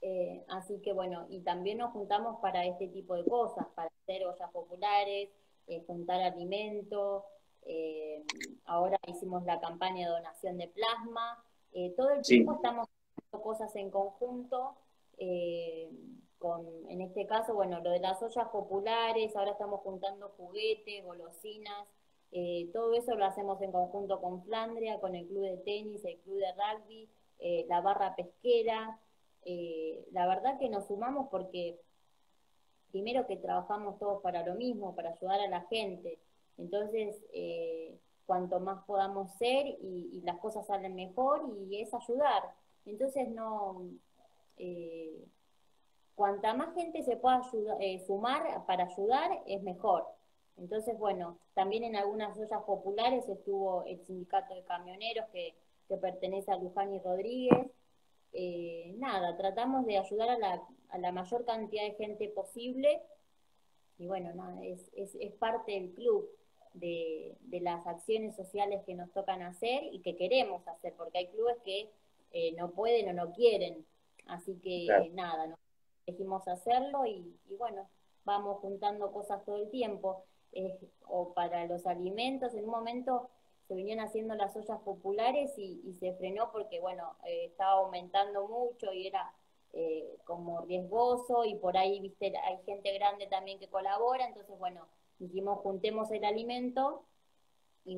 Eh, 0.00 0.44
así 0.48 0.80
que 0.80 0.92
bueno, 0.92 1.26
y 1.30 1.40
también 1.40 1.78
nos 1.78 1.92
juntamos 1.92 2.40
para 2.40 2.64
este 2.66 2.88
tipo 2.88 3.14
de 3.14 3.24
cosas, 3.24 3.66
para 3.74 3.90
hacer 4.02 4.26
ollas 4.26 4.50
populares, 4.52 5.30
juntar 5.86 6.20
alimento, 6.20 7.24
eh, 7.66 8.22
ahora 8.66 8.98
hicimos 9.06 9.44
la 9.44 9.60
campaña 9.60 10.06
de 10.06 10.12
donación 10.12 10.58
de 10.58 10.68
plasma. 10.68 11.42
Eh, 11.72 11.92
todo 11.96 12.10
el 12.10 12.22
tiempo 12.22 12.54
estamos 12.54 12.88
haciendo 12.88 13.42
cosas 13.42 13.74
en 13.76 13.90
conjunto. 13.90 14.76
Eh, 15.18 15.90
con, 16.38 16.66
en 16.90 17.00
este 17.00 17.26
caso, 17.26 17.54
bueno, 17.54 17.80
lo 17.80 17.90
de 17.90 18.00
las 18.00 18.22
ollas 18.22 18.48
populares, 18.48 19.34
ahora 19.34 19.52
estamos 19.52 19.80
juntando 19.80 20.28
juguetes, 20.36 21.04
golosinas. 21.04 21.88
Todo 22.72 22.94
eso 22.94 23.14
lo 23.14 23.24
hacemos 23.24 23.62
en 23.62 23.70
conjunto 23.70 24.20
con 24.20 24.42
Flandria, 24.42 24.98
con 24.98 25.14
el 25.14 25.26
club 25.26 25.42
de 25.42 25.56
tenis, 25.58 26.04
el 26.04 26.18
club 26.18 26.38
de 26.38 26.52
rugby, 26.52 27.08
la 27.68 27.80
barra 27.80 28.16
pesquera. 28.16 28.98
la 30.10 30.26
verdad 30.26 30.58
que 30.58 30.68
nos 30.68 30.86
sumamos 30.88 31.28
porque 31.30 31.78
primero 32.94 33.26
que 33.26 33.36
trabajamos 33.36 33.98
todos 33.98 34.22
para 34.22 34.46
lo 34.46 34.54
mismo, 34.54 34.94
para 34.94 35.10
ayudar 35.10 35.40
a 35.40 35.48
la 35.48 35.62
gente. 35.62 36.20
Entonces, 36.58 37.20
eh, 37.32 37.98
cuanto 38.24 38.60
más 38.60 38.84
podamos 38.84 39.32
ser 39.36 39.66
y, 39.66 40.22
las 40.24 40.38
cosas 40.38 40.64
salen 40.68 40.94
mejor 40.94 41.42
y 41.68 41.82
es 41.82 41.92
ayudar. 41.92 42.54
Entonces, 42.86 43.28
no, 43.30 43.82
eh, 44.58 45.24
cuanta 46.14 46.54
más 46.54 46.72
gente 46.76 47.02
se 47.02 47.16
pueda 47.16 47.42
eh, 47.80 47.98
sumar 48.06 48.64
para 48.64 48.84
ayudar, 48.84 49.42
es 49.44 49.60
mejor. 49.64 50.06
Entonces, 50.56 50.98
bueno, 50.98 51.38
también 51.54 51.84
en 51.84 51.96
algunas 51.96 52.38
ollas 52.38 52.62
populares 52.64 53.28
estuvo 53.28 53.84
el 53.84 54.00
sindicato 54.04 54.54
de 54.54 54.62
camioneros 54.62 55.26
que, 55.30 55.54
pertenece 56.00 56.50
a 56.50 56.56
Luján 56.56 56.92
y 56.92 56.98
Rodríguez. 56.98 57.70
nada, 58.96 59.36
tratamos 59.36 59.86
de 59.86 59.98
ayudar 59.98 60.28
a 60.30 60.38
la, 60.38 60.62
a 60.88 60.98
la 60.98 61.12
mayor 61.12 61.44
cantidad 61.44 61.84
de 61.84 61.94
gente 61.94 62.28
posible 62.30 63.00
y 63.98 64.06
bueno, 64.06 64.32
nada, 64.34 64.64
es, 64.64 64.90
es, 64.96 65.14
es 65.20 65.32
parte 65.34 65.72
del 65.72 65.92
club 65.92 66.28
de, 66.74 67.36
las 67.60 67.86
acciones 67.86 68.34
sociales 68.34 68.82
que 68.84 68.94
nos 68.94 69.10
tocan 69.12 69.42
hacer 69.42 69.84
y 69.92 70.00
que 70.00 70.16
queremos 70.16 70.66
hacer, 70.66 70.92
porque 70.94 71.18
hay 71.18 71.28
clubes 71.28 71.56
que 71.64 71.88
eh, 72.32 72.52
no 72.56 72.72
pueden 72.72 73.08
o 73.08 73.12
no 73.12 73.32
quieren. 73.32 73.86
Así 74.26 74.56
que 74.56 75.10
nada, 75.12 75.46
nos 75.46 75.58
elegimos 76.06 76.46
hacerlo 76.48 77.06
y, 77.06 77.36
bueno, 77.56 77.88
vamos 78.24 78.58
juntando 78.58 79.12
cosas 79.12 79.44
todo 79.44 79.56
el 79.56 79.70
tiempo. 79.70 80.24
O 81.06 81.32
para 81.34 81.66
los 81.66 81.86
alimentos, 81.86 82.54
en 82.54 82.64
un 82.64 82.70
momento 82.70 83.30
se 83.66 83.74
venían 83.74 84.00
haciendo 84.00 84.34
las 84.34 84.54
ollas 84.56 84.80
populares 84.80 85.52
y, 85.58 85.94
se 85.94 86.12
frenó 86.14 86.50
porque, 86.52 86.80
bueno, 86.80 87.16
eh, 87.24 87.46
estaba 87.46 87.72
aumentando 87.72 88.46
mucho 88.46 88.92
y 88.92 89.06
era 89.06 89.32
eh, 89.72 90.18
como 90.24 90.60
riesgoso 90.62 91.44
y 91.44 91.54
por 91.56 91.76
ahí, 91.76 92.00
viste, 92.00 92.32
hay 92.44 92.58
gente 92.64 92.92
grande 92.92 93.26
también 93.26 93.58
que 93.58 93.68
colabora, 93.68 94.26
entonces, 94.26 94.58
bueno, 94.58 94.86
dijimos 95.18 95.60
juntemos 95.60 96.10
el 96.10 96.24
alimento 96.24 97.04
y 97.84 97.96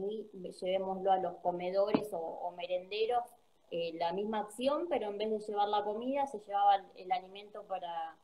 llevémoslo 0.60 1.12
a 1.12 1.18
los 1.18 1.36
comedores 1.36 2.08
o, 2.12 2.52
merenderos, 2.56 3.24
eh, 3.70 3.92
la 3.94 4.12
misma 4.12 4.40
acción, 4.40 4.86
pero 4.88 5.08
en 5.08 5.18
vez 5.18 5.30
de 5.30 5.38
llevar 5.38 5.68
la 5.68 5.84
comida, 5.84 6.26
se 6.26 6.38
llevaba 6.40 6.76
el, 6.94 7.12
alimento 7.12 7.64
para, 7.64 8.16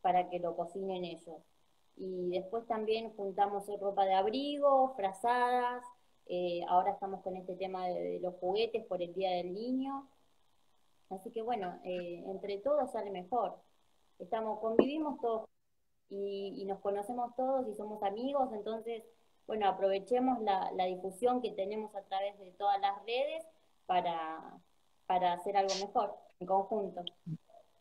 para 0.00 0.28
que 0.28 0.38
lo 0.38 0.56
cocinen 0.56 1.04
ellos. 1.04 1.42
Y 1.98 2.30
después 2.30 2.66
también 2.66 3.14
juntamos 3.16 3.64
ropa 3.80 4.04
de 4.04 4.14
abrigo, 4.14 4.94
frazadas, 4.96 5.84
eh, 6.26 6.62
ahora 6.68 6.92
estamos 6.92 7.22
con 7.22 7.36
este 7.36 7.56
tema 7.56 7.88
de, 7.88 8.20
los 8.20 8.34
juguetes 8.34 8.84
por 8.86 9.02
el 9.02 9.14
Día 9.14 9.30
del 9.30 9.54
Niño. 9.54 10.08
Así 11.10 11.30
que 11.30 11.42
bueno, 11.42 11.80
eh, 11.84 12.22
entre 12.26 12.58
todos 12.58 12.92
sale 12.92 13.10
mejor. 13.10 13.56
Estamos, 14.18 14.60
convivimos 14.60 15.20
todos 15.20 15.48
y, 16.10 16.64
nos 16.66 16.80
conocemos 16.80 17.34
todos 17.36 17.66
y 17.68 17.74
somos 17.74 18.02
amigos, 18.02 18.50
entonces, 18.52 19.04
bueno, 19.46 19.68
aprovechemos 19.68 20.40
la, 20.42 20.70
difusión 20.86 21.40
que 21.40 21.52
tenemos 21.52 21.94
a 21.94 22.02
través 22.02 22.38
de 22.38 22.50
todas 22.52 22.80
las 22.80 23.02
redes 23.04 23.44
para, 23.86 24.60
para 25.06 25.34
hacer 25.34 25.56
algo 25.56 25.74
mejor 25.80 26.14
en 26.40 26.46
conjunto. 26.46 27.02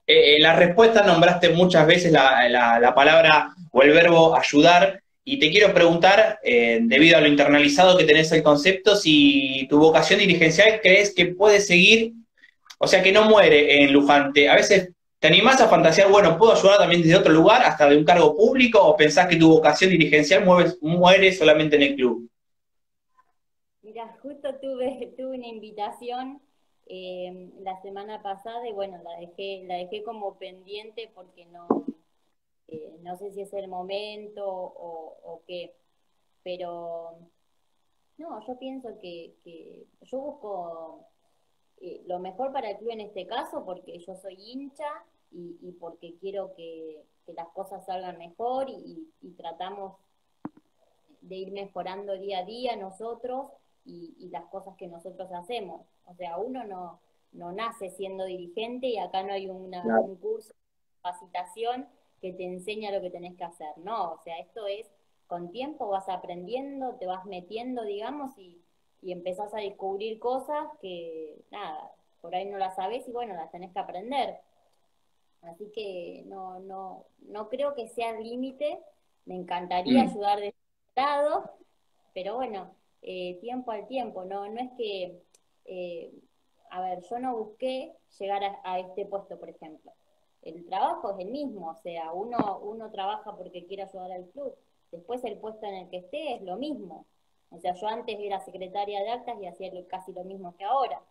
Eh, 0.08 0.38
en 0.38 0.44
la 0.44 0.56
respuesta 0.56 1.04
nombraste 1.04 1.50
muchas 1.50 1.86
veces 1.86 2.14
la, 2.14 2.48
la, 2.48 2.96
palabra 2.96 3.50
o 3.72 3.84
el 3.84 3.92
verbo 3.92 4.36
ayudar. 4.36 5.02
Y 5.26 5.38
te 5.38 5.52
quiero 5.52 5.74
preguntar, 5.74 6.40
eh, 6.42 6.80
debido 6.84 7.18
a 7.18 7.22
lo 7.22 7.28
internalizado 7.28 7.98
que 7.98 8.06
tenés 8.06 8.32
el 8.32 8.42
concepto, 8.42 8.96
si 8.96 9.68
tu 9.70 9.78
vocación 9.78 10.20
dirigencial 10.20 10.80
crees 10.82 11.14
que 11.14 11.26
puede 11.26 11.60
seguir, 11.60 12.14
o 12.80 12.88
sea, 12.88 13.04
que 13.04 13.12
no 13.12 13.26
muere 13.26 13.84
en 13.84 13.92
Luján. 13.92 14.32
a 14.50 14.56
veces 14.56 14.92
te 15.20 15.28
animás 15.28 15.60
a 15.60 15.68
fantasear, 15.68 16.10
bueno, 16.10 16.38
¿puedo 16.38 16.54
ayudar 16.54 16.78
también 16.78 17.02
desde 17.02 17.18
otro 17.18 17.34
lugar, 17.34 17.62
hasta 17.64 17.90
de 17.90 17.98
un 17.98 18.06
cargo 18.06 18.38
público, 18.38 18.80
o 18.82 18.96
pensás 18.96 19.28
que 19.28 19.36
tu 19.36 19.50
vocación 19.50 19.90
dirigencial 19.90 20.46
muere 20.82 21.34
solamente 21.34 21.76
en 21.76 21.82
el 21.82 21.96
club? 21.96 22.30
Mira, 23.82 24.16
justo 24.22 24.56
tuve, 24.62 25.14
tuve 25.18 25.38
una 25.38 25.48
invitación 25.48 26.40
eh, 26.90 27.52
la 27.60 27.82
semana 27.82 28.22
pasada 28.22 28.68
y 28.68 28.74
bueno, 28.74 29.02
la 29.04 29.18
dejé, 29.20 29.64
la 29.66 29.76
dejé 29.76 30.04
como 30.04 30.36
pendiente 30.36 31.12
porque 31.14 31.46
no, 31.46 31.68
eh, 32.68 32.98
no 33.02 33.18
sé 33.18 33.32
si 33.32 33.42
es 33.42 33.54
el 33.54 33.68
momento 33.68 34.46
o, 34.48 35.42
qué, 35.48 35.76
pero 36.44 37.18
no, 38.18 38.46
yo 38.46 38.58
pienso 38.58 38.98
que, 39.00 39.86
yo 40.02 40.20
busco 40.20 41.06
eh, 41.82 42.04
lo 42.08 42.20
mejor 42.20 42.52
para 42.52 42.72
el 42.72 42.78
club 42.78 42.92
en 42.92 43.02
este 43.02 43.28
caso 43.28 43.64
porque 43.66 44.00
yo 44.00 44.16
soy 44.16 44.36
hincha 44.36 45.06
y, 45.32 45.72
porque 45.80 46.16
quiero 46.20 46.54
que, 46.56 47.04
las 47.28 47.50
cosas 47.50 47.86
salgan 47.86 48.18
mejor 48.18 48.70
y 48.70 49.32
tratamos 49.36 49.98
de 51.22 51.36
ir 51.36 51.52
mejorando 51.52 52.18
día 52.18 52.40
a 52.40 52.46
día 52.46 52.76
nosotros 52.76 53.48
y, 53.86 54.30
las 54.30 54.46
cosas 54.46 54.76
que 54.76 54.88
nosotros 54.88 55.30
hacemos. 55.32 55.86
O 56.08 56.16
sea, 56.16 56.38
uno 56.38 56.64
no, 56.64 57.00
no 57.32 57.52
nace 57.52 57.92
siendo 57.92 58.26
dirigente 58.26 58.88
y 58.88 58.98
acá 58.98 59.24
no 59.24 59.34
hay 59.34 59.48
una, 59.48 59.84
un 60.00 60.16
curso 60.16 60.50
de 60.50 61.02
capacitación 61.02 61.88
que 62.22 62.34
te 62.34 62.46
enseña 62.46 62.92
lo 62.92 63.02
que 63.02 63.12
tenés 63.12 63.36
que 63.36 63.44
hacer. 63.44 63.78
No, 63.78 64.14
o 64.14 64.18
sea, 64.24 64.40
esto 64.40 64.66
es 64.68 64.88
con 65.28 65.52
tiempo 65.52 65.90
vas 65.90 66.10
aprendiendo, 66.10 66.96
te 66.96 67.06
vas 67.06 67.26
metiendo, 67.26 67.84
digamos, 67.84 68.38
y, 68.38 68.62
y 69.02 69.12
empezás 69.12 69.54
a 69.54 69.60
descubrir 69.60 70.20
cosas 70.20 70.68
que, 70.82 71.42
nada, 71.52 71.92
por 72.22 72.34
ahí 72.34 72.46
no 72.46 72.58
las 72.58 72.76
sabes 72.76 73.08
y 73.08 73.12
bueno, 73.12 73.36
las 73.36 73.52
tenés 73.52 73.72
que 73.72 73.80
aprender. 73.80 74.38
Así 75.44 75.72
que 75.74 76.24
no, 76.26 76.60
no, 76.60 77.06
no 77.20 77.50
creo 77.50 77.76
que 77.76 77.88
sea 77.90 78.12
el 78.12 78.24
límite. 78.24 78.80
Me 79.26 79.36
encantaría 79.36 80.04
mm. 80.04 80.10
ayudar 80.10 80.40
de 80.40 80.48
este 80.48 80.62
lado, 80.96 81.52
pero 82.14 82.36
bueno, 82.36 82.72
eh, 83.02 83.38
tiempo 83.42 83.72
al 83.72 83.88
tiempo, 83.88 84.26
¿no? 84.26 84.48
No 84.50 84.60
es 84.60 84.72
que, 84.78 85.22
eh, 85.68 86.12
a 86.72 86.82
ver, 86.82 87.02
yo 87.02 87.20
no 87.20 87.38
busqué 87.38 87.96
llegar 88.20 88.42
a, 88.64 88.80
este 88.80 89.06
puesto, 89.06 89.40
por 89.40 89.50
ejemplo. 89.50 89.92
El 90.42 90.66
trabajo 90.66 91.12
es 91.12 91.26
el 91.26 91.32
mismo, 91.32 91.70
o 91.70 91.76
sea, 91.76 92.12
uno, 92.14 92.60
uno 92.60 92.90
trabaja 92.92 93.36
porque 93.36 93.66
quiere 93.66 93.84
ayudar 93.84 94.12
al 94.12 94.26
club. 94.30 94.56
Después 94.92 95.24
el 95.24 95.38
puesto 95.38 95.66
en 95.66 95.76
el 95.76 95.90
que 95.90 95.98
esté 95.98 96.36
es 96.36 96.42
lo 96.42 96.58
mismo. 96.58 97.06
O 97.50 97.60
sea, 97.60 97.74
yo 97.74 97.88
antes 97.88 98.18
era 98.20 98.40
secretaria 98.40 99.02
de 99.02 99.10
actas 99.10 99.38
y 99.42 99.48
hacía 99.48 99.72
casi 99.88 100.12
lo 100.14 100.24
mismo 100.24 100.56
que 100.56 100.64
ahora. 100.64 101.02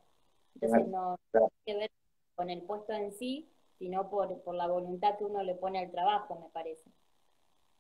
Entonces 0.55 0.89
no 0.89 1.19
tiene 1.33 1.51
que 1.65 1.75
ver 1.75 1.91
con 2.35 2.51
el 2.51 2.63
puesto 2.63 2.93
en 2.93 3.13
sí, 3.13 3.49
sino 3.79 4.09
por, 4.09 4.41
por 4.43 4.55
la 4.55 4.67
voluntad 4.67 5.17
que 5.17 5.25
uno 5.25 5.43
le 5.43 5.55
pone 5.55 5.81
al 5.81 5.91
trabajo, 5.91 6.39
me 6.39 6.49
parece. 6.51 6.91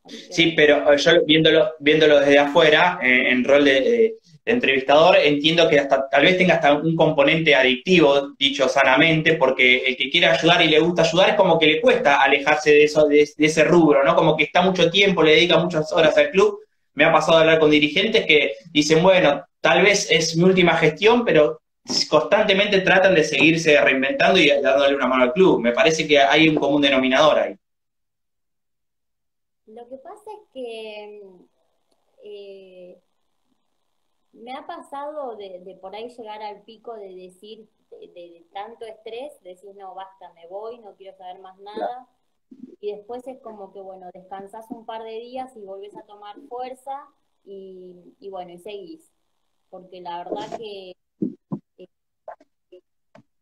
Sí, 0.08 0.52
pero 0.56 0.92
eh, 0.92 0.98
yo 0.98 1.24
viéndolo, 1.24 1.72
viéndolo 1.80 2.20
desde 2.20 2.38
afuera, 2.38 2.98
eh, 3.02 3.30
en 3.30 3.44
rol 3.44 3.64
de, 3.64 4.14
entrevistador, 4.46 5.16
entiendo 5.16 5.68
que 5.68 5.80
hasta 5.80 6.08
tal 6.08 6.22
vez 6.22 6.38
tenga 6.38 6.54
hasta 6.54 6.74
un 6.74 6.94
componente 6.94 7.54
adictivo, 7.54 8.28
dicho 8.38 8.68
sanamente, 8.68 9.34
porque 9.34 9.78
el 9.78 9.96
que 9.96 10.08
quiere 10.08 10.28
ayudar 10.28 10.62
y 10.62 10.68
le 10.68 10.78
gusta 10.78 11.02
ayudar 11.02 11.30
es 11.30 11.34
como 11.34 11.58
que 11.58 11.66
le 11.66 11.80
cuesta 11.80 12.22
alejarse 12.22 12.70
de 12.70 12.84
eso, 12.84 13.08
de, 13.08 13.28
ese 13.36 13.64
rubro, 13.64 14.04
¿no? 14.04 14.14
Como 14.14 14.36
que 14.36 14.44
está 14.44 14.62
mucho 14.62 14.88
tiempo, 14.88 15.24
le 15.24 15.32
dedica 15.32 15.58
muchas 15.58 15.92
horas 15.92 16.16
al 16.16 16.30
club. 16.30 16.60
Me 16.94 17.04
ha 17.04 17.12
pasado 17.12 17.38
a 17.38 17.40
hablar 17.40 17.58
con 17.58 17.70
dirigentes 17.70 18.24
que 18.24 18.52
dicen, 18.70 19.02
bueno, 19.02 19.44
tal 19.60 19.82
vez 19.82 20.08
es 20.10 20.36
mi 20.36 20.44
última 20.44 20.76
gestión, 20.76 21.24
pero 21.24 21.60
constantemente 22.08 22.80
tratan 22.80 23.16
de 23.16 23.24
seguirse 23.24 23.80
reinventando 23.80 24.38
y 24.38 24.48
dándole 24.48 24.94
una 24.94 25.08
mano 25.08 25.24
al 25.24 25.32
club. 25.32 25.60
Me 25.60 25.72
parece 25.72 26.06
que 26.06 26.20
hay 26.20 26.48
un 26.48 26.54
común 26.54 26.82
denominador 26.82 27.38
ahí. 27.38 27.56
Lo 29.76 29.86
que 29.90 29.98
pasa 29.98 30.30
es 30.32 30.48
que 30.54 31.22
eh, 32.24 32.98
me 34.32 34.54
ha 34.54 34.66
pasado 34.66 35.36
de, 35.36 35.78
por 35.82 35.94
ahí 35.94 36.08
llegar 36.08 36.40
al 36.40 36.62
pico 36.62 36.94
de 36.94 37.14
decir, 37.14 37.68
de, 37.90 38.46
tanto 38.54 38.86
estrés, 38.86 39.34
decir, 39.42 39.76
no, 39.76 39.94
basta, 39.94 40.32
me 40.32 40.46
voy, 40.46 40.78
no 40.78 40.94
quiero 40.94 41.14
saber 41.18 41.40
más 41.40 41.58
nada. 41.58 42.08
Y 42.80 42.92
después 42.92 43.26
es 43.26 43.38
como 43.40 43.74
que, 43.74 43.82
bueno, 43.82 44.08
descansas 44.14 44.64
un 44.70 44.86
par 44.86 45.02
de 45.02 45.20
días 45.20 45.54
y 45.54 45.60
volvés 45.60 45.94
a 45.94 46.06
tomar 46.06 46.40
fuerza 46.48 47.08
y, 47.44 48.30
bueno, 48.30 48.52
y 48.52 48.58
seguís. 48.60 49.12
Porque 49.68 50.00
la 50.00 50.24
verdad 50.24 50.56
que 50.56 50.96
eh, 51.76 52.80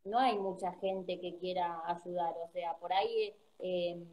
no 0.02 0.18
hay 0.18 0.36
mucha 0.36 0.72
gente 0.80 1.20
que 1.20 1.36
quiera 1.36 1.80
ayudar. 1.86 2.34
O 2.44 2.48
sea, 2.48 2.76
por 2.78 2.92
ahí... 2.92 3.32
Eh, 3.60 4.04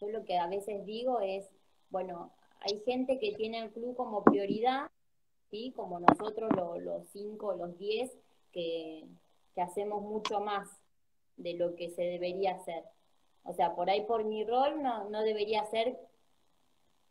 yo 0.00 0.08
lo 0.08 0.24
que 0.24 0.38
a 0.38 0.46
veces 0.46 0.84
digo 0.86 1.20
es, 1.20 1.46
bueno, 1.90 2.32
hay 2.60 2.80
gente 2.80 3.18
que 3.18 3.32
tiene 3.32 3.58
el 3.60 3.70
club 3.70 3.96
como 3.96 4.24
prioridad, 4.24 4.90
¿sí? 5.50 5.72
Como 5.76 6.00
nosotros 6.00 6.50
los 6.80 7.06
cinco, 7.12 7.54
los 7.54 7.76
diez, 7.78 8.10
que, 8.52 9.06
hacemos 9.56 10.02
mucho 10.02 10.40
más 10.40 10.68
de 11.36 11.54
lo 11.54 11.76
que 11.76 11.90
se 11.90 12.02
debería 12.02 12.56
hacer. 12.56 12.84
O 13.44 13.52
sea, 13.54 13.74
por 13.76 13.88
ahí 13.88 14.02
por 14.02 14.24
mi 14.24 14.44
rol 14.44 14.82
no, 14.82 15.08
no 15.10 15.22
debería 15.22 15.62
hacer 15.62 15.96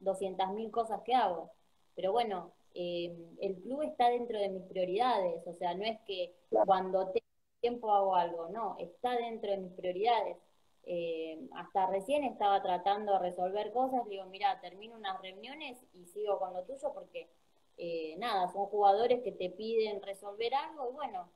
200.000 0.02 0.70
cosas 0.72 1.02
que 1.04 1.14
hago. 1.14 1.52
Pero 1.96 2.12
bueno, 2.12 2.52
eh, 2.74 3.16
el 3.40 3.56
club 3.62 3.84
está 3.84 4.10
dentro 4.10 4.40
de 4.40 4.50
mis 4.50 4.64
prioridades. 4.64 5.46
O 5.48 5.54
sea, 5.54 5.74
no 5.74 5.86
es 5.86 6.00
que 6.02 6.34
cuando 6.66 7.08
tengo 7.08 7.26
tiempo 7.62 7.94
hago 7.94 8.16
algo, 8.16 8.50
no, 8.50 8.76
está 8.80 9.16
dentro 9.16 9.52
de 9.52 9.58
mis 9.58 9.72
prioridades. 9.74 10.38
Eh, 10.86 11.40
hasta 11.56 11.88
recién 11.88 12.26
estaba 12.26 12.62
tratando 12.62 13.14
de 13.14 13.20
resolver 13.20 13.72
cosas, 13.72 14.06
digo, 14.10 14.26
mira, 14.26 14.60
termino 14.60 14.98
unas 14.98 15.22
reuniones 15.22 15.82
y 15.94 16.06
sigo 16.08 16.40
con 16.40 16.54
lo 16.54 16.64
tuyo 16.64 16.92
porque, 16.94 17.30
eh, 17.78 18.16
nada, 18.18 18.52
son 18.52 18.66
jugadores 18.66 19.24
que 19.24 19.32
te 19.32 19.50
piden 19.50 20.02
resolver 20.02 20.54
algo 20.54 20.90
y 20.90 20.94
bueno, 20.94 21.30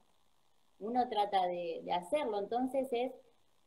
uno 0.79 1.07
trata 1.07 1.47
de, 1.47 1.81
hacerlo, 1.93 2.39
entonces 2.39 2.89
es, 2.91 3.13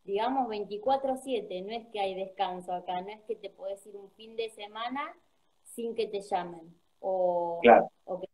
digamos, 0.04 0.48
24/7, 0.48 1.62
no 1.62 1.72
es 1.72 1.86
que 1.88 2.00
hay 2.00 2.14
descanso 2.14 2.72
acá, 2.74 3.00
no 3.00 3.08
es 3.08 3.20
que 3.22 3.36
te 3.36 3.48
puedes 3.48 3.84
ir 3.86 3.96
un 3.96 4.10
fin 4.10 4.36
de 4.36 4.50
semana 4.50 5.16
sin 5.64 5.94
que 5.94 6.06
te 6.06 6.20
llamen 6.20 6.74
o, 7.00 7.60
o 8.04 8.20
que 8.20 8.28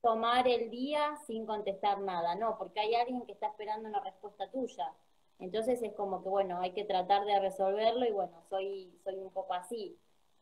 tomar 0.00 0.46
el 0.46 0.70
día 0.70 1.16
sin 1.26 1.46
contestar 1.46 2.00
nada, 2.00 2.36
no, 2.36 2.56
porque 2.58 2.78
hay 2.78 2.94
alguien 2.94 3.26
que 3.26 3.32
está 3.32 3.48
esperando 3.48 3.88
una 3.88 4.00
respuesta 4.00 4.48
tuya. 4.50 4.92
Entonces 5.42 5.82
es 5.82 5.92
como 5.94 6.22
que, 6.22 6.28
bueno, 6.28 6.60
hay 6.60 6.70
que 6.70 6.84
tratar 6.84 7.24
de 7.24 7.40
resolverlo 7.40 8.06
y 8.06 8.12
bueno, 8.12 8.32
soy, 8.48 8.92
soy 9.02 9.16
un 9.16 9.32
poco 9.32 9.54
así. 9.54 9.96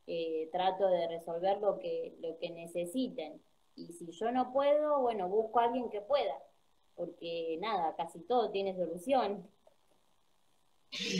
Eh, 0.07 0.49
trato 0.53 0.89
de 0.89 1.09
resolver 1.09 1.59
lo 1.59 1.79
que, 1.79 2.15
lo 2.21 2.39
que 2.39 2.51
necesiten. 2.51 3.41
Y 3.77 3.93
si 3.95 4.11
yo 4.13 4.31
no 4.31 4.53
puedo, 4.53 5.01
bueno, 5.01 5.27
busco 5.29 5.59
a 5.59 5.65
alguien 5.65 5.89
que 5.89 6.03
pueda, 6.03 6.35
porque 6.97 7.57
nada, 7.63 7.95
casi 7.97 8.21
todo 8.21 8.51
tiene 8.51 8.77
solución. 8.77 9.49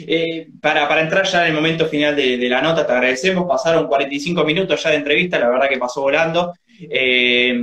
Eh, 0.07 0.49
para, 0.61 0.87
para, 0.87 1.01
entrar 1.01 1.25
ya 1.25 1.41
en 1.41 1.47
el 1.47 1.55
momento 1.55 1.87
final 1.87 2.15
de, 2.15 2.37
la 2.49 2.61
nota, 2.61 2.85
te 2.85 2.91
agradecemos. 2.91 3.47
Pasaron 3.47 3.87
45 3.87 4.43
minutos 4.43 4.83
ya 4.83 4.91
de 4.91 4.97
entrevista, 4.97 5.39
la 5.39 5.49
verdad 5.49 5.69
que 5.69 5.79
pasó 5.79 6.01
volando. 6.01 6.53
Eh, 6.79 7.59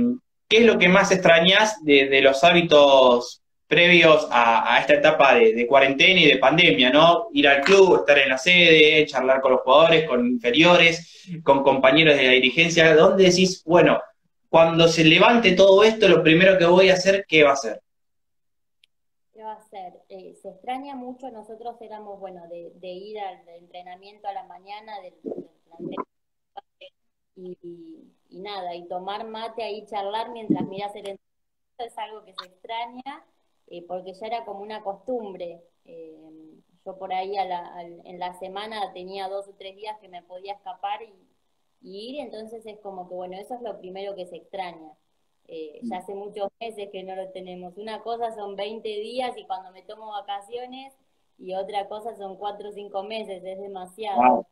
¿Qué 0.49 0.57
es 0.57 0.65
lo 0.65 0.77
que 0.77 0.89
más 0.89 1.11
extrañas 1.11 1.81
de, 1.85 2.09
de 2.09 2.21
los 2.21 2.43
hábitos 2.43 3.41
previos 3.69 4.27
a, 4.31 4.79
esta 4.81 4.95
etapa 4.95 5.35
de, 5.35 5.67
cuarentena 5.67 6.19
y 6.19 6.25
de 6.25 6.37
pandemia, 6.39 6.89
¿no? 6.89 7.27
Ir 7.33 7.47
al 7.47 7.61
club, 7.61 7.97
estar 7.97 8.17
en 8.17 8.29
la 8.29 8.37
sede, 8.39 9.05
charlar 9.05 9.41
con 9.41 9.51
los 9.51 9.61
jugadores, 9.61 10.09
con 10.09 10.25
inferiores, 10.25 11.27
con 11.43 11.61
compañeros 11.61 12.17
de 12.17 12.23
la 12.23 12.31
dirigencia, 12.31 12.95
¿dónde 12.95 13.25
decís, 13.25 13.63
bueno, 13.63 14.01
cuando 14.49 14.87
se 14.87 15.03
levante 15.03 15.51
todo 15.51 15.83
esto, 15.83 16.07
lo 16.07 16.23
primero 16.23 16.57
que 16.57 16.65
voy 16.65 16.89
a 16.89 16.95
hacer, 16.95 17.25
¿qué 17.27 17.43
va 17.43 17.51
a 17.51 17.53
hacer? 17.53 17.79
¿Qué 19.33 19.43
va 19.43 19.51
a 19.51 19.57
hacer? 19.57 20.01
Eh, 20.09 20.33
se 20.41 20.49
extraña 20.49 20.95
mucho, 20.95 21.29
nosotros 21.29 21.79
éramos, 21.79 22.19
bueno, 22.19 22.41
de, 22.47 22.87
ir 22.87 23.19
al 23.19 23.47
entrenamiento 23.49 24.27
a 24.27 24.33
la 24.33 24.45
mañana 24.45 24.99
del, 25.01 25.13
y, 27.35 27.55
y, 28.31 28.39
nada, 28.39 28.73
y 28.73 28.87
tomar 28.87 29.27
mate 29.27 29.61
ahí, 29.61 29.85
charlar 29.85 30.31
mientras 30.31 30.65
miras 30.65 30.95
el 30.95 31.07
entrenamiento 31.09 31.85
es 31.85 31.97
algo 31.99 32.25
que 32.25 32.33
se 32.33 32.47
extraña 32.47 33.23
eh, 33.69 33.85
porque 33.87 34.13
ya 34.13 34.27
era 34.27 34.45
como 34.45 34.61
una 34.61 34.81
costumbre. 34.83 35.61
Eh, 35.85 36.17
yo 36.85 36.97
por 36.97 37.13
ahí 37.13 37.35
en 37.37 38.19
la 38.19 38.33
semana 38.39 38.91
tenía 38.93 39.27
dos 39.27 39.47
o 39.47 39.53
tres 39.53 39.75
días 39.75 39.97
que 39.99 40.09
me 40.09 40.23
podía 40.23 40.53
escapar 40.53 41.01
y, 41.03 41.13
ir, 41.81 42.19
entonces 42.19 42.65
es 42.65 42.79
como 42.79 43.07
que, 43.07 43.15
bueno, 43.15 43.37
eso 43.37 43.55
es 43.55 43.61
lo 43.61 43.77
primero 43.79 44.15
que 44.15 44.25
se 44.25 44.37
extraña. 44.37 44.91
Eh, 45.47 45.79
ya 45.83 45.97
hace 45.97 46.13
muchos 46.13 46.49
meses 46.59 46.89
que 46.91 47.03
no 47.03 47.15
lo 47.15 47.29
tenemos. 47.29 47.77
Una 47.77 48.01
cosa 48.01 48.33
son 48.33 48.55
20 48.55 48.87
días 48.87 49.37
y 49.37 49.45
cuando 49.45 49.71
me 49.71 49.83
tomo 49.83 50.09
vacaciones 50.11 50.93
y 51.37 51.53
otra 51.53 51.87
cosa 51.87 52.15
son 52.15 52.37
4 52.37 52.69
o 52.69 52.71
5 52.71 53.03
meses, 53.03 53.43
es 53.43 53.59
demasiado. 53.59 54.47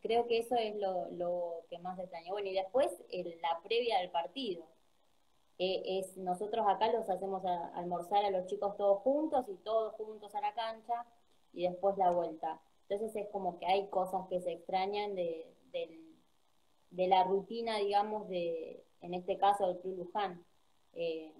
Creo 0.00 0.26
que 0.26 0.38
eso 0.38 0.56
es 0.56 0.76
lo, 0.76 1.08
lo 1.12 1.64
que 1.70 1.78
más 1.78 1.98
extraña. 1.98 2.32
Bueno, 2.32 2.48
y 2.48 2.54
después 2.54 2.90
la 3.40 3.60
previa 3.62 3.98
del 3.98 4.10
partido 4.10 4.66
es 5.84 6.16
nosotros 6.16 6.66
acá 6.68 6.90
los 6.92 7.08
hacemos 7.08 7.44
almorzar 7.74 8.24
a 8.24 8.30
los 8.30 8.46
chicos 8.46 8.76
todos 8.76 9.02
juntos 9.02 9.46
y 9.48 9.54
todos 9.56 9.94
juntos 9.94 10.34
a 10.34 10.40
la 10.40 10.54
cancha 10.54 11.06
y 11.52 11.64
después 11.64 11.96
la 11.98 12.10
vuelta. 12.10 12.60
Entonces 12.88 13.14
es 13.16 13.28
como 13.30 13.58
que 13.58 13.66
hay 13.66 13.88
cosas 13.88 14.26
que 14.28 14.40
se 14.40 14.52
extrañan 14.52 15.14
de, 15.14 15.46
de, 16.90 17.06
la 17.08 17.24
rutina, 17.24 17.78
digamos, 17.78 18.28
de, 18.28 18.84
en 19.00 19.14
este 19.14 19.38
caso 19.38 19.66
del 19.66 19.78
Club 19.78 19.98
Luján. 19.98 20.44
Eh, 20.94 21.32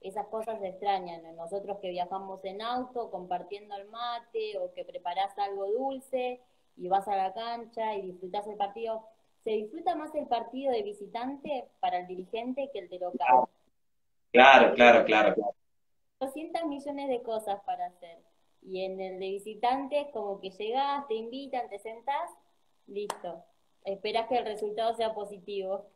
esas 0.00 0.26
cosas 0.28 0.60
se 0.60 0.68
extrañan. 0.68 1.36
Nosotros 1.36 1.78
que 1.80 1.90
viajamos 1.90 2.44
en 2.44 2.62
auto, 2.62 3.10
compartiendo 3.10 3.76
el 3.76 3.88
mate, 3.88 4.58
o 4.58 4.72
que 4.72 4.84
preparás 4.84 5.36
algo 5.38 5.66
dulce 5.66 6.40
y 6.76 6.88
vas 6.88 7.06
a 7.08 7.16
la 7.16 7.32
cancha 7.32 7.94
y 7.96 8.02
disfrutás 8.02 8.46
el 8.46 8.56
partido. 8.56 9.04
Se 9.42 9.50
disfruta 9.50 9.94
más 9.94 10.14
el 10.14 10.26
partido 10.26 10.72
de 10.72 10.82
visitante 10.82 11.68
para 11.80 11.98
el 11.98 12.06
dirigente 12.06 12.70
que 12.72 12.78
el 12.78 12.88
de 12.88 12.98
local. 12.98 13.44
Claro, 14.34 14.74
claro, 14.74 15.04
claro, 15.04 15.32
claro. 15.32 15.54
200 16.18 16.64
millones 16.64 17.08
de 17.08 17.22
cosas 17.22 17.60
para 17.64 17.86
hacer. 17.86 18.18
Y 18.62 18.84
en 18.84 19.00
el 19.00 19.20
de 19.20 19.28
visitantes, 19.28 20.08
como 20.12 20.40
que 20.40 20.50
llegás, 20.50 21.06
te 21.06 21.14
invitan, 21.14 21.68
te 21.68 21.78
sentás, 21.78 22.30
listo. 22.88 23.44
Esperás 23.84 24.26
que 24.28 24.38
el 24.38 24.44
resultado 24.44 24.92
sea 24.96 25.14
positivo. 25.14 25.86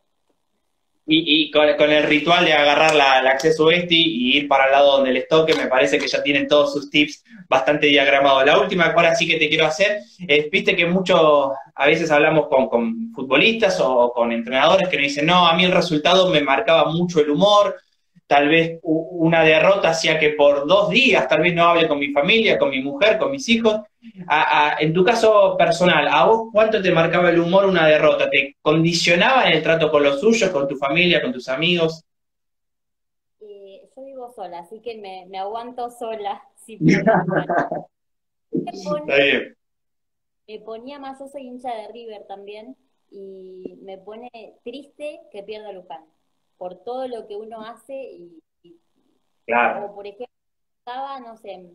Y, 1.10 1.50
con, 1.50 1.90
el 1.90 2.04
ritual 2.04 2.44
de 2.44 2.52
agarrar 2.52 2.94
la, 2.94 3.30
acceso 3.30 3.70
este 3.70 3.94
y 3.94 4.36
ir 4.36 4.46
para 4.46 4.66
el 4.66 4.72
lado 4.72 4.98
donde 4.98 5.12
les 5.12 5.26
toque, 5.26 5.54
me 5.54 5.66
parece 5.66 5.98
que 5.98 6.06
ya 6.06 6.22
tienen 6.22 6.46
todos 6.46 6.74
sus 6.74 6.90
tips 6.90 7.24
bastante 7.48 7.86
diagramados. 7.86 8.44
La 8.44 8.60
última 8.60 8.84
ahora 8.84 9.16
sí 9.16 9.26
que 9.26 9.38
te 9.38 9.48
quiero 9.48 9.66
hacer 9.66 10.02
es, 10.28 10.50
viste 10.50 10.76
que 10.76 10.86
muchos, 10.86 11.50
a 11.74 11.86
veces 11.86 12.10
hablamos 12.12 12.46
con, 12.48 12.68
con 12.68 13.10
futbolistas 13.14 13.80
o 13.80 14.12
con 14.12 14.30
entrenadores 14.30 14.88
que 14.88 14.96
nos 14.98 15.04
dicen, 15.04 15.26
no, 15.26 15.48
a 15.48 15.54
mí 15.54 15.64
el 15.64 15.72
resultado 15.72 16.30
me 16.30 16.42
marcaba 16.42 16.92
mucho 16.92 17.20
el 17.20 17.30
humor, 17.30 17.74
tal 18.28 18.48
vez 18.48 18.78
una 18.82 19.42
derrota 19.42 19.88
hacía 19.88 20.18
que 20.18 20.30
por 20.30 20.66
dos 20.66 20.90
días 20.90 21.26
tal 21.26 21.40
vez 21.40 21.54
no 21.54 21.64
hable 21.64 21.88
con 21.88 21.98
mi 21.98 22.12
familia, 22.12 22.58
con 22.58 22.68
mi 22.68 22.82
mujer, 22.82 23.16
con 23.16 23.30
mis 23.30 23.48
hijos. 23.48 23.80
en 24.78 24.92
tu 24.92 25.02
caso 25.02 25.56
personal, 25.56 26.06
¿a 26.06 26.26
vos 26.26 26.50
cuánto 26.52 26.82
te 26.82 26.92
marcaba 26.92 27.30
el 27.30 27.40
humor 27.40 27.64
una 27.64 27.86
derrota? 27.86 28.28
¿Te 28.28 28.54
condicionaba 28.60 29.46
en 29.46 29.54
el 29.56 29.62
trato 29.62 29.90
con 29.90 30.02
los 30.02 30.20
suyos, 30.20 30.50
con 30.50 30.68
tu 30.68 30.76
familia, 30.76 31.22
con 31.22 31.32
tus 31.32 31.48
amigos? 31.48 32.04
Eh, 33.40 33.88
yo 33.96 34.04
vivo 34.04 34.30
sola, 34.36 34.58
así 34.58 34.80
que 34.80 34.98
me, 34.98 35.38
aguanto 35.38 35.90
sola. 35.90 36.42
me 40.46 40.58
ponía 40.60 40.98
más, 40.98 41.18
yo 41.18 41.28
soy 41.28 41.46
hincha 41.46 41.74
de 41.74 41.88
River 41.94 42.26
también, 42.28 42.76
y 43.10 43.78
me 43.80 43.96
pone 43.96 44.28
triste 44.62 45.20
que 45.32 45.42
pierda 45.42 45.72
Luján 45.72 46.04
por 46.58 46.82
todo 46.82 47.06
lo 47.06 47.26
que 47.26 47.36
uno 47.36 47.62
hace 47.62 47.94
y, 47.94 48.42
claro. 49.46 49.94
por 49.94 50.06
ejemplo, 50.06 50.26
estaba, 50.80 51.20
no 51.20 51.36
sé, 51.36 51.70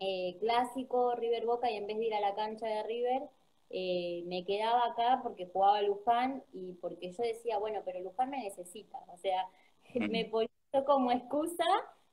eh, 0.00 0.36
clásico 0.40 1.14
River 1.14 1.44
Boca 1.46 1.70
y 1.70 1.76
en 1.76 1.86
vez 1.86 1.98
de 1.98 2.06
ir 2.06 2.14
a 2.14 2.20
la 2.20 2.34
cancha 2.34 2.66
de 2.66 2.82
River, 2.82 3.22
eh, 3.68 4.24
me 4.26 4.44
quedaba 4.44 4.86
acá 4.86 5.20
porque 5.22 5.46
jugaba 5.46 5.82
Luján 5.82 6.42
y 6.52 6.72
porque 6.80 7.12
yo 7.12 7.22
decía, 7.22 7.58
bueno, 7.58 7.82
pero 7.84 8.00
Luján 8.00 8.30
me 8.30 8.42
necesita, 8.42 8.98
o 9.08 9.16
sea, 9.18 9.46
me 9.94 10.24
ponía 10.24 10.50
como 10.86 11.12
excusa 11.12 11.64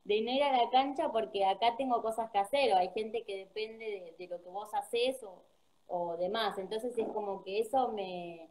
de 0.04 0.22
no 0.22 0.32
ir 0.32 0.44
a 0.44 0.52
la 0.52 0.70
cancha 0.70 1.12
porque 1.12 1.46
acá 1.46 1.76
tengo 1.78 2.02
cosas 2.02 2.30
que 2.32 2.38
hacer 2.38 2.74
o 2.74 2.78
hay 2.78 2.90
gente 2.90 3.24
que 3.24 3.38
depende 3.38 4.14
de, 4.18 4.28
lo 4.28 4.42
que 4.42 4.50
vos 4.50 4.74
haces 4.74 5.22
o, 5.24 5.44
o 5.88 6.18
demás, 6.18 6.58
entonces 6.58 6.98
es 6.98 7.08
como 7.08 7.44
que 7.44 7.60
eso 7.60 7.92
me, 7.94 8.50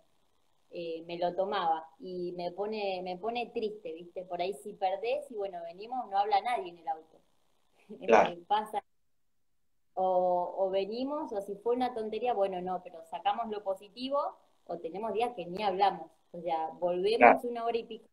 eh, 0.78 1.02
me 1.06 1.16
lo 1.16 1.34
tomaba 1.34 1.88
y 1.98 2.32
me 2.32 2.52
pone, 2.52 3.00
me 3.02 3.16
pone 3.16 3.46
triste, 3.46 3.94
¿viste? 3.94 4.24
Por 4.24 4.42
ahí 4.42 4.52
si 4.62 4.74
perdés 4.74 5.24
y 5.30 5.34
bueno, 5.34 5.58
venimos, 5.62 6.06
no 6.10 6.18
habla 6.18 6.38
nadie 6.42 6.68
en 6.68 6.78
el 6.78 6.88
auto. 6.88 7.18
Claro. 8.06 8.36
pasa. 8.46 8.84
O, 9.94 10.68
venimos, 10.70 11.32
o 11.32 11.40
si 11.40 11.54
fue 11.56 11.76
una 11.76 11.94
tontería, 11.94 12.34
bueno, 12.34 12.60
no, 12.60 12.82
pero 12.82 13.02
sacamos 13.06 13.48
lo 13.48 13.64
positivo 13.64 14.36
o 14.66 14.76
tenemos 14.76 15.14
días 15.14 15.32
que 15.34 15.46
ni 15.46 15.62
hablamos. 15.62 16.10
O 16.32 16.42
sea, 16.42 16.68
volvemos 16.78 17.42
una 17.44 17.64
hora 17.64 17.78
y 17.78 17.84
pico 17.84 18.04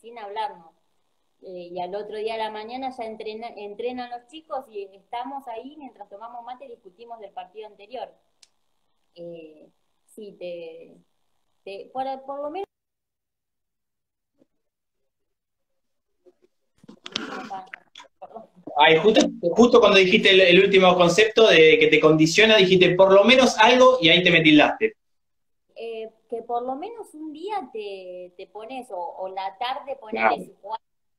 sin 0.00 0.18
hablarnos. 0.18 0.74
Eh, 1.42 1.68
y 1.70 1.80
al 1.80 1.94
otro 1.94 2.16
día 2.16 2.34
a 2.34 2.38
la 2.38 2.50
mañana 2.50 2.90
ya 2.90 3.04
entrena, 3.04 3.46
entrenan 3.54 4.10
los 4.10 4.26
chicos 4.26 4.64
y 4.68 4.82
estamos 4.96 5.46
ahí 5.46 5.76
mientras 5.76 6.08
tomamos 6.08 6.42
mate 6.42 6.64
y 6.64 6.70
discutimos 6.70 7.20
del 7.20 7.30
partido 7.30 7.68
anterior. 7.68 8.12
Eh, 9.14 9.68
sí, 10.06 10.32
te, 10.32 10.96
este, 11.64 11.90
por, 11.92 12.04
por 12.26 12.42
lo 12.42 12.50
menos 12.50 12.66
Ay, 18.76 18.96
justo, 18.98 19.20
justo 19.52 19.80
cuando 19.80 19.98
dijiste 19.98 20.50
el, 20.50 20.62
último 20.62 20.94
concepto 20.96 21.48
de 21.48 21.78
que 21.78 21.86
te 21.86 22.00
condiciona, 22.00 22.56
dijiste 22.56 22.94
por 22.96 23.12
lo 23.12 23.22
menos 23.22 23.56
algo 23.58 23.98
y 24.00 24.08
ahí 24.08 24.22
te 24.22 24.32
metildaste. 24.32 24.94
Eh, 25.76 26.10
que 26.28 26.42
por 26.42 26.62
lo 26.64 26.74
menos 26.74 27.14
un 27.14 27.32
día 27.32 27.68
te, 27.72 28.32
te 28.36 28.46
pones, 28.48 28.88
o, 28.90 29.28
la 29.28 29.56
tarde 29.58 29.96
pones, 29.96 30.50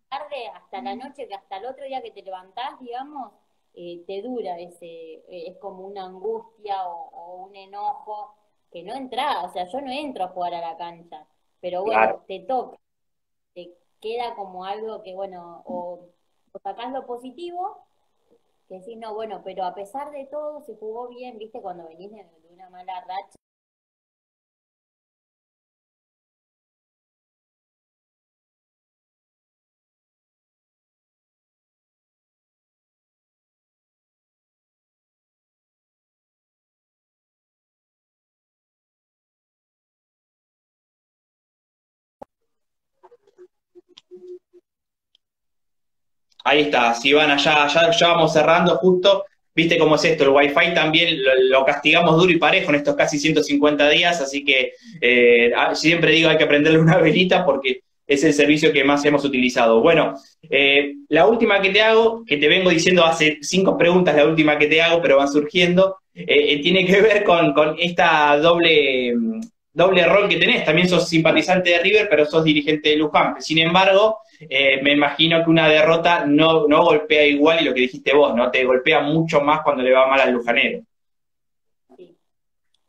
tarde 0.10 0.48
hasta 0.54 0.82
la 0.82 0.96
noche, 0.96 1.28
que 1.28 1.34
hasta 1.34 1.58
el 1.58 1.66
otro 1.66 1.86
día 1.86 2.02
que 2.02 2.12
te 2.12 2.24
levantás, 2.24 2.80
digamos, 2.82 3.32
eh, 3.74 4.04
te 4.06 4.22
dura 4.22 4.60
ese, 4.60 4.86
eh, 4.86 5.48
es 5.48 5.58
como 5.58 5.88
una 5.88 6.06
angustia 6.06 6.86
o 6.86 7.46
un 7.48 7.56
enojo 7.56 8.36
que 8.76 8.84
no 8.84 8.94
entra, 8.94 9.42
o 9.44 9.54
sea, 9.54 9.64
yo 9.70 9.80
no 9.80 9.90
entro 9.90 10.26
a 10.26 10.28
jugar 10.28 10.54
a 10.54 10.60
la 10.60 10.76
cancha, 10.76 11.26
pero 11.62 11.84
bueno, 11.84 12.26
te 12.28 12.42
toca, 12.42 12.78
te 13.54 13.74
queda 14.02 14.36
como 14.36 14.66
algo 14.66 15.02
que, 15.02 15.16
bueno, 15.16 15.64
o, 15.64 16.10
sacás 16.62 16.92
lo 16.92 17.06
positivo, 17.06 17.78
que 18.68 18.80
decís, 18.80 18.98
no, 18.98 19.14
bueno, 19.14 19.44
pero 19.46 19.64
a 19.64 19.74
pesar 19.74 20.12
de 20.12 20.26
todo 20.26 20.60
se 20.60 20.76
jugó 20.76 21.08
bien, 21.08 21.38
viste, 21.38 21.62
cuando 21.62 21.88
venís 21.88 22.12
de 22.12 22.28
una 22.50 22.70
mala 22.70 23.00
racha, 23.00 23.40
Ahí 46.46 46.62
está, 46.62 46.94
si 46.94 47.12
van 47.12 47.32
allá, 47.32 47.68
ya, 47.68 48.08
vamos 48.08 48.32
cerrando 48.32 48.76
justo. 48.76 49.26
Viste 49.56 49.80
cómo 49.80 49.96
es 49.96 50.04
esto, 50.04 50.26
el 50.26 50.30
Wi-Fi 50.30 50.76
también 50.76 51.18
lo, 51.50 51.66
castigamos 51.66 52.18
duro 52.18 52.32
y 52.32 52.38
parejo 52.38 52.70
en 52.70 52.76
estos 52.76 52.96
casi 52.96 53.18
150 53.18 53.90
días, 53.90 54.20
así 54.20 54.44
que 54.44 54.74
eh, 55.00 55.52
ah, 55.56 55.74
siempre 55.74 56.12
digo 56.12 56.30
hay 56.30 56.38
que 56.38 56.46
prenderle 56.46 56.78
una 56.78 56.98
velita 56.98 57.46
porque 57.46 57.80
es 58.06 58.24
el 58.26 58.34
servicio 58.34 58.72
que 58.74 58.84
más 58.84 59.04
hemos 59.06 59.24
utilizado. 59.24 59.82
Bueno, 59.82 60.16
eh, 60.50 60.96
la 61.08 61.26
última 61.26 61.62
que 61.62 61.70
te 61.70 61.82
hago, 61.82 62.24
que 62.26 62.38
te 62.38 62.48
vengo 62.48 62.70
diciendo 62.70 63.06
hace 63.06 63.40
cinco 63.42 63.78
preguntas, 63.78 64.16
la 64.16 64.26
última 64.26 64.58
que 64.60 64.68
te 64.68 64.82
hago, 64.82 65.02
pero 65.02 65.18
van 65.18 65.32
surgiendo, 65.32 65.98
eh, 66.14 66.62
tiene 66.62 66.86
que 66.86 67.02
ver 67.02 67.24
con, 67.24 67.54
con 67.54 67.76
esta 67.80 68.38
doble 68.38 69.14
doble 69.76 70.06
rol 70.06 70.28
que 70.28 70.38
tenés. 70.38 70.66
También 70.66 70.90
sos 70.90 71.08
simpatizante 71.08 71.72
de 71.72 71.80
River, 71.80 72.08
pero 72.10 72.26
sos 72.26 72.44
dirigente 72.44 72.90
de 72.90 72.98
Luján. 72.98 73.42
Sin 73.42 73.60
embargo, 73.60 74.20
eh, 74.42 74.82
me 74.82 74.94
imagino 74.94 75.44
que 75.44 75.50
una 75.50 75.68
derrota 75.68 76.26
no, 76.26 76.68
no 76.68 76.84
golpea 76.84 77.26
igual 77.26 77.62
y 77.62 77.66
lo 77.66 77.74
que 77.74 77.82
dijiste 77.82 78.16
vos, 78.16 78.36
¿no? 78.36 78.52
Te 78.52 78.66
golpea 78.66 79.02
mucho 79.02 79.42
más 79.42 79.62
cuando 79.62 79.84
le 79.84 79.94
va 79.94 80.08
mal 80.08 80.20
al 80.22 80.32
lujanero. 80.32 80.84
Sí. 81.96 82.18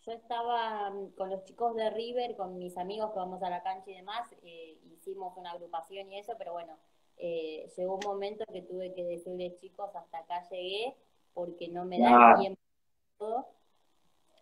Yo 0.04 0.12
estaba 0.12 0.90
mm, 0.90 1.10
con 1.16 1.30
los 1.30 1.44
chicos 1.44 1.74
de 1.76 1.90
River, 1.90 2.36
con 2.36 2.58
mis 2.58 2.76
amigos 2.76 3.12
que 3.12 3.18
vamos 3.18 3.42
a 3.42 3.50
la 3.50 3.62
cancha 3.62 3.90
y 3.90 3.94
demás, 3.94 4.28
eh, 4.42 4.78
hicimos 4.92 5.36
una 5.36 5.52
agrupación 5.52 6.12
y 6.12 6.18
eso, 6.18 6.34
pero 6.38 6.52
bueno, 6.52 6.76
eh, 7.18 7.70
llegó 7.76 7.94
un 7.94 8.04
momento 8.04 8.44
que 8.52 8.62
tuve 8.62 8.92
que 8.92 9.04
decirles, 9.04 9.56
chicos, 9.60 9.94
hasta 9.94 10.18
acá 10.18 10.46
llegué, 10.50 10.94
porque 11.32 11.68
no 11.68 11.84
me 11.84 11.98
da 11.98 12.34
tiempo 12.38 13.46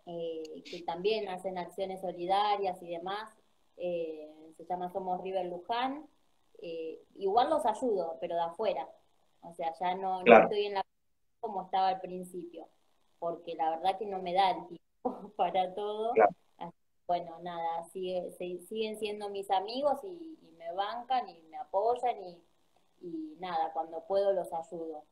eh, 0.05 0.63
que 0.69 0.81
también 0.83 1.27
hacen 1.29 1.57
acciones 1.57 2.01
solidarias 2.01 2.81
y 2.81 2.89
demás. 2.89 3.29
Eh, 3.77 4.29
se 4.55 4.65
llama 4.65 4.89
Somos 4.89 5.21
River 5.21 5.45
Luján. 5.47 6.05
Eh, 6.61 7.01
igual 7.15 7.49
los 7.49 7.65
ayudo, 7.65 8.17
pero 8.19 8.35
de 8.35 8.41
afuera. 8.41 8.87
O 9.41 9.53
sea, 9.53 9.73
ya 9.79 9.95
no, 9.95 10.23
no 10.23 10.43
estoy 10.43 10.65
en 10.65 10.75
la 10.75 10.85
como 11.39 11.63
estaba 11.63 11.89
al 11.89 11.99
principio, 11.99 12.67
porque 13.19 13.53
la 13.53 13.69
verdad 13.69 13.99
que 13.99 14.07
no 14.07 14.19
me 14.19 14.33
da 14.33 14.49
el 14.51 14.67
tiempo 14.67 14.83
para 15.37 15.73
todo. 15.75 16.13
bueno, 17.07 17.37
nada, 17.43 17.83
sigue, 17.93 18.31
siguen 18.67 18.97
siendo 18.97 19.29
mis 19.29 19.49
amigos 19.51 20.03
y, 20.03 20.39
me 20.57 20.71
bancan 20.71 21.29
y 21.29 21.43
me 21.43 21.57
apoyan 21.57 22.23
y, 22.23 22.41
y 23.01 23.35
nada, 23.39 23.71
cuando 23.73 24.03
puedo 24.07 24.33
los 24.33 24.51
ayudo. 24.51 25.03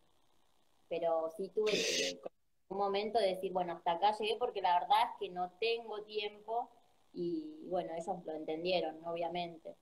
Pero 0.89 1.31
sí 1.37 1.49
tuve 1.49 1.71
que, 1.71 2.19
un 2.69 2.77
momento 2.79 3.19
de 3.19 3.35
decir, 3.35 3.53
bueno, 3.53 3.73
hasta 3.73 3.91
acá 3.91 4.17
llegué 4.17 4.35
porque 4.37 4.63
la 4.63 4.79
verdad 4.79 4.97
es 5.11 5.19
que 5.19 5.29
no 5.29 5.51
tengo 5.59 6.01
tiempo 6.03 6.71
y 7.13 7.67
bueno, 7.67 7.93
ellos 7.93 8.25
lo 8.25 8.33
entendieron, 8.33 9.05
obviamente. 9.05 9.75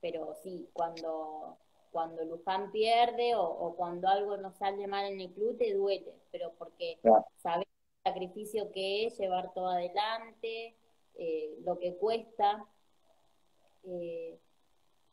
Pero 0.00 0.34
sí, 0.42 0.68
cuando, 0.72 1.58
cuando 1.90 2.24
Luján 2.24 2.70
pierde 2.72 3.34
o, 3.34 3.74
cuando 3.76 4.08
algo 4.08 4.36
no 4.36 4.52
sale 4.52 4.86
mal 4.86 5.06
en 5.06 5.20
el 5.20 5.32
club, 5.32 5.58
te 5.58 5.74
duele, 5.74 6.14
pero 6.30 6.52
porque 6.58 6.98
sabes 7.36 7.66
el 8.04 8.12
sacrificio 8.12 8.72
que 8.72 9.06
es 9.06 9.18
llevar 9.18 9.52
todo 9.52 9.68
adelante, 9.68 10.74
eh, 11.16 11.58
lo 11.64 11.78
que 11.78 11.96
cuesta. 11.96 12.66
Eh, 13.84 14.38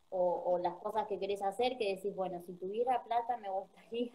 o, 0.09 0.43
o, 0.45 0.57
las 0.59 0.75
cosas 0.75 1.05
que 1.07 1.19
querés 1.19 1.41
hacer, 1.41 1.77
que 1.77 1.95
decís, 1.95 2.15
bueno, 2.15 2.41
si 2.45 2.53
tuviera 2.53 3.03
plata 3.03 3.35
me 3.38 3.49
gustaría 3.49 4.13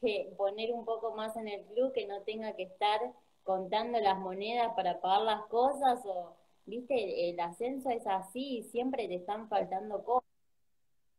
que 0.00 0.32
poner 0.38 0.72
un 0.72 0.84
poco 0.84 1.14
más 1.14 1.36
en 1.36 1.48
el 1.48 1.64
club, 1.66 1.92
que 1.92 2.06
no 2.06 2.22
tenga 2.22 2.54
que 2.54 2.64
estar 2.64 3.00
contando 3.44 3.98
las 4.00 4.18
monedas 4.18 4.74
para 4.74 5.00
pagar 5.00 5.22
las 5.22 5.46
cosas 5.46 6.04
o, 6.04 6.36
viste, 6.68 7.30
el 7.30 7.40
ascenso 7.40 7.90
es 7.90 8.06
así, 8.06 8.62
siempre 8.70 9.08
te 9.08 9.16
están 9.16 9.48
faltando 9.48 10.04
cosas. 10.04 10.28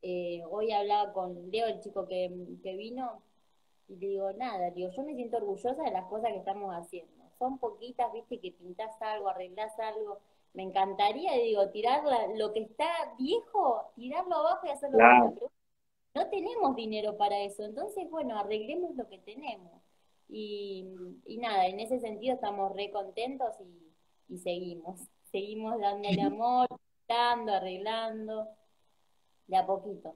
Eh, 0.02 0.42
hoy 0.50 0.72
hablaba 0.72 1.12
con 1.14 1.52
Leo, 1.52 1.68
el 1.68 1.82
chico 1.82 2.08
que, 2.08 2.32
que 2.64 2.76
vino, 2.76 3.22
y 3.88 3.96
le 3.98 4.08
digo, 4.08 4.32
nada, 4.34 4.72
digo, 4.72 4.90
yo 4.92 5.04
me 5.04 5.16
siento 5.16 5.38
orgullosa 5.38 5.84
de 5.84 5.92
las 5.92 6.06
cosas 6.06 6.32
que 6.32 6.38
estamos 6.38 6.74
haciendo. 6.74 7.12
Son 7.38 7.58
poquitas, 7.58 8.12
viste, 8.14 8.40
que 8.40 8.52
pintás 8.52 9.02
algo, 9.02 9.30
arreglás 9.30 9.78
algo. 9.80 10.20
Me 10.54 10.64
encantaría, 10.64 11.34
digo, 11.34 11.70
tirar 11.70 12.04
lo 12.36 12.54
que 12.54 12.62
está 12.62 12.88
viejo, 13.18 13.92
tirarlo 13.96 14.36
abajo 14.36 14.68
y 14.68 14.70
hacerlo 14.70 14.98
claro 14.98 15.52
no 16.16 16.28
tenemos 16.30 16.76
dinero 16.76 17.18
para 17.18 17.40
eso. 17.42 17.64
Entonces, 17.64 18.10
bueno, 18.10 18.38
arreglemos 18.38 18.96
lo 18.96 19.08
que 19.08 19.20
tenemos. 19.20 19.82
Y, 20.28 20.86
nada, 21.40 21.68
en 21.68 21.80
ese 21.80 22.00
sentido 22.00 22.36
estamos 22.36 22.76
re 22.76 22.92
contentos 22.92 23.56
y, 24.30 24.38
seguimos. 24.38 25.02
Seguimos 25.32 25.80
dándole 25.80 26.22
amor, 26.22 26.68
dando, 27.08 27.54
arreglando, 27.54 28.48
de 29.48 29.58
a 29.58 29.66
poquito. 29.66 30.16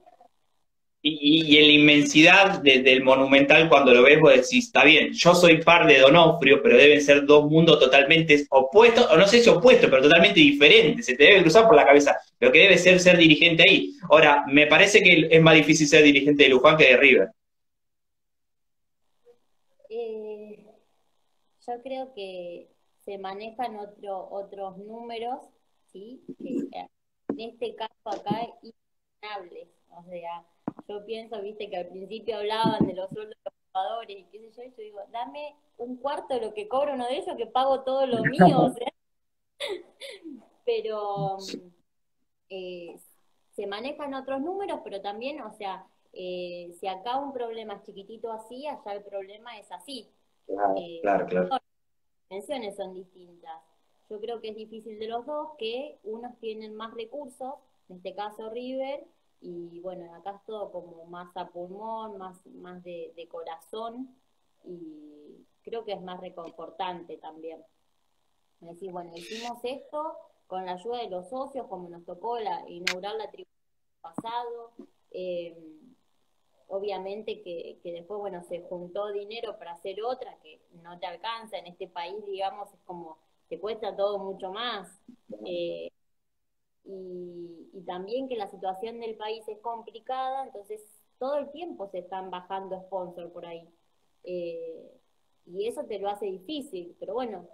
Y, 1.06 1.58
en 1.58 1.66
la 1.66 1.72
inmensidad 1.72 2.60
del 2.62 3.04
monumental, 3.04 3.68
cuando 3.68 3.92
lo 3.92 4.04
ves, 4.04 4.18
vos 4.18 4.32
decís, 4.32 4.66
está 4.66 4.84
bien, 4.84 5.12
yo 5.12 5.34
soy 5.34 5.62
par 5.62 5.86
de 5.86 5.98
Donofrio, 5.98 6.62
pero 6.62 6.78
deben 6.78 7.02
ser 7.02 7.26
dos 7.26 7.44
mundos 7.50 7.78
totalmente 7.78 8.46
opuestos, 8.48 9.06
o 9.10 9.16
no 9.18 9.26
sé 9.26 9.42
si 9.42 9.50
opuestos, 9.50 9.90
pero 9.90 10.02
totalmente 10.02 10.40
diferentes. 10.40 11.04
Se 11.04 11.14
te 11.14 11.24
debe 11.24 11.42
cruzar 11.42 11.66
por 11.66 11.76
la 11.76 11.84
cabeza 11.84 12.16
lo 12.40 12.50
que 12.50 12.60
debe 12.60 12.78
ser 12.78 12.98
ser 13.00 13.18
dirigente 13.18 13.64
ahí. 13.68 13.92
Ahora, 14.08 14.44
me 14.48 14.66
parece 14.66 15.02
que 15.02 15.28
es 15.30 15.42
más 15.42 15.54
difícil 15.54 15.86
ser 15.86 16.04
dirigente 16.04 16.44
de 16.44 16.48
Luján 16.48 16.78
que 16.78 16.84
de 16.84 16.96
River. 16.96 17.28
Eh, 19.90 20.64
yo 21.66 21.82
creo 21.82 22.14
que 22.14 22.73
se 23.04 23.18
manejan 23.18 23.76
otro, 23.76 24.28
otros 24.30 24.78
números, 24.78 25.40
¿sí? 25.92 26.22
Eh, 26.40 26.88
en 27.28 27.40
este 27.50 27.74
caso 27.74 27.92
acá, 28.04 28.48
innables. 28.62 29.68
O 29.90 30.02
sea, 30.04 30.44
yo 30.88 31.04
pienso, 31.04 31.40
viste, 31.42 31.70
que 31.70 31.76
al 31.76 31.88
principio 31.88 32.38
hablaban 32.38 32.86
de 32.86 32.94
los 32.94 33.10
sueldos 33.10 33.36
de 33.44 33.50
los 33.50 33.54
jugadores 33.72 34.18
y 34.18 34.24
qué 34.24 34.38
sé 34.38 34.50
yo, 34.56 34.62
y 34.62 34.70
yo 34.70 34.76
digo, 34.82 35.00
dame 35.12 35.54
un 35.78 35.96
cuarto 35.96 36.34
de 36.34 36.40
lo 36.40 36.54
que 36.54 36.68
cobra 36.68 36.94
uno 36.94 37.06
de 37.06 37.18
ellos 37.18 37.36
que 37.36 37.46
pago 37.46 37.82
todo 37.82 38.06
lo 38.06 38.22
mío, 38.24 38.60
o 38.60 38.70
sea. 38.70 38.88
pero 40.64 41.36
eh, 42.48 42.96
se 43.52 43.66
manejan 43.66 44.14
otros 44.14 44.40
números, 44.40 44.80
pero 44.82 45.00
también, 45.00 45.40
o 45.42 45.52
sea, 45.52 45.86
eh, 46.12 46.72
si 46.80 46.86
acá 46.86 47.18
un 47.18 47.32
problema 47.32 47.74
es 47.74 47.82
chiquitito 47.82 48.32
así, 48.32 48.66
allá 48.66 48.94
el 48.94 49.04
problema 49.04 49.58
es 49.58 49.70
así. 49.72 50.10
Claro, 50.46 50.74
eh, 50.76 50.98
claro, 51.02 51.26
claro. 51.26 51.63
Las 52.30 52.46
dimensiones 52.46 52.76
son 52.76 52.94
distintas. 52.94 53.62
Yo 54.10 54.20
creo 54.20 54.40
que 54.40 54.50
es 54.50 54.56
difícil 54.56 54.98
de 54.98 55.08
los 55.08 55.24
dos 55.26 55.50
que 55.58 55.98
unos 56.04 56.38
tienen 56.38 56.74
más 56.74 56.94
recursos, 56.94 57.54
en 57.88 57.96
este 57.96 58.14
caso 58.14 58.50
River, 58.50 59.04
y 59.40 59.80
bueno, 59.80 60.12
acá 60.14 60.36
es 60.36 60.44
todo 60.46 60.72
como 60.72 61.04
más 61.06 61.36
a 61.36 61.48
pulmón, 61.48 62.16
más, 62.16 62.44
más 62.46 62.82
de, 62.82 63.28
corazón 63.30 64.08
y 64.64 65.44
creo 65.62 65.84
que 65.84 65.92
es 65.92 66.00
más 66.00 66.20
reconfortante 66.20 67.18
también. 67.18 67.62
Es 68.62 68.68
decir, 68.68 68.90
bueno, 68.90 69.12
hicimos 69.14 69.58
esto 69.62 70.16
con 70.46 70.64
la 70.64 70.72
ayuda 70.72 70.98
de 70.98 71.10
los 71.10 71.28
socios, 71.28 71.66
como 71.66 71.88
nos 71.90 72.04
tocó 72.04 72.38
la, 72.38 72.68
inaugurar 72.68 73.16
la 73.16 73.30
tribuna 73.30 73.50
pasado. 74.00 74.72
Eh, 75.10 75.56
obviamente 76.74 77.40
que, 77.42 77.78
que, 77.82 77.92
después, 77.92 78.18
bueno, 78.18 78.42
se 78.42 78.60
juntó 78.62 79.12
dinero 79.12 79.56
para 79.58 79.72
hacer 79.72 80.02
otra 80.02 80.36
que 80.42 80.60
no 80.82 80.98
te 80.98 81.06
alcanza. 81.06 81.56
En 81.58 81.66
este 81.66 81.86
país, 81.86 82.16
digamos, 82.26 82.72
es 82.72 82.80
como, 82.84 83.18
te 83.48 83.60
cuesta 83.60 83.94
todo 83.94 84.18
mucho 84.18 84.50
más. 84.52 84.88
Eh, 85.46 85.90
y, 86.84 87.82
también 87.86 88.28
que 88.28 88.36
la 88.36 88.50
situación 88.50 88.98
del 88.98 89.16
país 89.16 89.46
es 89.46 89.58
complicada, 89.58 90.44
entonces 90.44 90.80
todo 91.18 91.36
el 91.36 91.50
tiempo 91.50 91.86
se 91.88 91.98
están 91.98 92.30
bajando 92.30 92.80
sponsors 92.80 93.30
por 93.30 93.46
ahí. 93.46 93.68
Eh, 94.24 94.90
y 95.46 95.66
eso 95.68 95.84
te 95.84 95.98
lo 95.98 96.08
hace 96.08 96.26
difícil, 96.26 96.96
pero 96.98 97.14
bueno, 97.14 97.46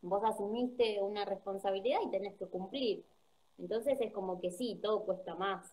vos 0.00 0.22
asumiste 0.24 1.00
una 1.02 1.24
responsabilidad 1.24 2.00
y 2.04 2.10
tenés 2.10 2.34
que 2.36 2.46
cumplir. 2.46 3.04
Entonces 3.58 4.00
es 4.00 4.12
como 4.12 4.40
que 4.40 4.50
sí, 4.50 4.80
todo 4.82 5.04
cuesta 5.04 5.34
más. 5.34 5.70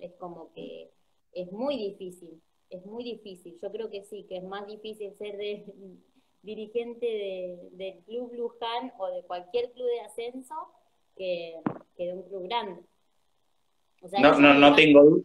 Es 0.00 0.12
como 0.14 0.52
que 0.54 0.90
es 1.34 1.50
muy 1.52 1.76
difícil, 1.76 2.40
es 2.70 2.84
muy 2.86 3.04
difícil. 3.04 3.58
Yo 3.60 3.70
creo 3.70 3.90
que 3.90 4.04
sí, 4.04 4.24
que 4.28 4.38
es 4.38 4.44
más 4.44 4.66
difícil 4.66 5.12
ser 5.18 5.36
de, 5.36 5.64
dirigente 6.42 7.58
del 7.72 7.98
Club 8.04 8.32
Luján 8.34 8.92
o 8.98 9.08
de 9.08 9.22
cualquier 9.22 9.72
club 9.72 9.86
de 9.86 10.00
ascenso 10.00 10.54
que, 11.16 11.60
de 11.96 12.12
un 12.12 12.22
club 12.24 12.44
grande. 12.44 12.82
no, 14.20 14.38
no, 14.38 14.54
no 14.54 14.74
tengo 14.74 15.02
duda. 15.02 15.22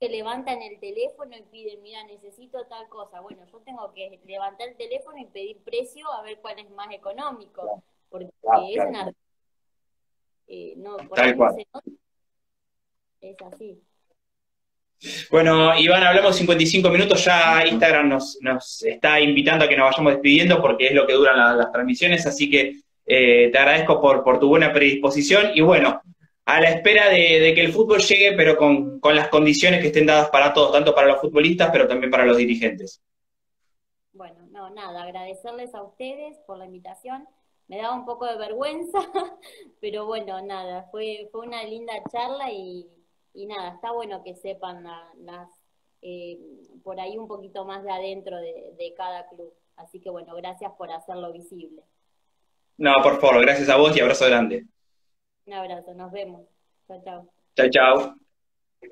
Que 0.00 0.08
levantan 0.08 0.62
el 0.62 0.80
teléfono 0.80 1.36
y 1.36 1.42
piden, 1.42 1.82
mira, 1.82 2.02
necesito 2.04 2.64
tal 2.68 2.88
cosa. 2.88 3.20
Bueno, 3.20 3.44
yo 3.44 3.58
tengo 3.58 3.92
que 3.92 4.18
levantar 4.24 4.70
el 4.70 4.76
teléfono 4.76 5.18
y 5.18 5.26
pedir 5.26 5.58
precio 5.58 6.10
a 6.10 6.22
ver 6.22 6.40
cuál 6.40 6.58
es 6.58 6.70
más 6.70 6.90
económico. 6.90 7.82
Porque 8.08 8.30
es 8.70 8.84
una. 8.86 9.12
Eh, 10.46 10.72
no, 10.78 10.96
tal 10.96 11.36
cual. 11.36 11.66
es 13.20 13.36
así. 13.42 13.82
Bueno, 15.30 15.78
Iván, 15.78 16.02
hablamos 16.02 16.36
55 16.36 16.90
minutos, 16.90 17.24
ya 17.24 17.64
Instagram 17.66 18.08
nos, 18.08 18.38
nos 18.42 18.82
está 18.82 19.18
invitando 19.18 19.64
a 19.64 19.68
que 19.68 19.76
nos 19.76 19.90
vayamos 19.90 20.12
despidiendo 20.12 20.60
porque 20.60 20.88
es 20.88 20.94
lo 20.94 21.06
que 21.06 21.14
duran 21.14 21.56
las 21.56 21.72
transmisiones, 21.72 22.26
así 22.26 22.50
que 22.50 22.76
eh, 23.06 23.48
te 23.50 23.58
agradezco 23.58 24.00
por, 24.00 24.22
por, 24.22 24.38
tu 24.38 24.48
buena 24.48 24.72
predisposición 24.72 25.52
y 25.54 25.62
bueno, 25.62 26.02
a 26.44 26.60
la 26.60 26.70
espera 26.70 27.08
de, 27.08 27.52
que 27.54 27.64
el 27.64 27.72
fútbol 27.72 28.00
llegue, 28.00 28.32
pero 28.36 28.56
con, 28.56 29.00
las 29.14 29.28
condiciones 29.28 29.80
que 29.80 29.86
estén 29.86 30.06
dadas 30.06 30.28
para 30.30 30.52
todos, 30.52 30.72
tanto 30.72 30.94
para 30.94 31.06
los 31.08 31.20
futbolistas, 31.20 31.70
pero 31.72 31.88
también 31.88 32.10
para 32.10 32.26
los 32.26 32.36
dirigentes. 32.36 33.00
Bueno, 34.12 34.46
no, 34.50 34.68
nada, 34.70 35.02
agradecerles 35.02 35.74
a 35.74 35.82
ustedes 35.82 36.36
por 36.46 36.58
la 36.58 36.66
invitación. 36.66 37.26
Me 37.68 37.78
daba 37.78 37.94
un 37.94 38.04
poco 38.04 38.26
de 38.26 38.36
vergüenza, 38.36 38.98
pero 39.80 40.06
bueno, 40.06 40.44
nada, 40.44 40.88
fue, 40.90 41.28
fue 41.32 41.46
una 41.46 41.62
linda 41.64 41.94
charla 42.12 42.50
y, 42.52 42.86
nada, 43.34 43.74
está 43.74 43.92
bueno 43.92 44.22
que 44.22 44.34
sepan 44.34 44.84
las, 44.84 45.48
eh, 46.02 46.38
por 46.82 47.00
ahí 47.00 47.16
un 47.16 47.28
poquito 47.28 47.64
más 47.64 47.82
de 47.84 47.90
adentro 47.90 48.36
de 48.38 48.94
cada 48.96 49.28
club. 49.28 49.52
Así 49.76 50.00
que 50.00 50.10
bueno, 50.10 50.34
gracias 50.34 50.72
por 50.76 50.90
hacerlo 50.90 51.32
visible. 51.32 51.82
No, 52.76 52.94
por 53.02 53.20
favor, 53.20 53.42
gracias 53.42 53.68
a 53.68 53.76
vos 53.76 53.96
y 53.96 54.00
abrazo 54.00 54.26
grande. 54.26 54.64
Un 55.46 55.52
abrazo, 55.52 55.94
nos 55.94 56.10
vemos. 56.12 56.42
Chao, 56.86 57.02
chao. 57.04 57.28
Chao, 57.54 57.68
chao. 57.70 58.14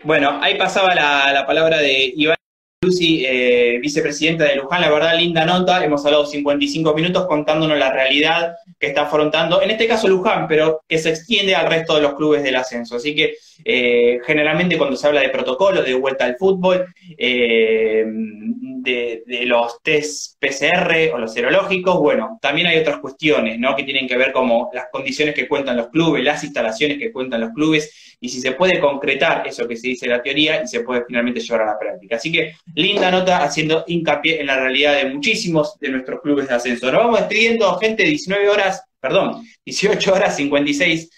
Bueno, 0.04 0.38
ahí 0.42 0.58
pasaba 0.58 0.94
la, 0.94 1.44
palabra 1.46 1.78
de 1.78 2.12
Iván 2.14 2.36
Lucy, 2.82 3.24
eh, 3.24 3.78
vicepresidenta 3.80 4.44
de 4.44 4.56
Luján. 4.56 4.82
La 4.82 4.90
verdad, 4.90 5.16
linda 5.16 5.46
nota. 5.46 5.82
Hemos 5.82 6.04
hablado 6.04 6.26
55 6.26 6.94
minutos 6.94 7.26
contándonos 7.26 7.78
la 7.78 7.90
realidad 7.90 8.56
que 8.78 8.88
está 8.88 9.02
afrontando, 9.02 9.62
en 9.62 9.70
este 9.70 9.88
caso 9.88 10.06
Luján, 10.06 10.46
pero 10.48 10.82
que 10.86 10.98
se 10.98 11.10
extiende 11.10 11.54
al 11.54 11.70
resto 11.70 11.94
de 11.94 12.02
los 12.02 12.14
clubes 12.14 12.42
del 12.42 12.56
ascenso. 12.56 12.96
Así 12.96 13.14
que 13.14 13.36
eh, 13.64 14.20
generalmente 14.24 14.78
cuando 14.78 14.96
se 14.96 15.06
habla 15.06 15.20
de 15.20 15.30
protocolos, 15.30 15.84
de 15.84 15.94
vuelta 15.94 16.24
al 16.24 16.36
fútbol, 16.36 16.86
eh, 17.16 18.04
de, 18.06 19.22
los 19.46 19.82
test 19.82 20.36
PCR 20.40 21.12
o 21.14 21.18
los 21.18 21.32
serológicos, 21.32 21.98
bueno, 21.98 22.38
también 22.40 22.66
hay 22.66 22.78
otras 22.78 22.98
cuestiones, 22.98 23.58
¿no? 23.58 23.74
Que 23.76 23.82
tienen 23.82 24.06
que 24.06 24.16
ver 24.16 24.32
como 24.32 24.70
las 24.72 24.86
condiciones 24.90 25.34
que 25.34 25.48
cuentan 25.48 25.76
los 25.76 25.88
clubes, 25.88 26.24
las 26.24 26.42
instalaciones 26.44 26.98
que 26.98 27.12
cuentan 27.12 27.40
los 27.40 27.50
clubes, 27.50 28.16
y 28.20 28.28
si 28.28 28.40
se 28.40 28.52
puede 28.52 28.80
concretar 28.80 29.46
eso 29.46 29.66
que 29.68 29.76
se 29.76 29.88
dice 29.88 30.06
en 30.06 30.12
la 30.12 30.22
teoría 30.22 30.62
y 30.62 30.66
se 30.66 30.80
puede 30.80 31.04
finalmente 31.06 31.40
llevar 31.40 31.62
a 31.62 31.66
la 31.72 31.78
práctica. 31.78 32.16
Así 32.16 32.32
que 32.32 32.54
linda 32.74 33.10
nota 33.10 33.42
haciendo 33.44 33.84
hincapié 33.86 34.40
en 34.40 34.46
la 34.46 34.58
realidad 34.58 34.96
de 34.96 35.10
muchísimos 35.10 35.78
de 35.78 35.90
nuestros 35.90 36.20
clubes 36.20 36.48
de 36.48 36.54
ascenso. 36.54 36.90
Nos 36.90 37.04
vamos 37.04 37.20
despidiendo, 37.20 37.76
gente, 37.78 38.02
19 38.04 38.48
horas, 38.48 38.82
perdón, 39.00 39.44
18 39.64 40.12
horas 40.12 40.36
56 40.36 41.10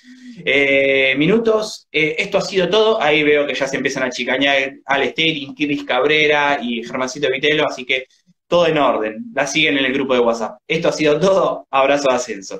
eh, 0.45 1.14
minutos. 1.16 1.86
Eh, 1.91 2.16
esto 2.18 2.38
ha 2.38 2.41
sido 2.41 2.68
todo. 2.68 3.01
Ahí 3.01 3.22
veo 3.22 3.47
que 3.47 3.55
ya 3.55 3.66
se 3.66 3.76
empiezan 3.76 4.05
a 4.05 4.11
chicañar 4.11 4.74
Al 4.84 5.09
Sterling, 5.09 5.55
Kiris 5.55 5.84
Cabrera 5.84 6.59
y 6.62 6.82
Germancito 6.84 7.28
Vitelo, 7.30 7.66
así 7.66 7.84
que 7.84 8.07
todo 8.47 8.66
en 8.66 8.78
orden. 8.78 9.24
La 9.34 9.47
siguen 9.47 9.78
en 9.78 9.84
el 9.86 9.93
grupo 9.93 10.14
de 10.14 10.20
WhatsApp. 10.20 10.59
Esto 10.66 10.88
ha 10.88 10.93
sido 10.93 11.18
todo. 11.20 11.66
Abrazo 11.70 12.09
de 12.11 12.16
ascenso. 12.16 12.59